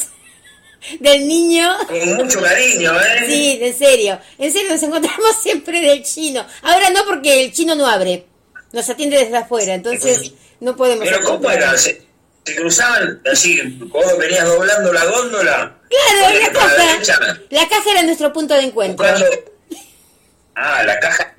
[0.99, 1.77] del niño.
[1.87, 3.23] Con mucho cariño, ¿eh?
[3.27, 4.19] Sí, en serio.
[4.37, 6.45] En serio, nos encontramos siempre del chino.
[6.61, 8.25] Ahora no, porque el chino no abre.
[8.73, 11.05] Nos atiende desde afuera, entonces no podemos.
[11.07, 11.77] Pero ¿cómo era?
[11.77, 12.01] ¿Se,
[12.45, 13.61] se cruzaban así?
[13.87, 15.77] ¿Vos venías doblando la góndola?
[15.89, 16.85] Claro, la la caja.
[16.85, 17.19] derecha,
[17.49, 19.05] La caja era nuestro punto de encuentro.
[19.09, 19.53] buscando-
[20.55, 21.33] Ah, la caja.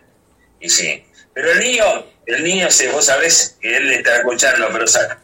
[0.59, 1.05] Y sí.
[1.35, 1.85] Pero el niño,
[2.25, 5.19] el niño, vos sabés que él está escuchando, pero sa-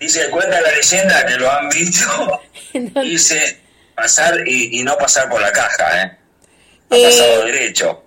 [0.00, 2.40] dice, cuenta la leyenda que lo han visto
[3.04, 3.60] irse
[3.94, 6.16] pasar y, y no pasar por la caja, ¿eh?
[6.90, 8.04] Ha Eh, pasado derecho.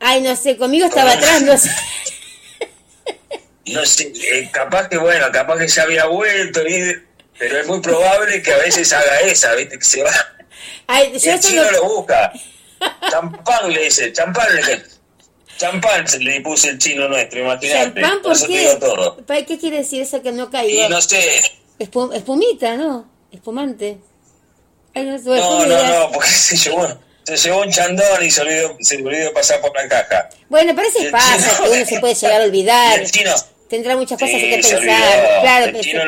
[0.00, 1.70] Ay, no sé, conmigo estaba atrás, no sé.
[3.66, 6.60] No sé, eh, capaz que bueno, capaz que ya había vuelto,
[7.38, 9.78] pero es muy probable que a veces haga esa, ¿viste?
[9.78, 10.10] Que se va.
[10.86, 12.32] Ay, Y el chino no- lo busca.
[13.10, 14.84] Champán le dice, champán le dice.
[15.56, 18.00] Champán se le puso el chino nuestro, imagínate.
[18.00, 18.58] ¿Champán por Eso te qué?
[18.60, 19.16] digo todo.
[19.46, 20.88] ¿Qué quiere decir eso que no Y caigo?
[20.88, 21.42] no sé,
[21.78, 23.08] Espu- espumita, ¿no?
[23.32, 23.98] Espumante.
[24.94, 26.86] Ay, no no, ¿cómo no, porque se llevó,
[27.24, 30.28] se llevó un chandón y se olvidó, se olvidó pasar por la caja.
[30.48, 32.98] Bueno, pero eso pasa, chino- que uno se puede llegar a olvidar.
[33.00, 33.30] Y el chino,
[33.68, 34.78] Tendrá muchas cosas sí, que pensar.
[34.78, 34.94] olvidó.
[35.42, 36.02] Claro, el, chino,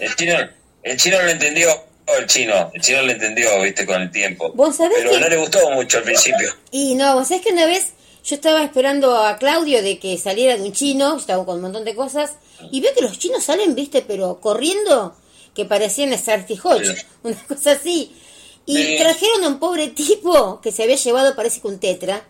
[0.00, 0.34] el, chino,
[0.82, 1.84] el chino lo entendió,
[2.18, 4.52] el chino, el chino lo entendió, viste, con el tiempo.
[4.52, 6.54] Vos sabés Pero que- no le gustó mucho al principio.
[6.72, 7.92] Y no, vos sabés que una vez
[8.24, 11.84] yo estaba esperando a Claudio de que saliera de un chino, estaba con un montón
[11.84, 12.34] de cosas,
[12.70, 15.14] y veo que los chinos salen, viste, pero corriendo,
[15.54, 18.14] que parecían Starty Hodge, una cosa así.
[18.66, 22.28] Y trajeron a un pobre tipo que se había llevado, parece que un tetra.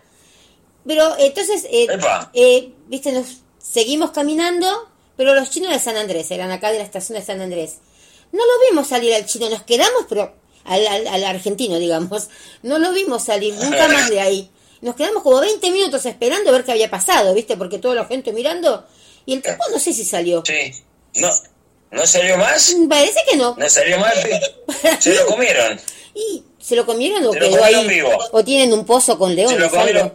[0.87, 1.87] Pero entonces, eh,
[2.33, 6.83] eh, viste, nos seguimos caminando, pero los chinos de San Andrés, eran acá de la
[6.83, 7.77] estación de San Andrés.
[8.31, 12.29] No lo vimos salir al chino, nos quedamos, pero al, al, al argentino, digamos,
[12.63, 14.49] no lo vimos salir nunca más de ahí.
[14.81, 17.55] Nos quedamos como 20 minutos esperando a ver qué había pasado, ¿viste?
[17.57, 18.85] Porque toda la gente mirando.
[19.25, 20.43] Y el tipo no sé si salió.
[20.45, 20.73] Sí.
[21.15, 21.29] No,
[21.91, 22.75] ¿no salió más?
[22.89, 23.55] Parece que no.
[23.57, 24.13] ¿No salió más?
[24.99, 25.79] Se lo comieron.
[26.15, 27.95] Y se lo comieron o Se lo quedó comieron ahí.
[27.95, 28.09] vivo.
[28.31, 29.59] O tienen un pozo con Se leones.
[29.59, 30.13] lo comieron.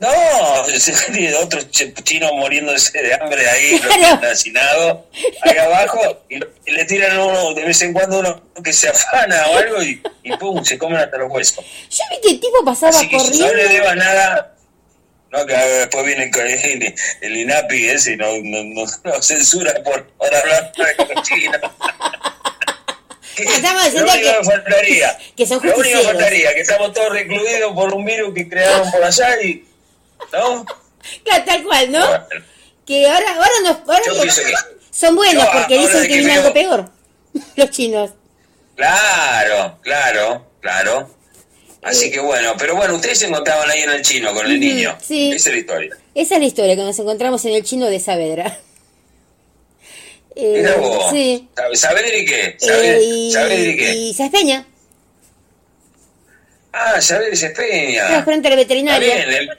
[0.00, 4.28] No, se tiene otro ch- chino muriéndose de hambre ahí, Claro.
[4.32, 5.06] hacinado,
[5.42, 9.46] ahí abajo, y, y le tiran uno, de vez en cuando uno que se afana
[9.48, 11.62] o algo, y, y pum, se comen hasta los huesos.
[11.90, 13.46] Yo vi que el tipo pasaba Así que si corriendo.
[13.48, 14.54] no le debas nada,
[15.32, 19.74] no, que después viene el, el, el INAPI ese y no, no, no, no censura
[19.84, 21.58] por, por hablar con chino.
[23.36, 27.10] Estamos diciendo lo único que- faltaría, que son lo único que faltaría, que estamos todos
[27.12, 29.64] recluidos por un virus que crearon por allá y,
[30.32, 30.64] ¿no?
[31.24, 32.06] Claro, tal cual, ¿no?
[32.06, 32.26] Bueno,
[32.86, 33.76] Que ahora, ahora nos.
[33.88, 34.54] Ahora que-
[34.90, 36.90] son buenos porque dicen que viene algo peor.
[37.56, 38.10] Los chinos.
[38.76, 41.14] Claro, claro, claro.
[41.82, 44.96] Así que bueno, pero bueno, ustedes se encontraban ahí en el chino con el niño.
[45.00, 45.32] sí.
[45.32, 45.96] Esa es la historia.
[46.14, 48.58] Esa es la historia que nos encontramos en el chino de Saavedra.
[50.36, 51.10] Eh, vos.
[51.10, 51.48] sí.
[51.56, 52.56] ¿Sabe- ¿Saber y qué?
[52.58, 53.92] ¿Saber, Eh, y, saber y qué?
[53.94, 54.66] y Sáenz Peña,
[56.72, 58.08] Ah, saber es Peña.
[58.08, 59.14] era frente a la Está veterinaria.
[59.26, 59.50] bien,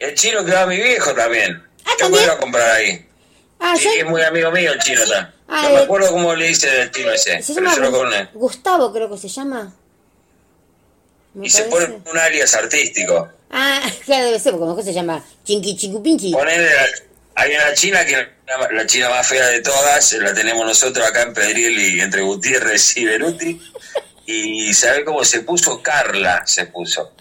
[0.00, 1.62] el, chino que va a mi viejo también.
[1.84, 3.06] Ah, Yo puedo comprar ahí.
[3.60, 5.32] Ah, Sí, es muy amigo mío el chino está.
[5.48, 8.28] Ah, no me eh, acuerdo cómo le dice el chino ese, se pero llama conozco.
[8.34, 9.72] Gustavo, creo que se llama.
[11.34, 13.28] Me Y se pone un alias artístico.
[13.50, 16.32] Ah, claro, debe ser, porque que se llama Chinky Chingu Pinky.
[16.32, 16.70] Ponele,
[17.34, 18.16] hay una china que
[18.46, 22.22] la, la china más fea de todas, la tenemos nosotros acá en Pedriel y entre
[22.22, 23.60] Gutiérrez y Beruti.
[24.32, 25.82] Y ¿sabe cómo se puso?
[25.82, 27.12] Carla se puso.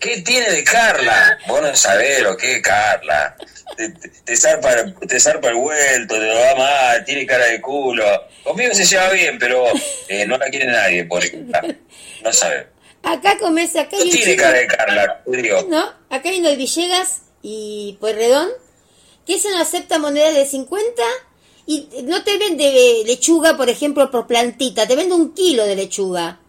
[0.00, 1.38] ¿Qué tiene de Carla?
[1.46, 3.36] Vos no sabés lo que es Carla.
[3.76, 7.46] Te, te- te zarpa, el- te zarpa el vuelto, te lo da mal, tiene cara
[7.46, 8.04] de culo.
[8.42, 9.64] Conmigo se lleva bien, pero
[10.08, 11.60] eh, no la quiere nadie por ejemplo.
[12.22, 12.68] No sabe.
[13.02, 14.42] Acá comes, acá No hay un tiene chino.
[14.42, 15.66] cara de Carla, digo.
[15.68, 18.48] No, acá hay uno de Villegas y Pueyrredón,
[19.26, 21.02] que ese no acepta monedas de 50
[21.66, 26.40] y no te vende lechuga, por ejemplo, por plantita, te vende un kilo de lechuga.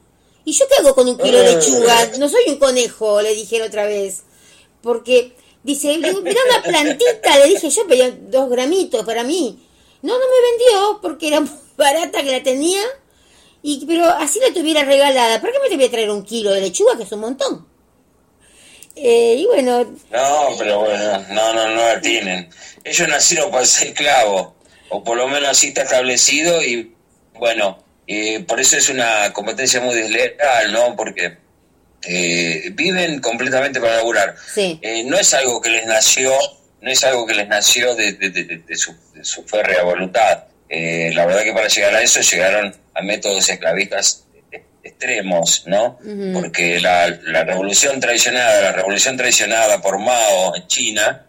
[0.47, 2.11] ¿Y yo qué hago con un kilo de lechuga?
[2.19, 4.23] No soy un conejo, le dije la otra vez.
[4.81, 9.59] Porque dice, mira una plantita, le dije, yo pedía dos gramitos para mí.
[10.01, 12.81] No, no me vendió porque era muy barata que la tenía.
[13.61, 15.41] Y, pero así la tuviera regalada.
[15.41, 17.67] ¿Para qué me te voy a traer un kilo de lechuga, que es un montón?
[18.95, 19.83] Eh, y bueno.
[20.11, 22.49] No, pero bueno, no, no, no la tienen.
[22.85, 24.53] Ellos nacieron para ser esclavos,
[24.87, 26.95] o por lo menos así está establecido, y
[27.33, 30.95] bueno, eh, por eso es una competencia muy desleal, ¿no?
[30.95, 31.37] Porque
[32.03, 34.35] eh, viven completamente para laburar.
[34.53, 34.79] Sí.
[34.81, 36.31] Eh, no es algo que les nació,
[36.81, 40.45] no es algo que les nació de, de- de- de su, de su férrea voluntad.
[40.69, 45.97] Eh, la verdad que para llegar a eso llegaron a métodos esclavistas eh, extremos, ¿no?
[46.33, 51.25] Porque la, la revolución traicionada, la revolución traicionada por Mao en China,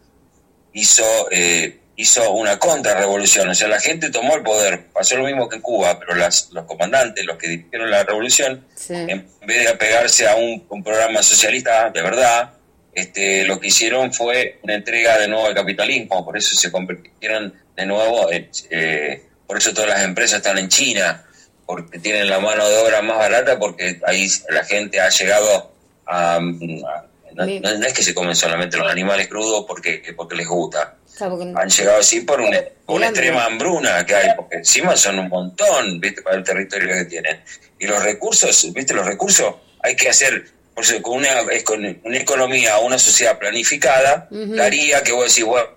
[0.72, 3.48] hizo, eh, hizo una contrarrevolución.
[3.48, 4.86] O sea, la gente tomó el poder.
[4.92, 8.64] Pasó lo mismo que en Cuba, pero las, los comandantes, los que dirigieron la revolución,
[8.76, 8.94] Sí.
[8.94, 12.52] en vez de apegarse a un, un programa socialista de verdad,
[12.94, 16.24] este, lo que hicieron fue una entrega de nuevo al capitalismo.
[16.24, 20.68] Por eso se convirtieron de nuevo, en, eh, por eso todas las empresas están en
[20.68, 21.24] China,
[21.66, 25.72] porque tienen la mano de obra más barata, porque ahí la gente ha llegado
[26.06, 26.36] a...
[26.36, 26.40] a-
[27.34, 30.94] no, no es que se comen solamente los animales crudos porque, porque les gusta.
[31.18, 35.28] Claro, Han llegado así por una, una extrema hambruna que hay, porque encima son un
[35.28, 36.22] montón, ¿viste?
[36.22, 37.42] Para el territorio que tienen.
[37.78, 38.94] Y los recursos, ¿viste?
[38.94, 41.30] Los recursos hay que hacer, por eso, con una,
[41.64, 45.68] con una economía, una sociedad planificada, daría que vos decís, bueno,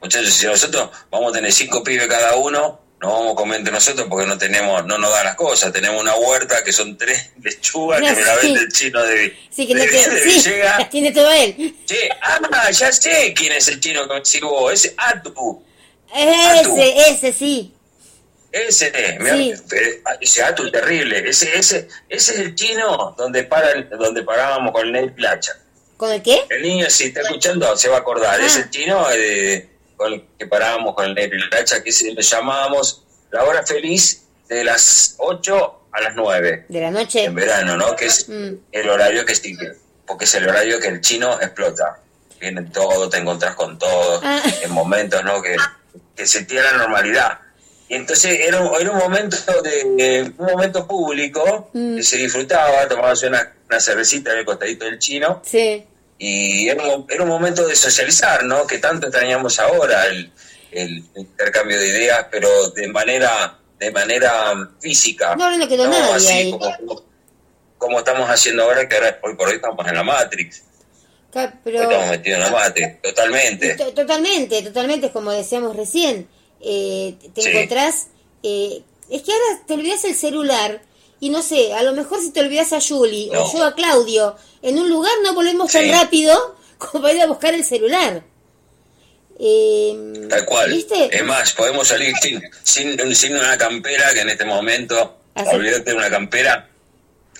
[0.00, 3.72] muchachos, si nosotros vamos a tener cinco pibes cada uno, no vamos a comer entre
[3.74, 5.72] nosotros porque no tenemos, no nos dan las cosas.
[5.72, 8.46] Tenemos una huerta que son tres lechugas que me la Sí.
[8.46, 11.74] vende el chino de, Sí, que no de- te- de sí, las tiene todo él.
[11.84, 15.62] Che, ah, ya sé quién es el chino que me decís vos, ese Atu.
[16.14, 17.74] Ese, ese sí.
[18.52, 19.54] Ese, mira, Sí.
[19.76, 24.86] eh, ese Atu terrible, ese, ese, ese es el chino donde para donde parábamos con
[24.86, 25.52] el Neil Placha.
[25.96, 26.44] ¿Con el qué?
[26.50, 28.44] El niño si está escuchando se va a acordar, Ah.
[28.46, 29.68] es el chino eh,
[30.02, 34.24] con el que parábamos con el Neil Placha, que se- le llamábamos la hora feliz
[34.48, 37.24] de las 8 a las 9 De la noche.
[37.24, 37.94] en verano, ¿no?
[37.94, 38.54] Que es Mm.
[38.72, 39.72] el horario que sigue,
[40.06, 42.00] porque es el horario que el chino explota.
[42.40, 44.42] Viene todo, te encontrás con todo, Ah.
[44.62, 45.40] en momentos, ¿no?
[45.40, 45.56] Que,
[46.16, 47.38] que se tiene la normalidad.
[47.88, 51.96] Y entonces era, un- era un momento de un momento público Mm.
[51.96, 55.86] que se disfrutaba, tomabas una, una cervecita en el costadito del chino Sí.
[56.24, 58.64] Y era un, era un momento de socializar, ¿no?
[58.66, 60.30] Que tanto extrañamos ahora, el,
[60.70, 65.34] el intercambio de ideas, pero de manera de manera física.
[65.34, 66.50] No, no quedó nadie así ahí.
[66.52, 67.02] Como,
[67.78, 70.62] como estamos haciendo ahora, que ahora hoy por hoy estamos en la Matrix,
[71.34, 71.42] hoy
[71.74, 73.74] estamos metidos en la Matrix, totalmente.
[73.74, 76.28] to- totalmente, totalmente, como decíamos recién,
[76.60, 77.48] eh, te Sí.
[77.48, 78.06] encontrás,
[78.44, 80.80] eh, es que ahora te olvidas el celular
[81.22, 83.44] y no sé, a lo mejor si te olvidas a Julie No.
[83.44, 87.26] o yo a Claudio, en un lugar no volvemos tan rápido como para ir a
[87.26, 88.24] buscar el celular.
[89.38, 90.70] Eh, Tal cual.
[90.72, 91.08] ¿Viste?
[91.16, 95.54] Es más, podemos salir sin, sin, sin una campera, que en este momento, Así.
[95.54, 96.68] olvídate de una campera,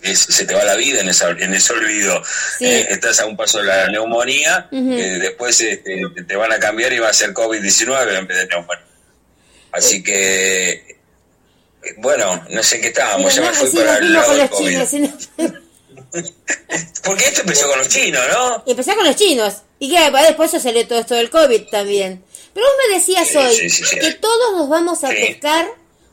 [0.02, 2.22] es- se te va la vida en, esa, en ese olvido.
[2.59, 2.66] Sí.
[2.66, 4.76] Eh, estás a un paso de la neumonía, que
[5.20, 8.84] después este, te- van a cambiar y va a ser COVID-19 en vez de neumonía.
[9.72, 10.96] Así que, eh,
[11.98, 14.88] bueno, no sé en qué estábamos, ya me fui para el lado con del los
[14.88, 15.10] COVID.
[17.04, 18.62] Porque esto empezó con los chinos, ¿no?
[18.66, 19.62] Empezó con los chinos.
[19.78, 22.22] Y que después salió todo esto del COVID también.
[22.54, 23.98] Pero vos me decías hoy sí, sí, sí.
[23.98, 25.66] que todos nos vamos a pescar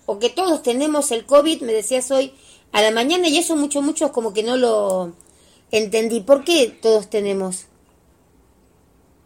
[0.06, 2.34] o que todos tenemos el COVID, me decías hoy,
[2.72, 5.14] a la mañana y eso mucho, mucho como que no lo
[5.72, 6.22] entendí.
[6.22, 7.66] ¿Por qué todos tenemos?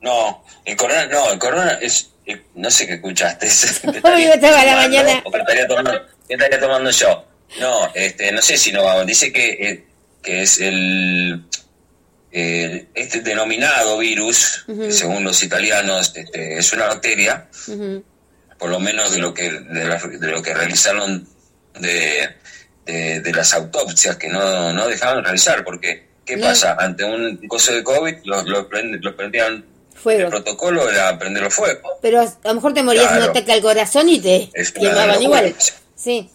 [0.01, 3.47] No, el corona, no, el corona es, eh, no sé qué escuchaste.
[4.03, 5.21] A la mañana.
[5.23, 7.25] ¿O qué estaría tomando, qué estaría tomando yo?
[7.59, 9.05] No, este, no sé si no vamos.
[9.05, 9.85] Dice que, eh,
[10.21, 11.43] que es el,
[12.31, 18.03] eh, este denominado virus, que según los italianos, este, es una bacteria, Ujú.
[18.57, 21.27] por lo menos de lo que, de, la- de lo que realizaron
[21.79, 22.29] de,
[22.85, 26.47] de, de las autopsias que no, no dejaban de realizar, porque ¿qué No.
[26.47, 26.75] pasa?
[26.79, 30.21] Ante un coso de COVID, los lo, prend- prendían Fuego.
[30.23, 31.91] el protocolo era prender los fuegos.
[32.01, 33.23] Pero a lo mejor te morías Claro.
[33.25, 35.55] un ataque al corazón y te quemaban igual.
[36.03, 36.30] Sí.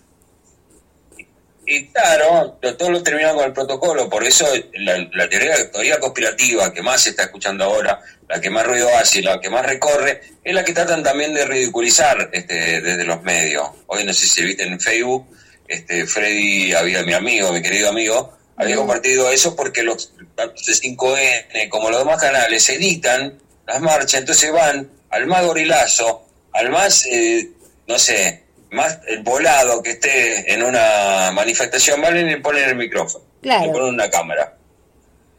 [1.66, 6.72] Y claro, todo lo terminaron con el protocolo, por eso la, la teoría, teoría conspirativa
[6.72, 9.66] que más se está escuchando ahora, la que más ruido hace, y la que más
[9.66, 13.68] recorre, es la que tratan también de ridiculizar este, desde los medios.
[13.86, 15.28] Hoy no sé si viste en Facebook,
[15.66, 20.72] este, Freddy, había mi amigo, mi querido amigo, había compartido eso porque los tanto de
[20.72, 27.04] 5N como los demás canales editan las marchas, entonces van al más gorilazo, al más,
[27.04, 27.50] eh,
[27.86, 32.76] no sé, más el volado que esté en una manifestación, van y le ponen el
[32.76, 33.66] micrófono, Claro.
[33.66, 34.54] le ponen una cámara.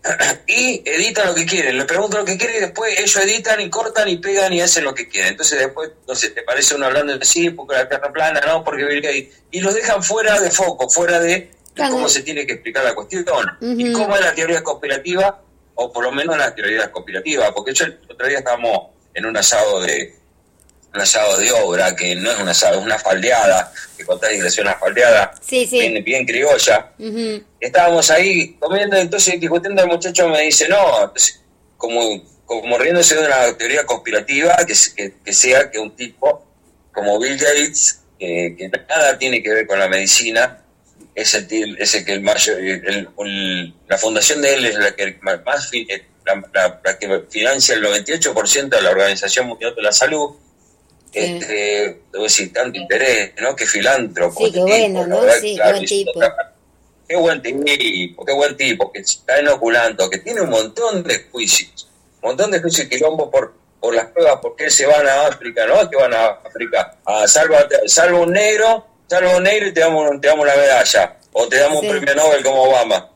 [0.47, 3.69] y editan lo que quieren, le preguntan lo que quieren y después ellos editan y
[3.69, 5.31] cortan y pegan y hacen lo que quieren.
[5.31, 8.64] Entonces después, no sé, te parece uno hablando de sí, porque la tierra plana, no,
[8.64, 9.30] porque.
[9.51, 11.93] Y los dejan fuera de foco, fuera de Claro.
[11.93, 13.26] cómo se tiene que explicar la cuestión
[13.61, 15.41] y cómo es la teoría conspirativa,
[15.76, 19.38] o por lo menos la teoría conspirativa, porque yo el otro día estábamos en un
[19.38, 20.15] asado de
[20.94, 24.61] un asado de obra, que no es un asado, es una faldeada, que contás y
[24.61, 25.80] una faldeada, Sí, sí.
[25.80, 26.91] bien, bien criolla,
[27.60, 31.41] estábamos ahí comiendo, entonces discutiendo, el muchacho me dice, no, entonces,
[31.78, 36.45] como, como riéndose de una teoría conspirativa, que, se- que, que sea que un tipo
[36.91, 40.61] como Bill Gates, que, que nada tiene que ver con la medicina,
[41.14, 44.76] es el, ti- es el que el mayor, el- el- la fundación de él es
[44.76, 49.76] la que más eh, la, la- la que financia el 98% de la Organización Mundial
[49.76, 50.32] de la Salud.
[51.14, 53.56] Este, debo decir, tanto interés, ¿no?
[53.56, 54.38] Que filántropo.
[54.40, 55.31] Sí, este qué tipo, bueno, ¿no?
[55.41, 56.11] Sí, qué buen tipo.
[57.10, 61.88] Qué buen tipo, qué buen tipo, que está inoculando, que tiene un montón de juicios,
[62.22, 65.90] un montón de juicios quilombo por, por las pruebas, porque se van a África, ¿no?
[65.90, 70.22] Que van a África, a salva, salva un negro, salva un negro y te damos,
[70.22, 71.88] te damos la medalla, o te damos Sí.
[71.88, 73.10] un premio Nobel como Obama.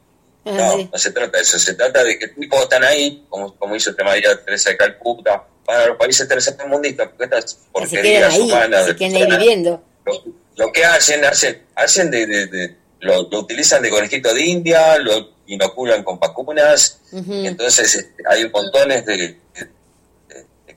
[0.46, 3.56] Ah, No, no se trata de eso, se trata de que tipos están ahí, como,
[3.60, 8.86] como hizo este María Teresa de Calcuta, para los países tercermundistas, porque estas porquerías humanas,
[8.86, 9.84] se de queden ahí viviendo.
[10.06, 10.24] lo,
[10.58, 14.98] lo que hacen, hacen, hacen de, de- de- lo, lo utilizan de conejito de India,
[14.98, 17.34] lo inoculan con vacunas, Ujú.
[17.34, 19.38] y entonces este, hay montones de, de-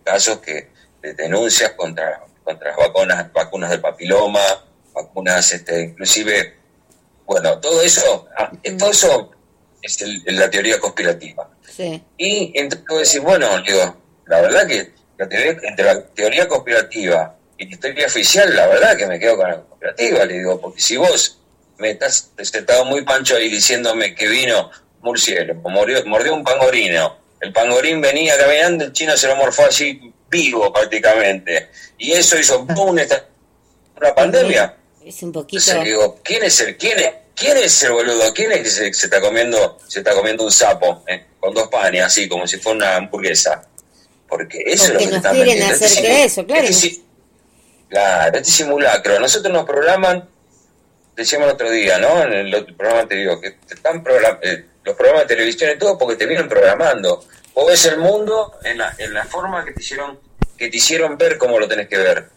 [0.05, 0.71] casos que
[1.03, 4.41] de denuncias contra contra las vacunas, vacunas del papiloma,
[4.95, 6.55] vacunas, este, inclusive,
[7.27, 9.31] bueno, todo eso, ah, todo eso
[9.83, 11.51] es el- la teoría conspirativa.
[11.69, 12.01] Sí.
[12.17, 13.97] Y entonces bueno, digo,
[14.27, 18.97] la verdad que la teoría, entre la teoría conspirativa y la historia oficial, la verdad
[18.97, 21.39] que me quedo con la conspirativa, le digo, porque si vos
[21.79, 24.71] me estás sentado muy pancho ahí diciéndome que vino
[25.01, 30.13] murciélago, mordió, mordió un pangorino, el pangorín venía caminando, el chino se lo morfó así
[30.29, 32.99] vivo prácticamente, y eso hizo ¡pum!
[32.99, 33.27] esta-
[33.99, 34.77] una pandemia.
[35.05, 35.63] Es un poquito.
[35.63, 38.35] Entonces digo, ¿quién es el, quién es, quién es el boludo?
[38.35, 41.69] ¿Quién es que se, se está comiendo, se está comiendo un sapo eh, con dos
[41.69, 43.63] panes así como si fuera una hamburguesa?
[44.29, 46.67] Porque eso Porque es lo que nos quieren hacer Este simu- eso, claro.
[46.69, 47.01] este
[47.89, 49.21] claro, este simulacro.
[49.21, 50.29] Nosotros nos programan,
[51.15, 52.23] decíamos el otro día, ¿no?
[52.23, 55.79] En el otro programa anterior, que te están program- eh, los programas de televisión y
[55.79, 57.25] todo porque te vienen programando.
[57.55, 60.19] Vos ves el mundo en la, en la forma que te hicieron,
[60.59, 62.29] que te hicieron ver cómo lo tenés que ver.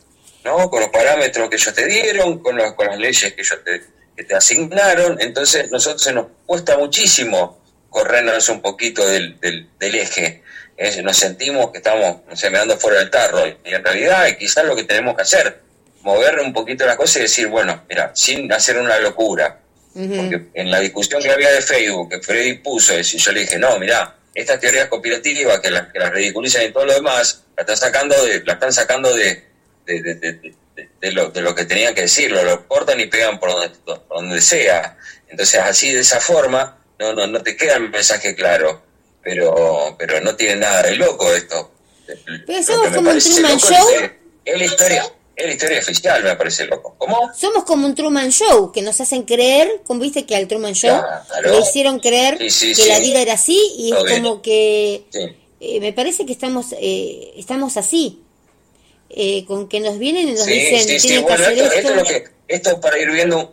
[0.46, 0.70] ¿no?
[0.70, 3.84] Con los parámetros que ellos te dieron, con, las- con las leyes que ellos te,
[4.16, 5.18] que te asignaron.
[5.20, 7.60] Entonces, nosotros se nos cuesta muchísimo
[7.90, 10.44] corrernos un poquito del, del, del eje.
[10.82, 13.46] Eh, Nos sentimos que estamos, no sé, mirando fuera del tarro.
[13.46, 15.60] Y en realidad, quizás lo que tenemos que hacer,
[16.04, 19.60] mover un poquito las cosas y decir, bueno, mira, sin hacer una locura.
[19.94, 23.58] Porque en la discusión que había de Facebook, que Freddy puso, es- yo le dije,
[23.60, 27.64] no, mira, estas teorías conspirativas que las que las ridiculizan y todo lo demás, la
[27.64, 29.44] están sacando de, la están sacando de,
[29.86, 33.08] de, de- de- de- de lo, de lo que tenían que decirlo, lo cortan y
[33.08, 34.96] pegan por donde, por donde sea.
[35.28, 38.82] Entonces así de esa forma no, no, no te queda el mensaje claro,
[39.24, 41.72] pero, pero no tiene nada de loco esto.
[42.66, 43.88] Somos como un Truman Show.
[44.02, 44.12] Es,
[44.46, 46.96] es la historia, es la historia oficial, me parece loco.
[46.98, 47.32] ¿Cómo?
[47.36, 51.00] Somos como un Truman Show, que nos hacen creer, como viste que al Truman Show
[51.28, 51.52] Claro.
[51.52, 52.90] le hicieron creer Sí, sí, que sí.
[52.90, 55.06] la vida era así y es como que
[55.60, 58.24] eh, me parece que estamos eh, estamos así,
[59.10, 61.78] eh, con que nos vienen y nos dicen tienen bueno, que hacer esto, esto.
[61.78, 63.50] esto es lo que, esto es para ir viendo un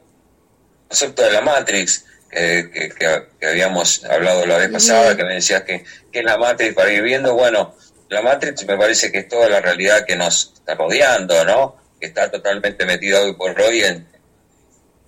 [0.88, 5.34] concepto de la Matrix, que, que- que- que habíamos hablado la vez pasada, que me
[5.34, 7.74] decías que, que es la Matrix para ir viendo, bueno,
[8.08, 11.76] la Matrix me parece que es toda la realidad que nos está rodeando, ¿no?
[12.00, 14.06] Que está totalmente metida hoy por hoy en,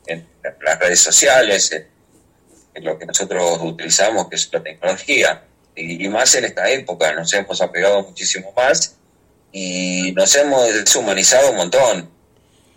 [0.06, 0.26] en
[0.62, 1.86] las redes sociales, en,
[2.74, 5.42] en lo que nosotros utilizamos, que es la tecnología,
[5.74, 8.96] y, y más en esta época, nos hemos apegado muchísimo más
[9.52, 12.10] y nos hemos deshumanizado un montón.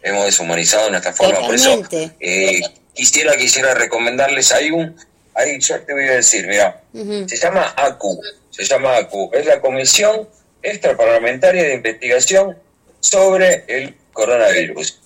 [0.04, 1.40] Hemos deshumanizado nuestra forma.
[1.42, 2.16] Por eso, Totalmente.
[2.20, 2.62] eh,
[2.94, 4.96] quisiera, quisiera recomendarles, hay un,
[5.34, 6.84] ahí yo te voy a decir, mira,
[7.28, 10.28] se llama ACU, se llama ACU, es la Comisión
[10.64, 12.58] Extraparlamentaria de Investigación
[13.00, 15.00] sobre el Coronavirus.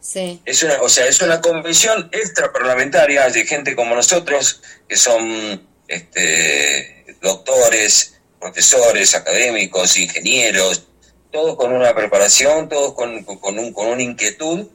[0.00, 0.40] Sí.
[0.46, 7.04] Es una, o sea, es una comisión extraparlamentaria de gente como nosotros, que son este,
[7.20, 10.84] doctores, profesores, académicos, ingenieros,
[11.30, 14.66] todos con una preparación, todos con- con un, con una inquietud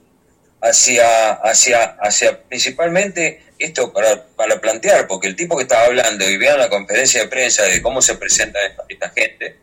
[0.64, 6.38] hacia, hacia, hacia principalmente esto para, para plantear, porque el tipo que estaba hablando y
[6.38, 9.58] vean la conferencia de prensa de cómo se presenta esta, esta gente,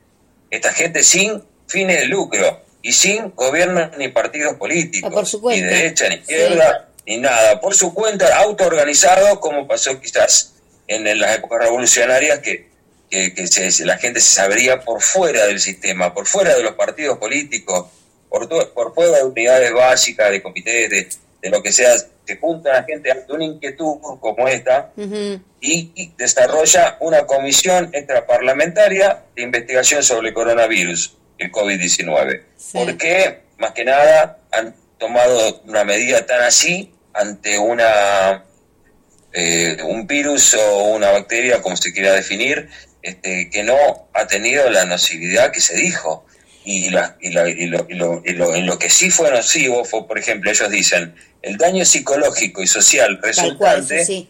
[0.51, 5.67] esta gente sin fines de lucro y sin gobiernos ni partidos políticos, por su cuenta.
[5.67, 10.55] ni derecha ni izquierda, ni nada, por su cuenta, autoorganizado, como pasó quizás
[10.87, 12.69] en, en las épocas revolucionarias, que,
[13.11, 16.75] que, que se- la gente se sabría por fuera del sistema, por fuera de los
[16.75, 17.89] partidos políticos,
[18.31, 21.09] por, to- por de unidades básicas, de comités, de,
[21.43, 24.93] de lo que sea, se junta la gente ante una inquietud como esta,
[25.61, 32.43] y, y desarrolla una comisión extraparlamentaria de investigación sobre el coronavirus, el COVID-19.
[32.57, 32.79] Sí.
[32.79, 33.41] ¿Por qué?
[33.59, 38.45] Más que nada han tomado una medida tan así ante una
[39.33, 42.69] eh, un virus o una bacteria, como se quiera definir,
[43.03, 43.75] este, que no
[44.13, 46.27] ha tenido la nocividad que se dijo.
[46.73, 49.31] Y, la, y, la- y lo, y lo- y lo- en lo que sí fue
[49.31, 54.29] nocivo fue, por ejemplo, ellos dicen, el daño psicológico y social cual, resultante eso sí.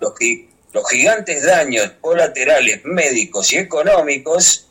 [0.00, 0.12] los,
[0.72, 4.68] los gigantes daños colaterales médicos y económicos,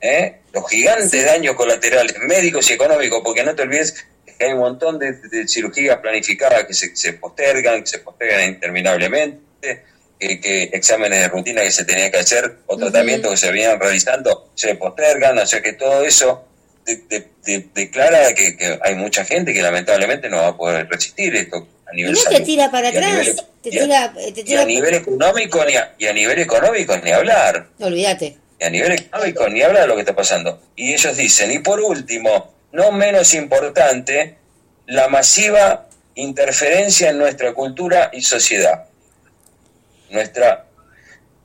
[0.00, 0.36] ¿eh?
[0.54, 4.06] los gigantes daños colaterales médicos y económicos, porque no te olvides
[4.38, 8.48] que hay un montón de, de cirugías planificadas que se, se postergan, que se postergan
[8.48, 9.84] interminablemente,
[10.28, 13.78] que, que exámenes de rutina que se tenían que hacer o tratamientos que se venían
[13.80, 16.44] realizando se postergan, o sea que todo eso
[16.86, 20.88] de- de- de- declara que, que hay mucha gente que lamentablemente no va a poder
[20.88, 24.42] resistir esto a Y nivel no te tira para atrás, nivel- te y a- tira,
[24.44, 27.66] y a nivel económico ni a, y a nivel económico ni hablar.
[27.80, 28.36] Olvídate.
[28.60, 30.60] y a nivel económico ni hablar de lo que está pasando.
[30.76, 34.36] Y ellos dicen y por último no menos importante
[34.86, 38.84] la masiva interferencia en nuestra cultura y sociedad
[40.12, 40.66] nuestra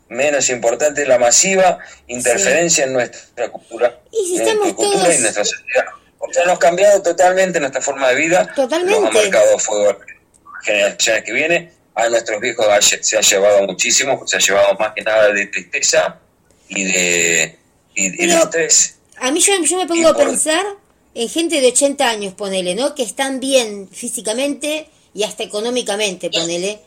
[0.10, 5.44] menos importante la masiva interferencia en nuestra cultura Y si nuestra cultura todos- y nuestra
[5.46, 5.86] sociedad
[6.20, 9.00] o sea nos ha cambiado totalmente nuestra forma de vida Totalmente.
[9.02, 12.66] nos ha marcado fuego a las generaciones que vienen a nuestros viejos
[13.02, 16.20] se ha llevado muchísimo se ha llevado más que nada de tristeza
[16.70, 17.58] y de
[17.96, 20.64] y, y de estrés A mí yo, yo me pongo a por- pensar
[21.16, 22.94] en gente de 80 años, ponele, ¿no?
[22.94, 26.80] Que están bien físicamente y hasta económicamente, ponele.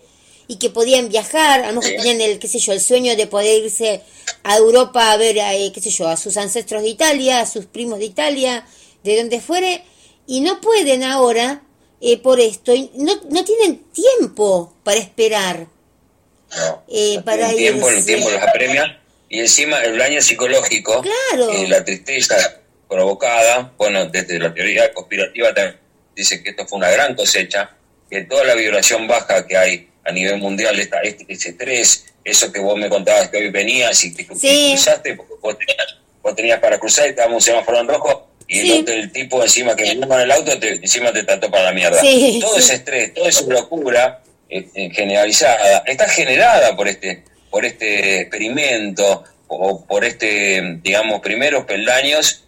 [0.52, 3.26] Y que podían viajar, a lo mejor tenían el, qué sé yo, el sueño de
[3.28, 4.02] poder irse
[4.42, 7.66] a Europa a ver, eh, qué sé yo, a sus ancestros de Italia, a sus
[7.66, 8.66] primos de Italia,
[9.04, 9.84] de donde fuere,
[10.26, 11.62] y no pueden ahora
[12.00, 15.66] eh, por esto, y no, no tienen tiempo para esperar.
[16.56, 21.00] no, Eh, no para tienen tiempo el tiempo los apremia y encima el daño psicológico
[21.02, 21.52] Claro.
[21.52, 22.34] eh, la tristeza
[22.88, 25.78] provocada bueno desde la teoría conspirativa también
[26.16, 27.70] dice que esto fue una gran cosecha
[28.10, 32.52] que toda la vibración baja que hay a nivel mundial esta, este, ese estrés eso
[32.52, 34.72] que vos me contabas que hoy venías y que, Sí.
[34.74, 38.60] cruzaste porque vos tenías, vos tenías para cruzar y estábamos en semáforo en rojo y
[38.60, 38.72] Sí.
[38.72, 41.64] el, otro, el tipo encima que venía con el auto te, encima te trató para
[41.64, 44.20] la mierda Sí, todo ese estrés toda esa locura
[44.50, 51.64] eh, eh, generalizada está generada por este por este experimento o por este digamos primeros
[51.64, 52.44] peldaños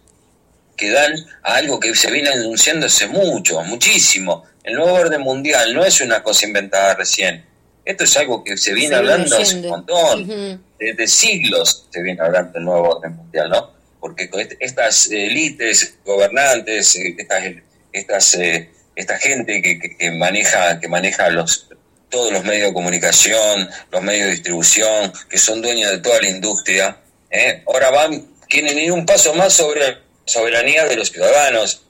[0.77, 1.13] que dan
[1.43, 4.43] a algo que se viene anunciando hace mucho, muchísimo.
[4.63, 7.45] El nuevo orden mundial no es una cosa inventada recién.
[7.85, 10.63] Esto es algo que se viene hablando hace un montón.
[10.79, 13.71] Desde siglos se viene hablando del nuevo orden mundial, ¿no?
[13.99, 14.29] Porque
[14.59, 17.43] estas élites gobernantes, eh, estas,
[17.91, 21.67] estas, eh, esta gente que, que- que maneja, que maneja los,
[22.09, 26.29] todos los medios de comunicación, los medios de distribución, que son dueños de toda la
[26.29, 26.97] industria,
[27.31, 27.63] ¿eh?
[27.65, 31.83] ahora van, quieren ir un paso más sobre la soberanía de los ciudadanos,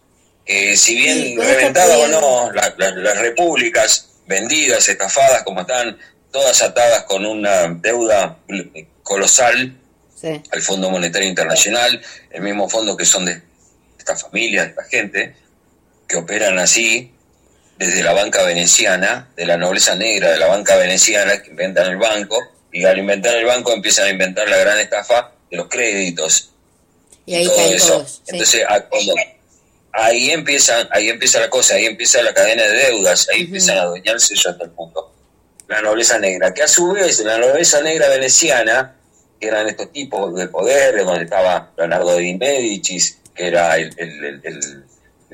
[0.45, 5.97] que si bien Sí, reventadas o no, la- la- las repúblicas vendidas, estafadas, como están,
[6.31, 8.37] todas atadas con una deuda
[9.03, 9.77] colosal
[10.19, 10.41] Sí.
[10.51, 12.01] al Fondo Monetario Internacional,
[12.31, 13.41] el mismo fondo que son de
[13.97, 15.35] estas familias, de esta gente,
[16.07, 17.11] que operan así
[17.77, 21.97] desde la banca veneciana, de la nobleza negra de la banca veneciana, que inventan el
[21.97, 22.39] banco,
[22.71, 26.51] y al inventar el banco empiezan a inventar la gran estafa de los créditos
[27.25, 27.87] Y ahí todo eso.
[27.93, 28.11] todos.
[28.15, 28.21] sí.
[28.27, 29.13] Entonces, a- cuando-
[29.93, 33.81] ahí empiezan, ahí empieza la cosa, ahí empieza la cadena de deudas, ahí empiezan a
[33.83, 35.13] adueñarse ellos del mundo.
[35.67, 38.95] La nobleza negra, que a su vez la nobleza negra veneciana,
[39.39, 44.41] que eran estos tipos de poder, donde estaba Leonardo de Medicis, que era el, el-
[44.43, 44.83] el-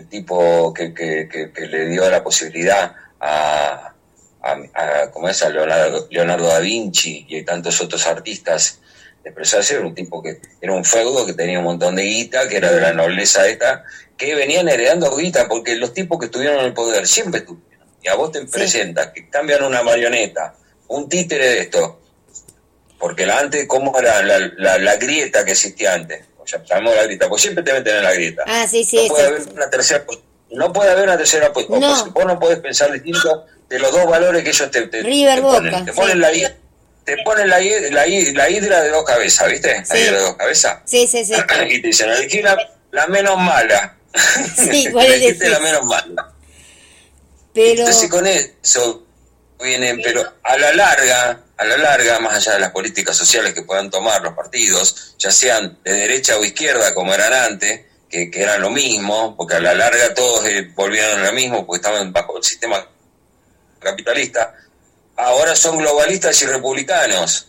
[0.10, 3.94] tipo que, que- que- que le dio la posibilidad a,
[4.41, 5.44] a, a- ¿cómo es?
[5.44, 8.80] a Leonardo, Leonardo da Vinci y tantos otros artistas
[9.23, 12.48] de expresarse, era un tipo que era un feudo que tenía un montón de guita,
[12.48, 13.84] que era de la nobleza esta,
[14.20, 17.88] que venían heredando guita, porque los tipos que estuvieron en el poder siempre estuvieron.
[18.04, 20.54] Y a vos te presentas que cambian una marioneta,
[20.90, 22.00] un títere de esto,
[23.00, 26.26] porque la antes, ¿cómo era la, la, la grieta que existía antes?
[26.38, 28.44] O sea, llamamos la grieta, pues siempre te meten en la grieta.
[28.46, 30.06] Ah, sí, sí, no puede haber una tercera
[30.52, 31.80] no puede haber una tercera posición.
[31.80, 32.06] No.
[32.12, 35.41] Vos no podés pensar distinto de los dos valores que ellos te, te, River te
[35.44, 35.72] ponen.
[35.72, 36.41] Boca, Te ponen sí.
[36.41, 36.56] la,
[37.06, 39.76] te ponen la, hi- la, hi- la hidra de dos cabezas, ¿viste?
[39.78, 39.98] La Sí.
[40.00, 40.80] hidra de dos cabezas.
[40.86, 41.34] Sí, sí, sí.
[41.70, 42.58] y te dicen, elegí la,
[42.91, 43.96] la menos mala.
[44.56, 45.49] Sí, ¿cuál Elegiste elegís?
[45.49, 46.34] la menos mala.
[47.53, 49.03] Pero Entonces con eso
[49.61, 53.64] vienen, pero a la larga, a la larga, más allá de las políticas sociales que
[53.64, 58.41] puedan tomar los partidos, ya sean de derecha o izquierda como eran antes, que, que
[58.41, 62.11] eran lo mismo, porque a la larga todos eh, volvieron a lo mismo, porque estaban
[62.14, 62.88] bajo el sistema
[63.80, 64.56] capitalista,
[65.15, 67.48] ahora son globalistas y republicanos.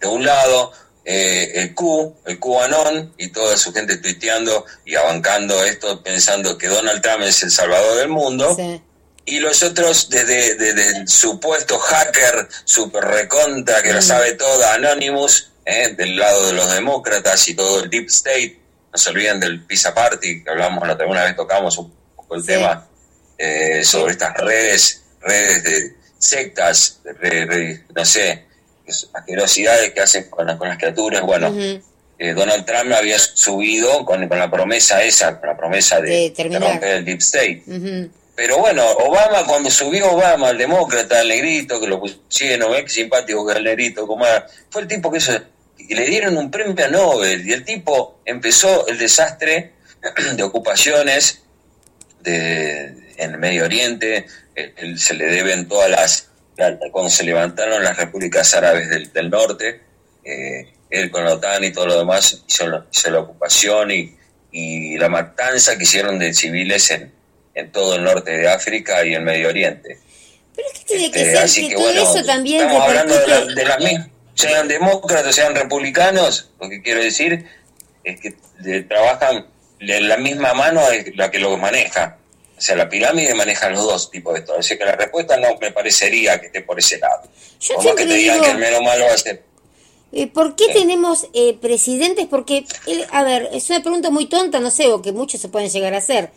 [0.00, 0.72] De un lado,
[1.04, 6.68] eh, el Q, el QAnon, y toda su gente tuiteando y abancando esto, pensando que
[6.68, 8.54] Donald Trump es el salvador del mundo.
[8.56, 8.80] sí.
[9.26, 15.52] Y los otros, desde, desde el supuesto hacker super recontra que lo sabe toda, Anonymous,
[15.66, 15.94] ¿eh?
[15.96, 18.58] del lado de los demócratas y todo el Deep State.
[18.92, 22.40] No se olviden del Pizza Party, que hablamos la alguna vez, tocamos un poco el
[22.40, 22.46] Sí.
[22.48, 22.88] tema
[23.38, 28.46] eh, sobre estas redes, redes de sectas, de, no sé,
[29.14, 31.22] asquerosidades que hacen con, las- con las criaturas.
[31.22, 31.48] Bueno,
[32.18, 36.08] eh, Donald Trump había subido con, con la promesa esa, con la promesa de,
[36.52, 37.62] De romper el Deep State.
[38.36, 42.88] Pero bueno, Obama, cuando subió Obama, el demócrata, el negrito, que lo pusieron, ¿ves qué
[42.90, 44.46] simpático que el negrito, como era?
[44.70, 48.86] fue el tipo que, que le dieron un premio a Nobel y el tipo empezó
[48.86, 49.72] el desastre
[50.36, 51.42] de ocupaciones
[52.20, 56.29] de, en el Medio Oriente, él- él se le deben todas las, la-
[56.92, 59.80] cuando se levantaron las repúblicas árabes del, del norte,
[60.24, 64.16] eh, él con la OTAN y todo lo demás hizo, la- hizo la ocupación y,
[64.52, 67.12] y la matanza que hicieron de civiles en,
[67.54, 69.98] en todo el norte de África y el Medio Oriente.
[70.56, 72.82] Pero es que tiene que Este, ser así que, que todo bueno, eso también estamos
[72.88, 77.46] hablando de, la- de las mismas, sean demócratas, sean republicanos, lo que quiero decir
[78.04, 79.46] es que de- trabajan
[79.78, 82.18] de la misma mano es la que los maneja.
[82.60, 84.58] O sea, la pirámide maneja los dos tipos de todo.
[84.58, 87.22] Así que la respuesta no me parecería que esté por ese lado.
[87.58, 89.42] Yo más que te digan digo- que el menos malo va a ser.
[90.12, 90.72] Eh, ¿Por qué Sí.
[90.74, 92.26] tenemos eh, presidentes?
[92.28, 92.66] Porque,
[93.12, 95.94] a ver, es una pregunta muy tonta, no sé, o que muchos se pueden llegar
[95.94, 96.32] a hacer.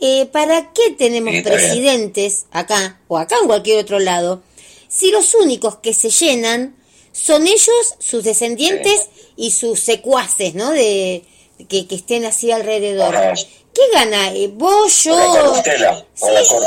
[0.00, 1.60] Eh, ¿Para qué tenemos Sí, está bien.
[1.62, 4.42] presidentes acá o acá en cualquier otro lado
[4.88, 6.76] si los únicos que se llenan
[7.12, 10.70] son ellos, sus descendientes y sus secuaces, ¿no?
[10.72, 11.22] De
[11.68, 13.16] que, que estén así alrededor.
[13.16, 13.34] Ajá.
[13.74, 14.32] ¿Qué gana?
[14.32, 15.32] Eh, ¿Vos, Por la yo?
[15.32, 16.06] corruptela.
[16.18, 16.62] Por la, cor-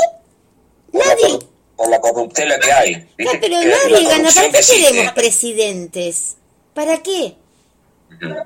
[0.92, 1.38] la Nadie-
[1.76, 2.94] por la corruptela que hay.
[3.18, 4.30] No, pero Que nadie la gana.
[4.34, 6.36] ¿Para qué queremos presidentes?
[6.74, 7.34] ¿Para qué?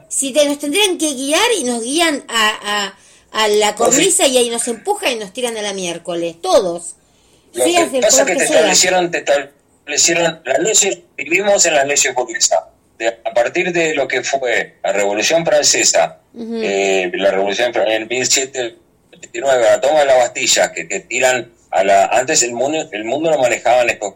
[0.08, 2.88] Si te, nos tendrían que guiar y nos guían a,
[3.32, 6.36] a, a la cornisa y ahí nos empujan y nos tiran a la miércoles.
[6.42, 6.94] Todos.
[7.54, 8.56] Lo que pasa es que te que sea.
[8.56, 12.60] establecieron, te establecieron las leyes, vivimos en las leyes burguesas.
[13.24, 19.80] A partir de lo que fue la Revolución Francesa, eh, la Revolución en 1729, la
[19.80, 22.06] toma de la Bastilla, que, que tiran a la...
[22.06, 24.14] Antes el mundo, el mundo lo manejaban estos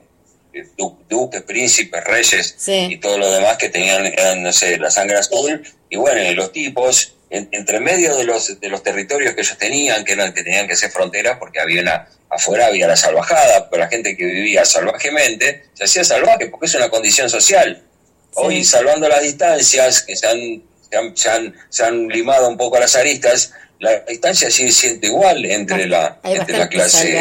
[0.52, 2.88] eh, du- duques, príncipes, reyes Sí.
[2.90, 5.62] y todo lo demás que tenían, eran, no sé, la sangre azul.
[5.88, 9.58] Y bueno, y los tipos, en- entre medio de los, de los territorios que ellos
[9.58, 13.70] tenían, que eran que tenían que ser fronteras, porque había una, afuera había la salvajada,
[13.70, 17.82] pero la gente que vivía salvajemente se hacía salvaje porque es una condición social.
[18.36, 22.56] Hoy, salvando las distancias, que se han, se han, se han, se han limado un
[22.56, 27.12] poco las aristas, la distancia sigue siendo igual entre la, Hay entre la clase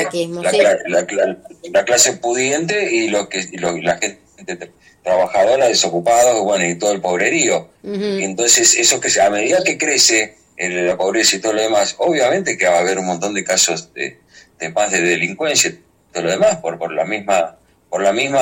[0.44, 0.58] la, sí.
[0.88, 1.38] la cla-
[1.72, 4.70] la clase pudiente y lo que y lo- la gente tra-
[5.04, 7.70] trabajadora, desocupados, bueno, y todo el pobrerío.
[7.84, 11.62] Y entonces, eso que se- a medida que crece el- la pobreza y todo lo
[11.62, 14.20] demás, obviamente que va a haber un montón de casos de,
[14.60, 15.80] de más de delincuencia y
[16.14, 17.58] todo lo demás por, por la misma
[17.90, 18.42] por la misma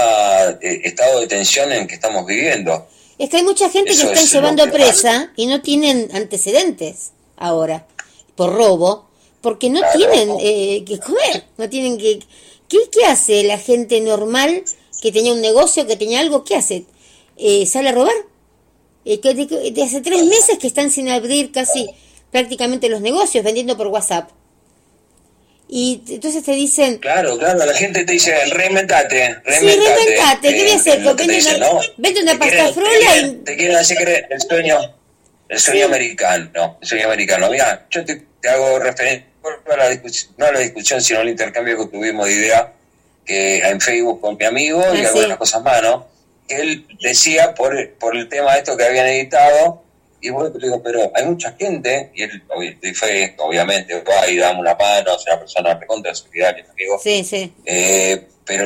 [0.61, 2.87] eh, estado de tensión en que estamos viviendo.
[3.17, 6.09] Es que hay mucha gente Eso que están es llevando que presa y no tienen
[6.13, 7.85] antecedentes ahora
[8.35, 9.07] por robo,
[9.41, 9.97] porque no Claro.
[9.97, 12.19] tienen eh, que comer, no tienen que...
[12.67, 14.63] ¿Qué, ¿Qué hace la gente normal
[15.01, 16.43] que tenía un negocio, que tenía algo?
[16.43, 16.85] ¿Qué hace?
[17.37, 18.15] Eh, ¿Sale a robar?
[19.05, 21.87] Eh, que de, de hace tres meses que están sin abrir casi
[22.31, 24.29] prácticamente los negocios, vendiendo por WhatsApp.
[25.75, 29.95] Y entonces te dicen, Claro, claro, la gente te dice, reinventate, sí, reinventate.
[30.05, 30.99] reinventate, ¿qué voy a Eh, hacer?
[30.99, 31.79] Vende una, ¿no?
[31.97, 33.31] vende una Te pasta frola y...
[33.43, 34.77] Te quieren hacer creer el sueño,
[35.49, 35.83] el sueño Sí.
[35.85, 37.49] americano, el sueño americano.
[37.49, 39.25] Mira, yo te, te hago referencia,
[39.71, 42.71] a la discusión, no a la discusión, sino al intercambio que tuvimos de idea
[43.25, 45.17] que en Facebook con mi amigo y Ah, sí.
[45.17, 46.07] algunas cosas más, ¿no?
[46.49, 49.82] Él decía por, por el tema de esto que habían editado,
[50.25, 52.41] y bueno, le digo, pero hay mucha gente, y él
[52.95, 56.99] fue esto, obviamente, va y dame una mano, es una persona recontra solidaria, amigo.
[57.03, 57.53] Sí, sí.
[57.65, 58.65] Eh, pero,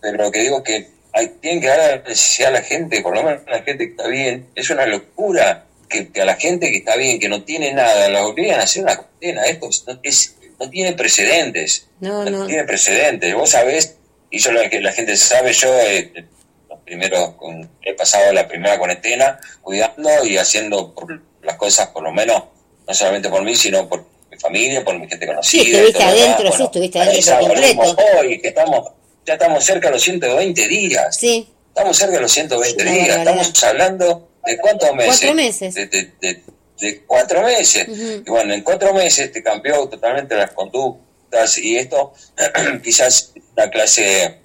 [0.00, 3.00] pero lo que digo es que hay, tienen que dar la necesidad a la gente,
[3.02, 4.46] por lo menos a la gente que está bien.
[4.54, 8.08] Es una locura que, que a la gente que está bien, que no tiene nada,
[8.08, 9.44] la obligan a hacer una condena.
[9.46, 11.86] Esto es- no, es- no tiene precedentes.
[12.00, 12.46] No, no.
[12.46, 13.32] tiene precedentes.
[13.34, 13.96] Vos sabés,
[14.30, 16.24] y yo lo que la gente sabe, yo eh,
[16.84, 22.12] primero con- he pasado la primera cuarentena cuidando y haciendo por las cosas por lo
[22.12, 22.42] menos,
[22.86, 25.62] no solamente por mí, sino por mi familia, por mi gente conocida.
[25.62, 27.96] Sí, estuviste adentro, sí, estuviste adentro completo.
[28.20, 28.88] Hoy, que estamos,
[29.26, 31.16] ya estamos cerca de los 120 días.
[31.16, 33.18] Sí, Estamos cerca de los 120 Una días.
[33.18, 35.18] Estamos hablando de cuántos meses.
[35.18, 35.74] Cuatro meses.
[35.74, 36.42] De, de- de-
[36.78, 37.86] de cuatro meses.
[37.88, 42.12] Y bueno, en cuatro meses te cambió totalmente las conductas y esto
[42.84, 44.38] quizás la clase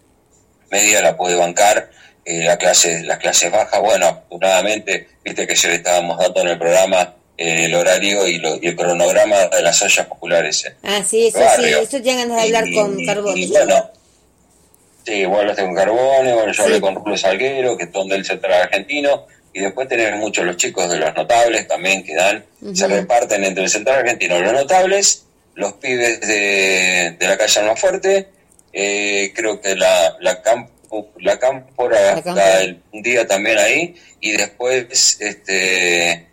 [0.72, 1.90] media la puede bancar.
[2.32, 6.48] Eh, la clase, las clases bajas, bueno, afortunadamente, viste que ya le estábamos dando en
[6.50, 10.66] el programa eh, el horario y, lo- y el cronograma de las ollas populares.
[10.66, 10.76] eh.
[10.84, 11.80] ah, sí, eso sí, Barrio.
[11.80, 13.92] eso te ganas de hablar Y- con y bueno,
[15.06, 16.62] sí, vos hablaste con Carbone, bueno, yo Sí.
[16.64, 20.90] hablé con Rulo Salguero, que es donde central argentino, y después tenemos muchos los chicos
[20.90, 25.24] de los notables también que dan, se reparten entre el central argentino, los notables,
[25.56, 28.28] los pibes de, de la calle Almafuerte,
[28.74, 30.42] eh, creo que la, la
[31.20, 32.62] la cámpora está cámpora.
[32.62, 36.28] el- un día también ahí, y después, este,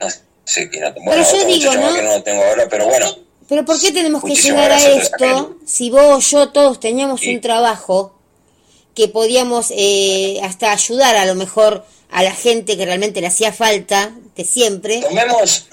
[0.00, 0.08] no
[0.44, 1.94] sé quién, bueno, yo otro digo, ¿no?
[1.94, 3.06] que no lo tengo ahora, pero bueno.
[3.48, 7.34] Pero ¿por qué tenemos que llegar a esto si vos, yo, todos teníamos Sí.
[7.34, 8.16] un trabajo
[8.94, 13.52] que podíamos eh, hasta ayudar a lo mejor a la gente que realmente le hacía
[13.52, 15.00] falta de siempre?
[15.00, 15.66] tomemos,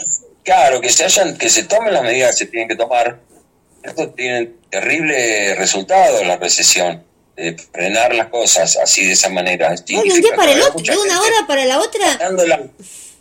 [0.43, 3.19] claro, que se hayan, que se tomen las medidas que se tienen que tomar.
[3.83, 7.03] Esto tiene terrible resultado la recesión,
[7.37, 9.71] de frenar las cosas así de esa manera.
[9.73, 12.17] Es Bueno, de un día significa para el otro, de una hora para la otra.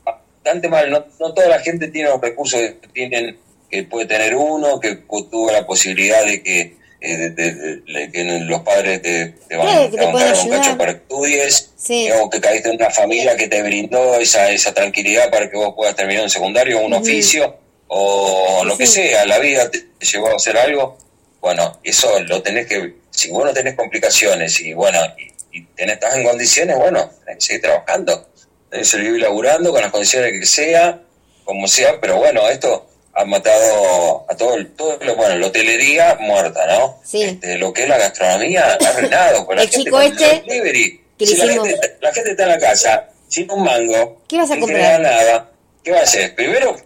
[0.04, 0.90] bastante mal.
[0.90, 3.38] No, no toda la gente tiene los recursos que tienen,
[3.70, 8.10] que puede tener uno, que tuvo la posibilidad de que, eh, de, de- de- de
[8.12, 10.98] que los padres te, te van, Claro, te te a dar un cacho para que
[11.00, 12.08] estudies, Sí.
[12.18, 15.74] o que caíste en una familia que te brindó esa, esa tranquilidad para que vos
[15.76, 17.56] puedas terminar un secundario, un oficio,
[17.88, 20.96] o Sí, lo que sea, la vida te, te llevó a hacer algo.
[21.40, 25.94] Bueno, eso lo tenés que, si vos no tenés complicaciones y bueno, y, y tenés,
[25.94, 28.28] estás en condiciones, bueno, tenés que seguir trabajando,
[28.70, 31.00] tenés que seguir laburando con las condiciones que sea,
[31.44, 36.16] como sea, pero bueno, esto ha matado a todo, el- todo lo, bueno, la hotelería
[36.20, 37.00] muerta, ¿no?
[37.04, 37.22] Sí.
[37.22, 39.46] Este, lo que es la gastronomía ha arruinado.
[39.46, 41.00] con la El gente chico este delivery.
[41.18, 44.50] que Si la gente, la gente está en la casa sin un mango, ¿Qué vas
[44.50, 45.00] a sin comprar?
[45.00, 45.50] nada,
[45.82, 46.34] ¿qué va a hacer?
[46.34, 46.76] Primero,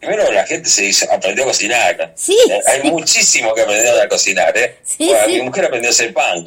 [0.00, 2.12] primero la gente se hizo, aprendió a cocinar.
[2.16, 2.90] Sí, Eh, Hay sí.
[2.90, 4.78] muchísimo que aprender a cocinar, ¿eh?
[4.84, 5.32] Sí, Bueno, sí.
[5.34, 6.44] Mi mujer aprendió a hacer pan.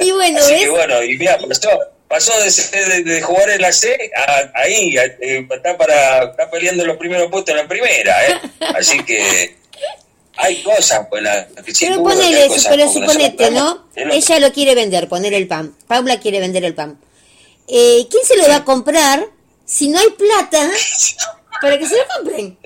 [0.00, 0.62] Y bueno, Así ¿ves?
[0.62, 1.68] que bueno, y mira, pasó,
[2.08, 6.24] pasó de, ser- de- de jugar en la C a ahí, a- eh, está, para,
[6.30, 8.40] está peleando los primeros puestos en la primera, ¿eh?
[8.74, 9.56] Así que
[10.38, 13.86] hay cosas que Pero duda que hay ponele, cosas pero suponete, ¿no?
[13.94, 15.74] es lo- Ella lo quiere vender, poner el pan.
[15.86, 16.98] Paula quiere vender el pan.
[17.68, 19.26] Eh, ¿Quién se lo va a comprar
[19.64, 20.70] si no hay plata
[21.60, 22.58] para que se lo compren?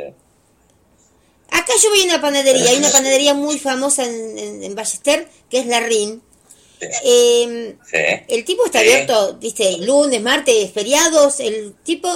[1.51, 5.29] Acá yo voy a una panadería, hay una panadería muy famosa en, en, en Ballester,
[5.51, 6.23] que es La Rin.
[7.05, 7.97] Eh, Sí.
[8.29, 11.41] el tipo está abierto, viste, lunes, martes, feriados.
[11.41, 12.09] El tipo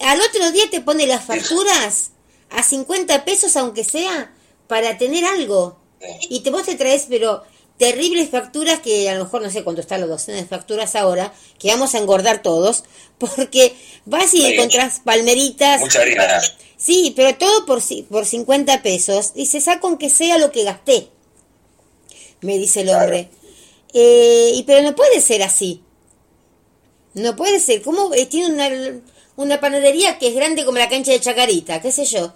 [0.00, 2.10] al otro día te pone las facturas
[2.50, 4.32] a 50 pesos, aunque sea,
[4.68, 5.78] para tener algo.
[6.28, 7.42] Y te, vos te traes, pero
[7.78, 11.32] terribles facturas que a lo mejor no sé cuánto están los docenas de facturas ahora,
[11.58, 12.84] que vamos a engordar todos,
[13.18, 13.74] porque
[14.04, 15.80] vas y encontrás palmeritas.
[15.80, 16.40] Mucha harina.
[16.84, 17.80] Sí, pero todo por,
[18.10, 19.32] por 50 pesos.
[19.34, 21.08] Y se saca aunque sea lo que gasté.
[22.42, 23.30] Me dice el hombre.
[23.94, 25.82] Eh, y pero no puede ser así.
[27.14, 27.80] No puede ser.
[27.82, 29.00] ¿Cómo eh, tiene una,
[29.36, 31.80] una panadería que es grande como la cancha de Chacarita?
[31.80, 32.34] ¿Qué sé yo?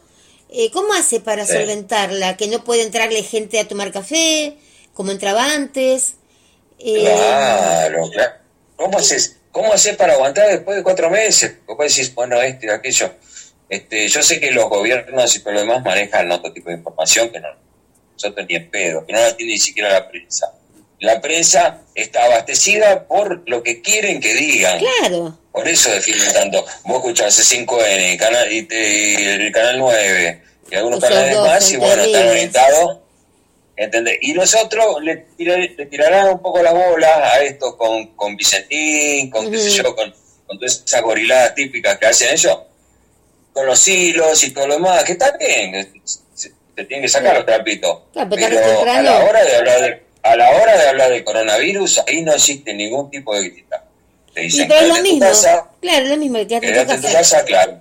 [0.51, 1.53] Eh, ¿Cómo hace para Sí.
[1.53, 2.37] solventarla?
[2.39, 4.57] Que no puede entrarle gente a tomar café,
[4.95, 6.15] como entraba antes.
[6.79, 8.33] Eh, Claro, claro.
[8.77, 11.57] ¿Cómo haces, ¿Cómo haces para aguantar después de cuatro meses?
[11.66, 13.11] Vos decís, bueno, este, aquello.
[13.69, 17.31] Este, yo sé que los gobiernos y todo lo demás manejan otro tipo de información
[17.31, 17.49] que no,
[18.15, 20.53] nosotros ni en pedo, que no la tiene ni siquiera la prensa.
[21.01, 24.78] La prensa está abastecida por lo que quieren que digan.
[24.78, 25.39] claro.
[25.53, 26.65] Por eso defienden tanto.
[26.85, 31.73] Vos escuchás C5N, canal, y te- el canal 9 y algunos Esos canales dos más,
[31.73, 32.99] y bueno, están orientados.
[33.77, 34.19] ¿Entendés?
[34.23, 39.49] Y nosotros le, le tirarán un poco las bolas a estos con, con Vicentín, con
[39.51, 40.12] qué sé yo, con,
[40.47, 42.59] con todas esas goriladas típicas que hacen ellos,
[43.59, 46.20] con los hilos y todo lo demás, que está bien, se,
[46.76, 48.02] se tienen que sacar los trapitos.
[48.12, 48.47] Claro, pero
[48.89, 52.32] a la hora de hablar de, a la hora de hablar del coronavirus, ahí no
[52.32, 53.85] existe ningún tipo de grita.
[54.32, 55.28] Te Y dicen, pero es lo "Quédate en tu mismo.
[55.28, 57.44] casa", Claro, es lo mismo en tu casa.
[57.44, 57.80] claro.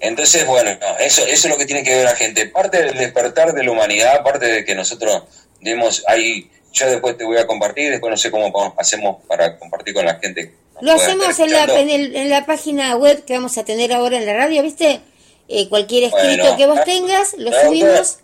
[0.00, 2.46] Entonces, bueno, no, eso, eso es lo que tiene que ver la gente.
[2.46, 5.22] Parte del despertar de la humanidad, parte de que nosotros
[5.60, 9.94] demos ahí, yo después te voy a compartir, después no sé cómo hacemos para compartir
[9.94, 10.52] con la gente.
[10.82, 14.16] Lo hacemos en la, en, el- en la página web que vamos a tener ahora
[14.18, 15.00] en la radio, ¿viste?
[15.48, 18.18] Eh, cualquier escrito Bueno, que vos tengas, lo subimos.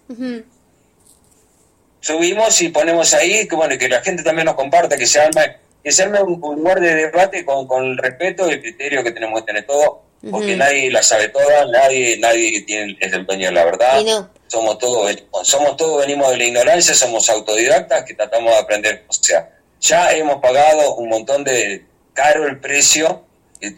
[2.01, 5.57] Subimos y ponemos ahí, que bueno, que la gente también nos comparta, que se arme
[5.83, 9.05] que se arme un, un lugar de debate con, con el respeto y el criterio
[9.05, 9.99] que tenemos que tener todos,
[10.33, 14.01] porque nadie la sabe toda, nadie, nadie tiene, es el dueño de la verdad.
[14.01, 14.29] Y no.
[14.49, 19.05] Somos todos, somos todos, venimos de la ignorancia, somos autodidactas que tratamos de aprender.
[19.09, 19.49] O sea,
[19.81, 21.85] ya hemos pagado un montón de
[22.17, 23.23] caro el precio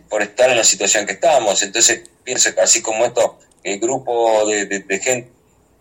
[0.09, 1.63] por estar en la situación que estamos.
[1.63, 5.29] Entonces, pienso que así como esto, el grupo de, de- de gente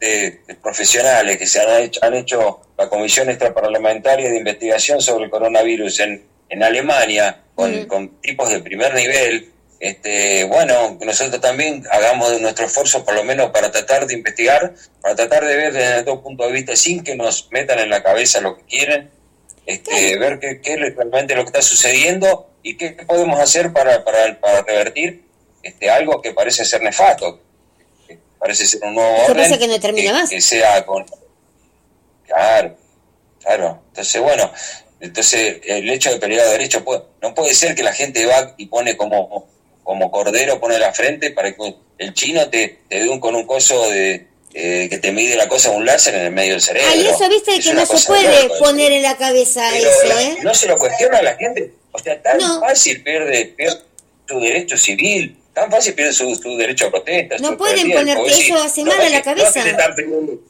[0.01, 5.31] de, profesionales que se han hecho, han hecho la Comisión Extraparlamentaria de Investigación sobre el
[5.31, 12.39] Coronavirus en, en Alemania, con, con tipos de primer nivel, este, bueno, nosotros también hagamos
[12.41, 16.21] nuestro esfuerzo por lo menos para tratar de investigar, para tratar de ver desde todo
[16.23, 19.09] punto de vista sin que nos metan en la cabeza lo que quieren,
[19.67, 24.03] este, ver qué, qué es realmente lo que está sucediendo y qué podemos hacer para,
[24.03, 25.23] para, para revertir
[25.61, 27.39] este, algo que parece ser nefasto,
[28.07, 30.29] que parece ser un nuevo ¿Qué orden pasa que no termina más?
[30.29, 31.05] que sea con...
[32.25, 32.75] Claro,
[33.41, 33.81] claro.
[33.89, 34.51] Entonces, bueno,
[34.99, 38.53] entonces el hecho de pelear a derecho puede- no puede ser que la gente va
[38.57, 39.47] y pone como
[39.83, 43.47] como cordero, pone la frente para que el chino te, te dé un, con un
[43.47, 44.27] coso de
[44.59, 46.89] eh, que te mide la cosa un láser en el medio del cerebro.
[46.91, 50.23] Ay, eso viste Es que no se puede poner en la cabeza pero eso, la-
[50.23, 50.37] ¿eh?
[50.41, 51.71] no se lo cuestiona a la gente.
[51.91, 52.59] O sea, tan No.
[52.59, 53.79] fácil pierde, pierde
[54.27, 57.37] su derecho civil, tan fácil pierde su, su derecho a protesta.
[57.39, 59.63] No pueden ponerte eso, hace no mal es a la no cabeza.
[59.95, 60.41] pidiendo-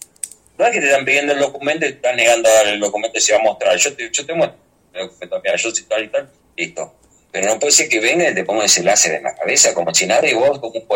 [0.58, 2.80] no es que te están pidiendo el documento y te están negando a dar el
[2.80, 3.76] documento y se va a mostrar.
[3.78, 4.58] Yo te, yo te muestro
[4.94, 6.94] el documento, mira, yo soy tal y tal, listo.
[7.40, 9.94] Pero no puede ser que venga y te ponga ese láser en la cabeza, como
[9.94, 10.88] si nada, y vos, como un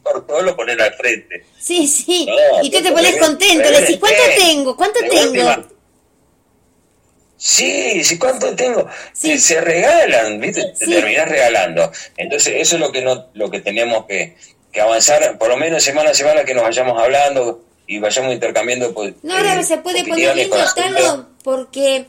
[0.00, 1.44] portón, lo poner al frente.
[1.58, 2.24] Sí, sí.
[2.24, 4.76] No, y tú te pones contento, le decís, ¿cuánto tengo?
[4.76, 5.66] ¿Cuánto tengo?
[7.36, 8.86] Sí, sí, ¿cuánto tengo?
[9.12, 9.40] Sí.
[9.40, 10.66] Se, regalan, ¿viste?
[10.78, 10.92] Te Sí.
[10.92, 11.90] terminás regalando.
[12.16, 14.36] Entonces, eso es lo que no, lo que tenemos que,
[14.70, 18.94] que avanzar, por lo menos semana a semana que nos vayamos hablando y vayamos intercambiando.
[18.94, 20.56] Pues, No, ahora eh, se puede poner lindo.
[20.76, 22.06] Talo, porque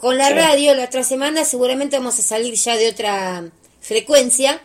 [0.00, 0.34] con la Sí.
[0.34, 3.44] radio la otra semana seguramente vamos a salir ya de otra
[3.80, 4.60] frecuencia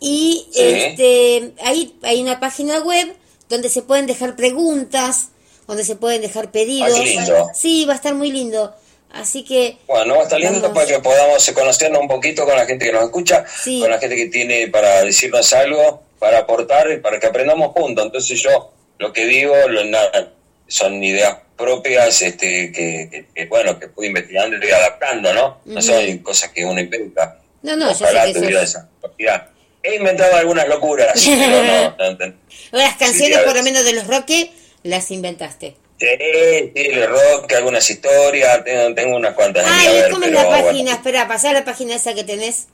[0.00, 0.60] y Sí.
[0.60, 3.14] este ahí hay una página web
[3.48, 5.28] donde se pueden dejar preguntas,
[5.66, 6.92] donde se pueden dejar pedidos.
[6.98, 7.46] Ah, lindo.
[7.54, 8.74] Sí, va a estar muy lindo.
[9.10, 10.74] Así que Bueno, va a estar lindo Vamos.
[10.76, 13.80] para que podamos conocernos un poquito con la gente que nos escucha, Sí.
[13.80, 18.04] con la gente que tiene para decirnos algo, para aportar y para que aprendamos juntos.
[18.04, 20.32] Entonces yo lo que digo lo- nada,
[20.68, 25.60] son ideas propias este, que, que- que, bueno, que pude investigando y adaptando, ¿no?
[25.64, 27.38] No son cosas que uno inventa.
[27.62, 29.48] No, no, yo sé Ojalá que eso tuviera es- esa capacidad.
[29.82, 32.34] He inventado algunas locuras, pero no, no, no.
[32.78, 34.52] las canciones Sí, por lo menos de los Roque
[34.84, 35.74] las inventaste.
[36.00, 39.66] Sí, sí, el rock, algunas historias, tengo, tengo unas cuantas.
[39.66, 40.66] ahí, a Ay, ver, ¿cómo es la bueno.
[40.66, 40.92] página?
[40.92, 42.66] Espera, pasá la página esa que tenés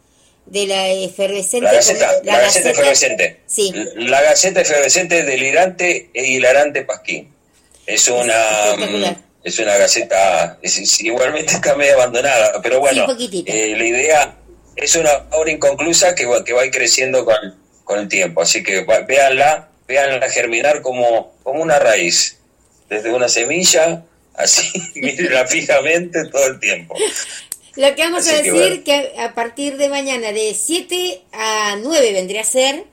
[0.45, 1.65] de la efervescente.
[1.67, 3.41] La Gaceta, Gaceta Efervescente.
[3.47, 3.73] Sí.
[3.97, 7.34] La Gaceta Efervescente delirante e hilarante Pasquín.
[7.87, 9.05] Es una mm,
[9.45, 14.37] es una gaceta, es- es- igualmente está medio abandonada, pero bueno, Sí, eh, la idea
[14.77, 17.37] es una obra inconclusa que va, que va a ir creciendo con,
[17.85, 22.39] con el tiempo, así que véanla, véanla germinar como, como una raíz,
[22.89, 24.03] desde una semilla,
[24.35, 26.95] así, mírenla fijamente todo el tiempo.
[27.77, 28.85] Lo que vamos a que decir bueno.
[28.85, 32.85] que a partir de mañana de 7 a 9 vendría a ser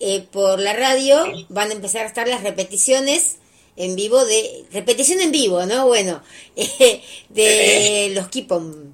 [0.00, 3.36] eh, por la radio van a empezar a estar las repeticiones
[3.78, 5.86] en vivo de repetición en vivo, ¿no?
[5.86, 6.22] Bueno,
[6.56, 8.92] eh, de los Kipom.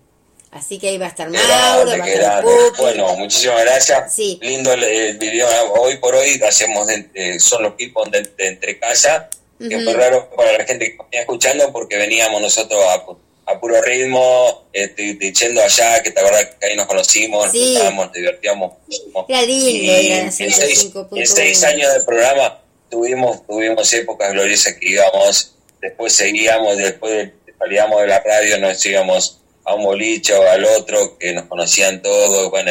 [0.50, 2.50] Así que ahí va a estar Mauro, grande, va a qué estar grande.
[2.70, 2.80] Pupi.
[2.82, 4.14] Bueno, muchísimas gracias.
[4.14, 4.38] Sí.
[4.40, 5.48] Lindo el, el video.
[5.72, 9.28] Hoy por hoy hacemos de- de- son los equipos de, de entre casa,
[9.58, 13.04] que fue raro para la gente que venía escuchando porque veníamos nosotros a,
[13.52, 17.58] a puro ritmo, este, diciendo allá, que te acordás que ahí nos conocimos, Sí.
[17.58, 18.72] nos juntábamos, nos divertíamos.
[19.28, 20.56] Era lindo Y en seis,
[20.94, 21.18] 105.1.
[21.18, 22.60] en seis años de programa
[22.94, 28.84] tuvimos tuvimos épocas gloriosas que íbamos, después seguíamos, después de- salíamos de la radio, nos
[28.86, 32.70] íbamos a un boliche o al otro, que nos conocían todos, bueno,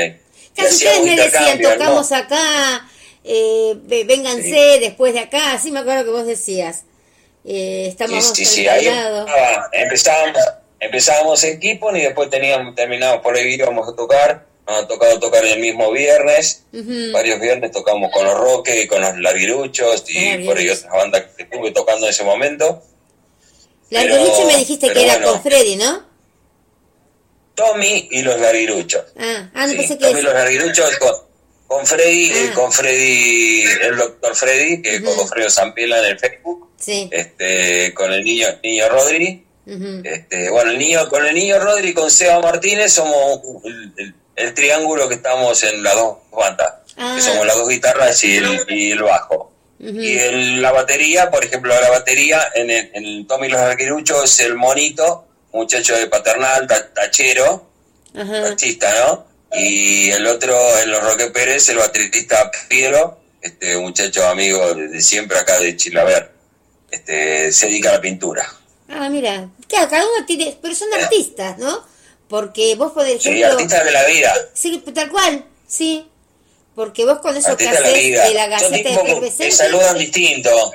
[0.55, 2.87] Casi ustedes me decían, tocamos acá,
[3.23, 3.73] eh,
[4.05, 6.83] vénganse después de acá, así me acuerdo que vos decías.
[7.45, 9.27] Eh, estamos Sí, sí, sí, ahí entrenados.
[9.29, 10.37] empezaba- empezábamos,
[10.79, 15.19] empezábamos en Kipon y después teníamos, terminamos por ahí íbamos a tocar, nos ha tocado
[15.19, 16.63] tocar el mismo viernes,
[17.11, 21.23] varios viernes tocamos con los Roques y con los Larguiruchos y por ahí otras bandas
[21.35, 22.81] que estuve tocando en ese momento.
[23.89, 25.31] La pero- Larguirucho me dijiste que era bueno.
[25.33, 26.05] con Freddy, ¿no?
[27.55, 29.03] Tommy y los Larguiruchos.
[29.17, 31.13] Ah, ah no Sí, pensé que Tommy y los Larguiruchos con,
[31.67, 32.53] con Freddy, eh, Ah.
[32.55, 35.15] con Freddy, el doctor Freddy, que Ujú.
[35.15, 37.09] con Fredo Zampela en el Facebook, Sí.
[37.11, 39.45] este, con el niño, niño Rodri.
[39.65, 44.15] Este, bueno, el niño, con el niño Rodri y con Seba Martínez somos el, el-
[44.35, 47.13] el triángulo que estamos en las dos bandas, Ah.
[47.15, 49.51] que somos las dos guitarras y el, y el bajo.
[49.79, 54.23] Y el- la batería, por ejemplo, la batería en el, en el Tommy Los Arquiruchos
[54.23, 57.67] es el monito, muchacho de paternal, ta- tachero,
[58.15, 58.47] Ajá.
[58.47, 59.25] artista, ¿no?
[59.55, 65.01] Y el otro, en los Roque Pérez, el baterista Piero, este muchacho amigo de, de
[65.01, 66.31] siempre acá de Chilaver,
[66.89, 68.47] este, se dedica a la pintura.
[68.89, 69.49] Ah, mira.
[69.67, 70.57] Claro, cada uno tiene.
[70.61, 71.85] Pero son artistas, ¿no?
[72.33, 73.31] Porque vos, ejemplo.
[73.31, 74.33] Sí, artista de la vida.
[74.55, 76.09] Sí, tal cual, sí.
[76.73, 79.03] Porque vos con eso que Artista de la haces de la Son gaceta tipos que,
[79.05, 79.51] que efervescente.
[79.55, 80.71] saludan distinto.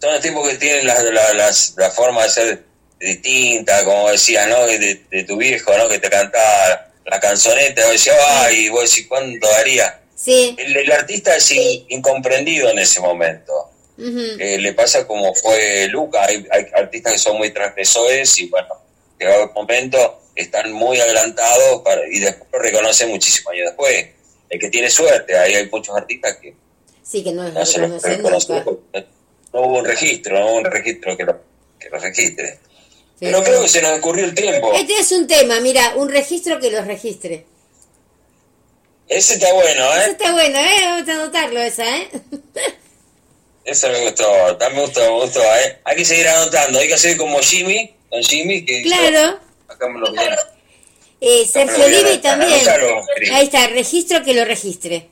[0.00, 2.64] Son los tipos que tienen la, la, las- la forma de ser
[3.00, 4.64] distinta, como decías, ¿no?
[4.64, 5.88] De, de tu viejo, ¿no?
[5.88, 10.00] Que te cantaba la canzoneta, vos decías, ay, vos decís, ¿cuánto daría?
[10.14, 10.54] Sí.
[10.56, 13.70] El, el artista es in- incomprendido en ese momento.
[13.98, 18.68] Eh, le pasa como fue Luca, hay, hay artistas que son muy transgresores y bueno,
[19.18, 24.06] llegado el momento están muy adelantados para, y después lo reconocen muchísimos años después.
[24.48, 26.54] El que tiene suerte, ahí hay muchos artistas que
[27.02, 28.64] Sí, que no se los reconocer reconoce, nunca.
[28.64, 29.06] porque
[29.52, 31.40] no hubo un registro, no hubo un registro que lo,
[31.78, 32.58] que lo registre.
[33.18, 34.72] Pero- Pero creo que se nos ocurrió el tiempo.
[34.74, 37.44] Este es un tema, mira, un registro que los registre.
[39.08, 40.06] Ese está bueno, ¿eh?
[40.10, 40.76] está bueno, ¿eh?
[40.84, 42.08] Vamos a anotarlo esa, ¿eh?
[43.64, 44.24] Eso me gustó,
[44.56, 45.78] también me gustó, me gustó, ¿eh?
[45.84, 49.38] Hay que seguir anotando, hay que hacer como Jimmy, con Jimmy, que claro.
[49.80, 50.36] Me lo viene.
[51.20, 52.60] Eh, Sergio anotar, también.
[53.32, 55.08] Ahí está, registro que lo registre.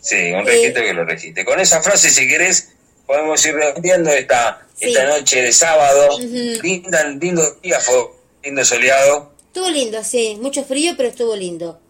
[0.00, 1.44] Sí, un Eh, registro que lo registre.
[1.44, 2.68] Con esa frase, si querés,
[3.06, 4.86] podemos ir redondeando esta, Sí.
[4.86, 6.16] esta noche de sábado.
[6.16, 6.62] Ujú.
[6.62, 7.94] Linda, lindo día, fue
[8.42, 9.32] lindo soleado.
[9.46, 10.38] Estuvo lindo, sí.
[10.40, 11.80] Mucho frío, pero estuvo lindo.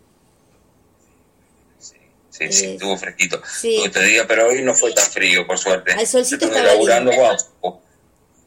[2.30, 3.82] Sí, sí, Eh, estuvo fresquito sí.
[3.84, 5.92] este día, pero hoy no fue tan frío, por suerte.
[5.92, 7.36] Al solcito estaba laburando, lindo.
[7.60, 7.80] wow.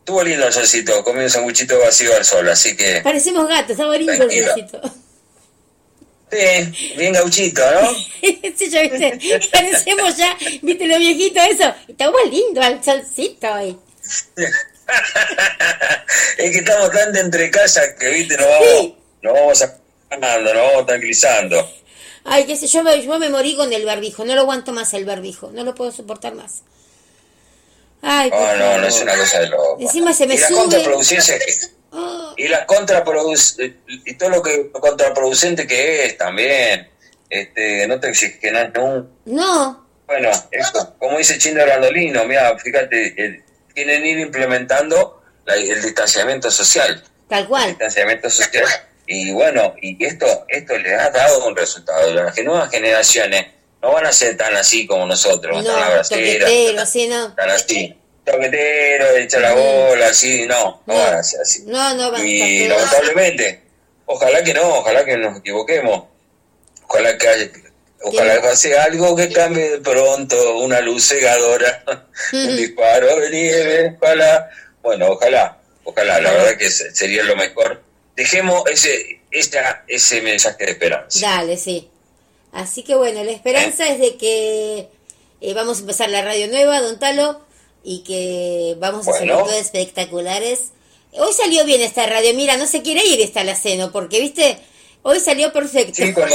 [0.05, 3.01] Estuvo lindo el solcito, comí un sanguchito vacío al sol, así que...
[3.01, 4.79] Parecemos gatos, estaba lindo el solcito.
[6.31, 7.91] Sí, bien gauchito, ¿no?
[8.55, 11.73] sí, ya viste, parecemos ya, viste lo viejito eso.
[11.87, 13.75] Estaba lindo el solcito hoy.
[16.37, 18.95] es que estamos tan de entre casa que, viste, nos vamos, Sí.
[19.23, 21.67] nos vamos sacando, nos vamos tranquilizando.
[22.25, 24.93] Ay, qué sé, yo me, yo me morí con el barbijo, no lo aguanto más
[24.93, 26.61] el barbijo, no lo puedo soportar más.
[28.05, 29.77] Ay, por No, no, no es una cosa de loco.
[29.79, 30.57] Encima se me y la sube.
[30.59, 31.35] contraproducencia
[31.91, 32.65] Ah, y la
[33.87, 36.89] y todo lo que lo contraproducente que es también.
[37.29, 39.09] Este, no te oxigenas nunca.
[39.25, 45.81] no, Bueno, esto, como dice Chindo Brandolino, mira, fíjate, el- quieren ir implementando la- el
[45.81, 47.03] distanciamiento social.
[47.27, 47.67] tal El cual.
[47.69, 48.65] distanciamiento social.
[49.07, 52.11] Y bueno, y esto, esto le ha dado un resultado.
[52.13, 53.47] Las nuevas generaciones
[53.85, 57.33] no van a ser tan así como nosotros, tan No, abraceras, toquetero, sí, no.
[57.35, 57.95] tan así.
[58.25, 60.99] Toquetero, echar la bola, así, no, no No.
[60.99, 61.63] van a ser así.
[61.67, 63.61] No, no van a Y lamentablemente,
[64.07, 66.05] ojalá que no, ojalá que nos equivoquemos.
[66.87, 67.51] Ojalá que haya-
[68.01, 71.83] ojalá que sea algo que cambie de pronto, una luz cegadora,
[72.33, 74.49] un disparo de nieve, ojalá.
[74.81, 77.83] Bueno, ojalá, ojalá, la verdad que se- sería lo mejor.
[78.15, 81.19] Dejemos ese, esa- ese mensaje de esperanza.
[81.21, 81.89] Dale, sí.
[82.55, 84.87] Así que bueno, la esperanza es de que
[85.41, 87.41] eh, vamos a empezar la radio nueva, Don Talo,
[87.83, 90.71] y que vamos a hacer cosas espectaculares.
[91.11, 94.57] Hoy salió bien esta radio, mira, no se quiere ir esta la ceno, porque, viste,
[95.01, 95.95] hoy salió perfecto.
[95.95, 96.33] Sí, cuando...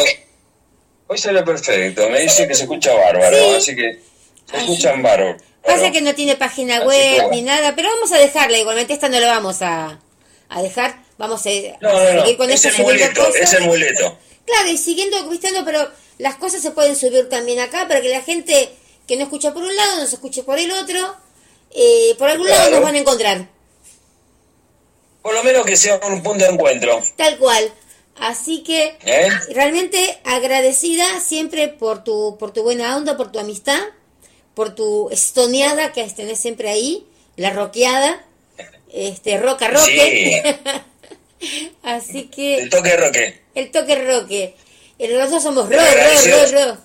[1.06, 3.54] Hoy sale perfecto, me dice que se escucha bárbaro, Sí.
[3.56, 4.00] así que
[4.50, 5.38] se escuchan bárbaro.
[5.64, 9.18] Pasa que no tiene página web ni nada, pero vamos a dejarla, igualmente esta no
[9.20, 9.98] la vamos a,
[10.50, 13.52] a dejar, vamos a, No, a no, no, seguir con es esto el muleto, es
[13.54, 14.18] el muleto.
[14.44, 15.90] Claro, y siguiendo conquistando, pero
[16.20, 18.70] las cosas se pueden subir también acá para que la gente
[19.08, 21.16] que no escucha por un lado nos escuche por el otro.
[21.72, 23.48] Eh, por algún lado nos van a encontrar,
[25.22, 27.02] Por lo menos que sea un punto de encuentro.
[27.16, 27.72] tal cual.
[28.16, 29.28] Así que ¿Eh?
[29.50, 33.80] realmente agradecida siempre por tu por tu buena onda, por tu amistad,
[34.54, 37.06] por tu estoneada que tenés siempre ahí,
[37.36, 38.24] la roqueada,
[38.92, 40.58] este roca roque.
[41.82, 43.40] Así que El toque roque.
[43.54, 44.54] el toque roque.
[45.08, 46.52] Los dos somos ro, Pero ro, ro, agradecidos.
[46.52, 46.78] ro.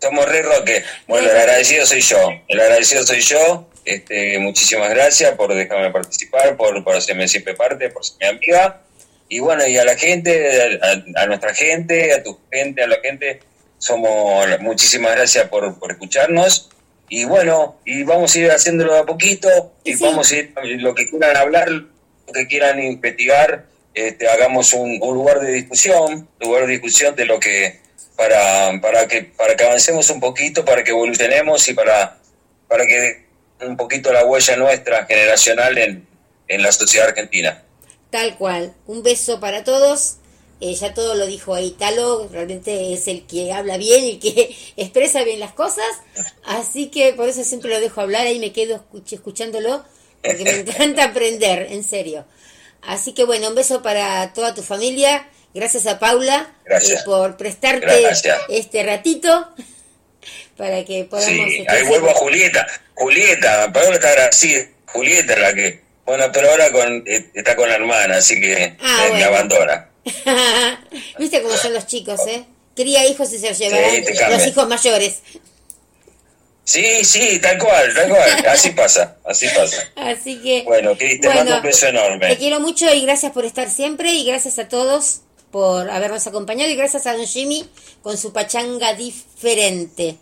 [0.00, 0.82] Somos re roque.
[1.06, 2.30] Bueno, el agradecido soy yo.
[2.48, 3.68] El agradecido soy yo.
[3.84, 8.80] Este, muchísimas gracias por dejarme participar, por, por hacerme siempre parte, por ser mi amiga.
[9.28, 12.96] Y bueno, y a la gente, a, a nuestra gente, a tu gente, a la
[13.02, 13.40] gente,
[13.78, 16.70] somos muchísimas gracias por, por escucharnos.
[17.08, 20.02] Y bueno, y vamos a ir haciéndolo de a poquito, y Sí.
[20.02, 25.14] vamos a ir, lo que quieran hablar, lo que quieran investigar, este, hagamos un, un
[25.14, 27.80] lugar de discusión, lugar de discusión de lo que,
[28.16, 32.18] para, para que, para que avancemos un poquito, para que evolucionemos y para,
[32.68, 33.26] para que
[33.62, 36.06] un poquito la huella nuestra generacional en,
[36.48, 37.62] en la sociedad argentina.
[38.10, 38.74] Tal cual.
[38.86, 40.16] Un beso para todos.
[40.62, 44.54] Eh, ya todo lo dijo ahí Talo, realmente es el que habla bien, el que
[44.76, 45.86] expresa bien las cosas.
[46.44, 49.82] Así que por eso siempre lo dejo hablar, ahí me quedo escuch- escuchándolo,
[50.22, 52.26] porque me encanta aprender, en serio.
[52.82, 55.28] Así que bueno, un beso para toda tu familia.
[55.52, 57.00] Gracias a Paula Gracias.
[57.00, 58.38] eh, por prestarte Gracias.
[58.48, 59.48] este ratito
[60.56, 61.28] para que podamos...
[61.50, 62.66] Sí, estar ahí vuelvo a Julieta.
[62.94, 64.66] Julieta, Paola está agradecida.
[64.86, 65.80] Julieta es la que.
[66.04, 69.88] Bueno, pero ahora con, eh, está con la hermana, así que Ah, me abandona.
[71.18, 72.44] Viste cómo son los chicos, ¿eh?
[72.74, 75.20] Cría hijos y se los llevarán Sí, los hijos mayores.
[76.64, 78.46] Sí, sí, tal cual, tal cual.
[78.48, 79.88] Así pasa, así pasa.
[79.96, 80.62] Así que...
[80.62, 82.36] Bueno, Cris, te mando un beso Te enorme.
[82.36, 85.20] quiero mucho y gracias por estar siempre y gracias a todos
[85.50, 87.68] por habernos acompañado y gracias a Don Jimmy
[88.02, 90.16] con su pachanga diferente.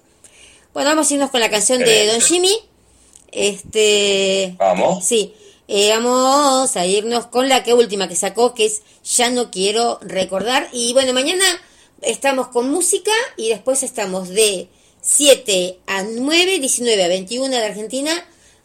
[0.73, 2.57] Bueno, vamos a irnos con la canción de Don Jimmy.
[3.31, 5.05] Este, Vamos.
[5.07, 5.35] sí,
[5.69, 8.81] eh, vamos a irnos con la que última que sacó, que es
[9.17, 10.69] Ya no quiero recordar.
[10.73, 11.45] Y bueno, mañana
[12.01, 14.69] estamos con música y después estamos de
[15.09, 18.25] 7 a 9, 19 a 21 de Argentina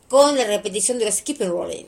[0.10, 1.86] con la repetición de los Skip and Rolling.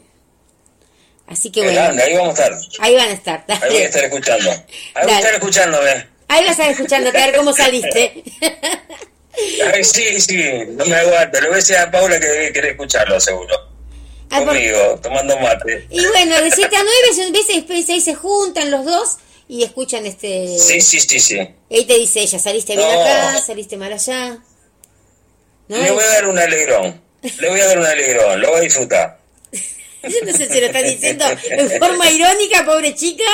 [1.27, 2.59] Así que bueno, grande, ahí vamos a estar.
[2.79, 3.45] ahí van a estar.
[3.47, 3.83] Ahí voy a dale.
[3.85, 4.49] estar escuchando.
[4.51, 5.17] Ahí voy a Dale.
[5.17, 6.07] estar escuchándome.
[6.27, 8.23] Ahí vas a estar escuchando, a ver cómo saliste.
[9.73, 11.39] Ay, sí, sí, no me aguanto.
[11.41, 13.53] Le voy a decir a Paula que debe querer escucharlo, seguro.
[14.29, 15.87] Ah, por- Conmigo, tomando mate.
[15.89, 17.31] Y bueno, de 7 a 9, son
[17.67, 19.17] veces se juntan los dos
[19.47, 20.57] y escuchan este...
[20.57, 21.39] Sí, sí, sí, sí.
[21.69, 23.01] Y ahí te dice ella, saliste bien No.
[23.01, 24.39] acá, saliste mal allá.
[25.67, 25.77] ¿No?
[25.77, 27.01] Le voy a dar un alegrón.
[27.39, 29.19] Le voy a dar un alegrón, lo va a disfrutar.
[30.03, 33.23] Yo no sé si lo están diciendo en forma irónica, pobre chica.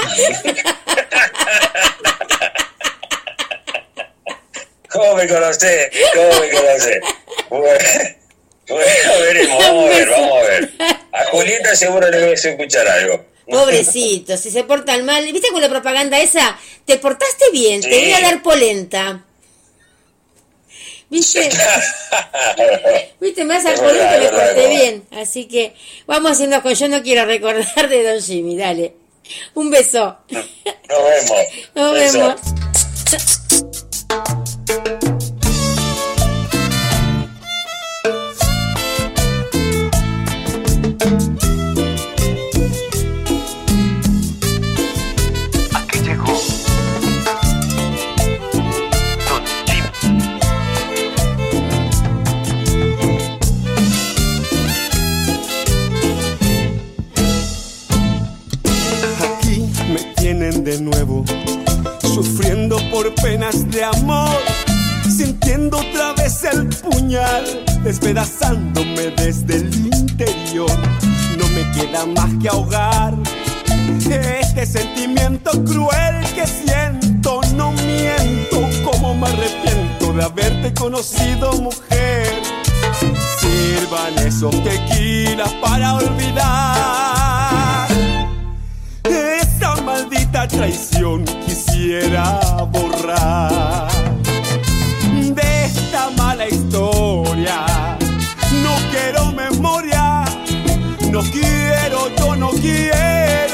[4.90, 5.90] ¿Cómo me conocés?
[6.14, 7.00] ¿Cómo me conocés?
[7.50, 7.80] Bueno,
[8.68, 10.72] bueno, veremos, vamos a ver, vamos a ver.
[11.14, 13.26] A Julieta seguro le voy a escuchar algo.
[13.50, 15.24] Pobrecito, si se portan mal.
[15.32, 16.58] ¿Viste con la propaganda esa?
[16.86, 19.26] Te portaste bien, te voy a dar polenta.
[21.10, 21.50] ¿Viste?
[23.20, 25.08] Viste, me vas a Es poner verdad, que me porté bien.
[25.12, 25.76] Así que
[26.08, 28.56] vamos haciendo con Yo no quiero recordar de Don Jimmy.
[28.56, 28.96] Dale.
[29.54, 30.18] Un beso.
[30.30, 30.46] Nos
[30.90, 31.40] vemos.
[31.76, 32.36] Nos vemos.
[63.22, 64.39] Penas de amor,
[65.03, 67.43] sintiendo otra vez el puñal,
[67.84, 70.72] despedazándome desde el interior.
[71.38, 73.14] No me queda más que ahogar
[74.10, 77.41] este sentimiento cruel que siento.
[77.56, 82.41] No miento, como me arrepiento de haberte conocido, mujer.
[83.39, 87.31] Sirvan esos tequilas para olvidar
[90.42, 92.40] maldita traición quisiera
[92.72, 93.92] borrar
[95.36, 97.66] de esta mala historia.
[98.64, 100.24] No quiero memoria,
[101.12, 103.51] no quiero, yo no quiero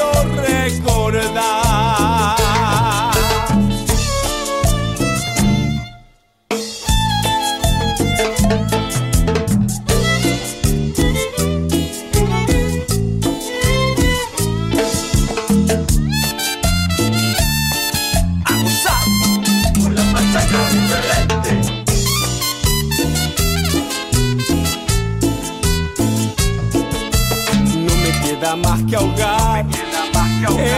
[28.47, 29.65] queda más que ahogar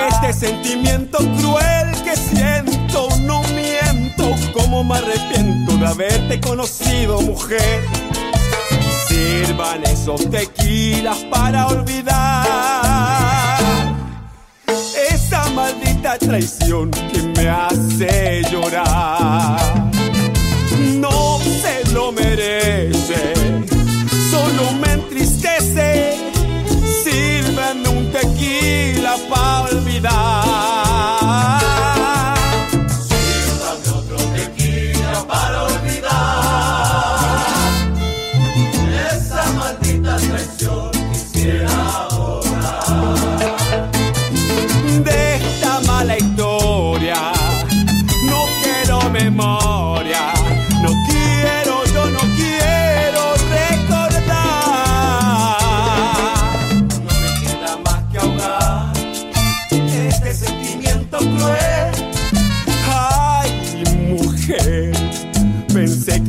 [0.10, 3.10] este sentimiento cruel que siento.
[3.22, 7.84] No miento, como me arrepiento de haberte conocido, mujer.
[9.08, 12.48] Sirvan esos tequilas para olvidar
[15.12, 19.79] esa maldita traición que me hace llorar.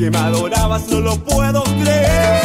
[0.01, 2.40] Que me adorabas, no lo puedo creer.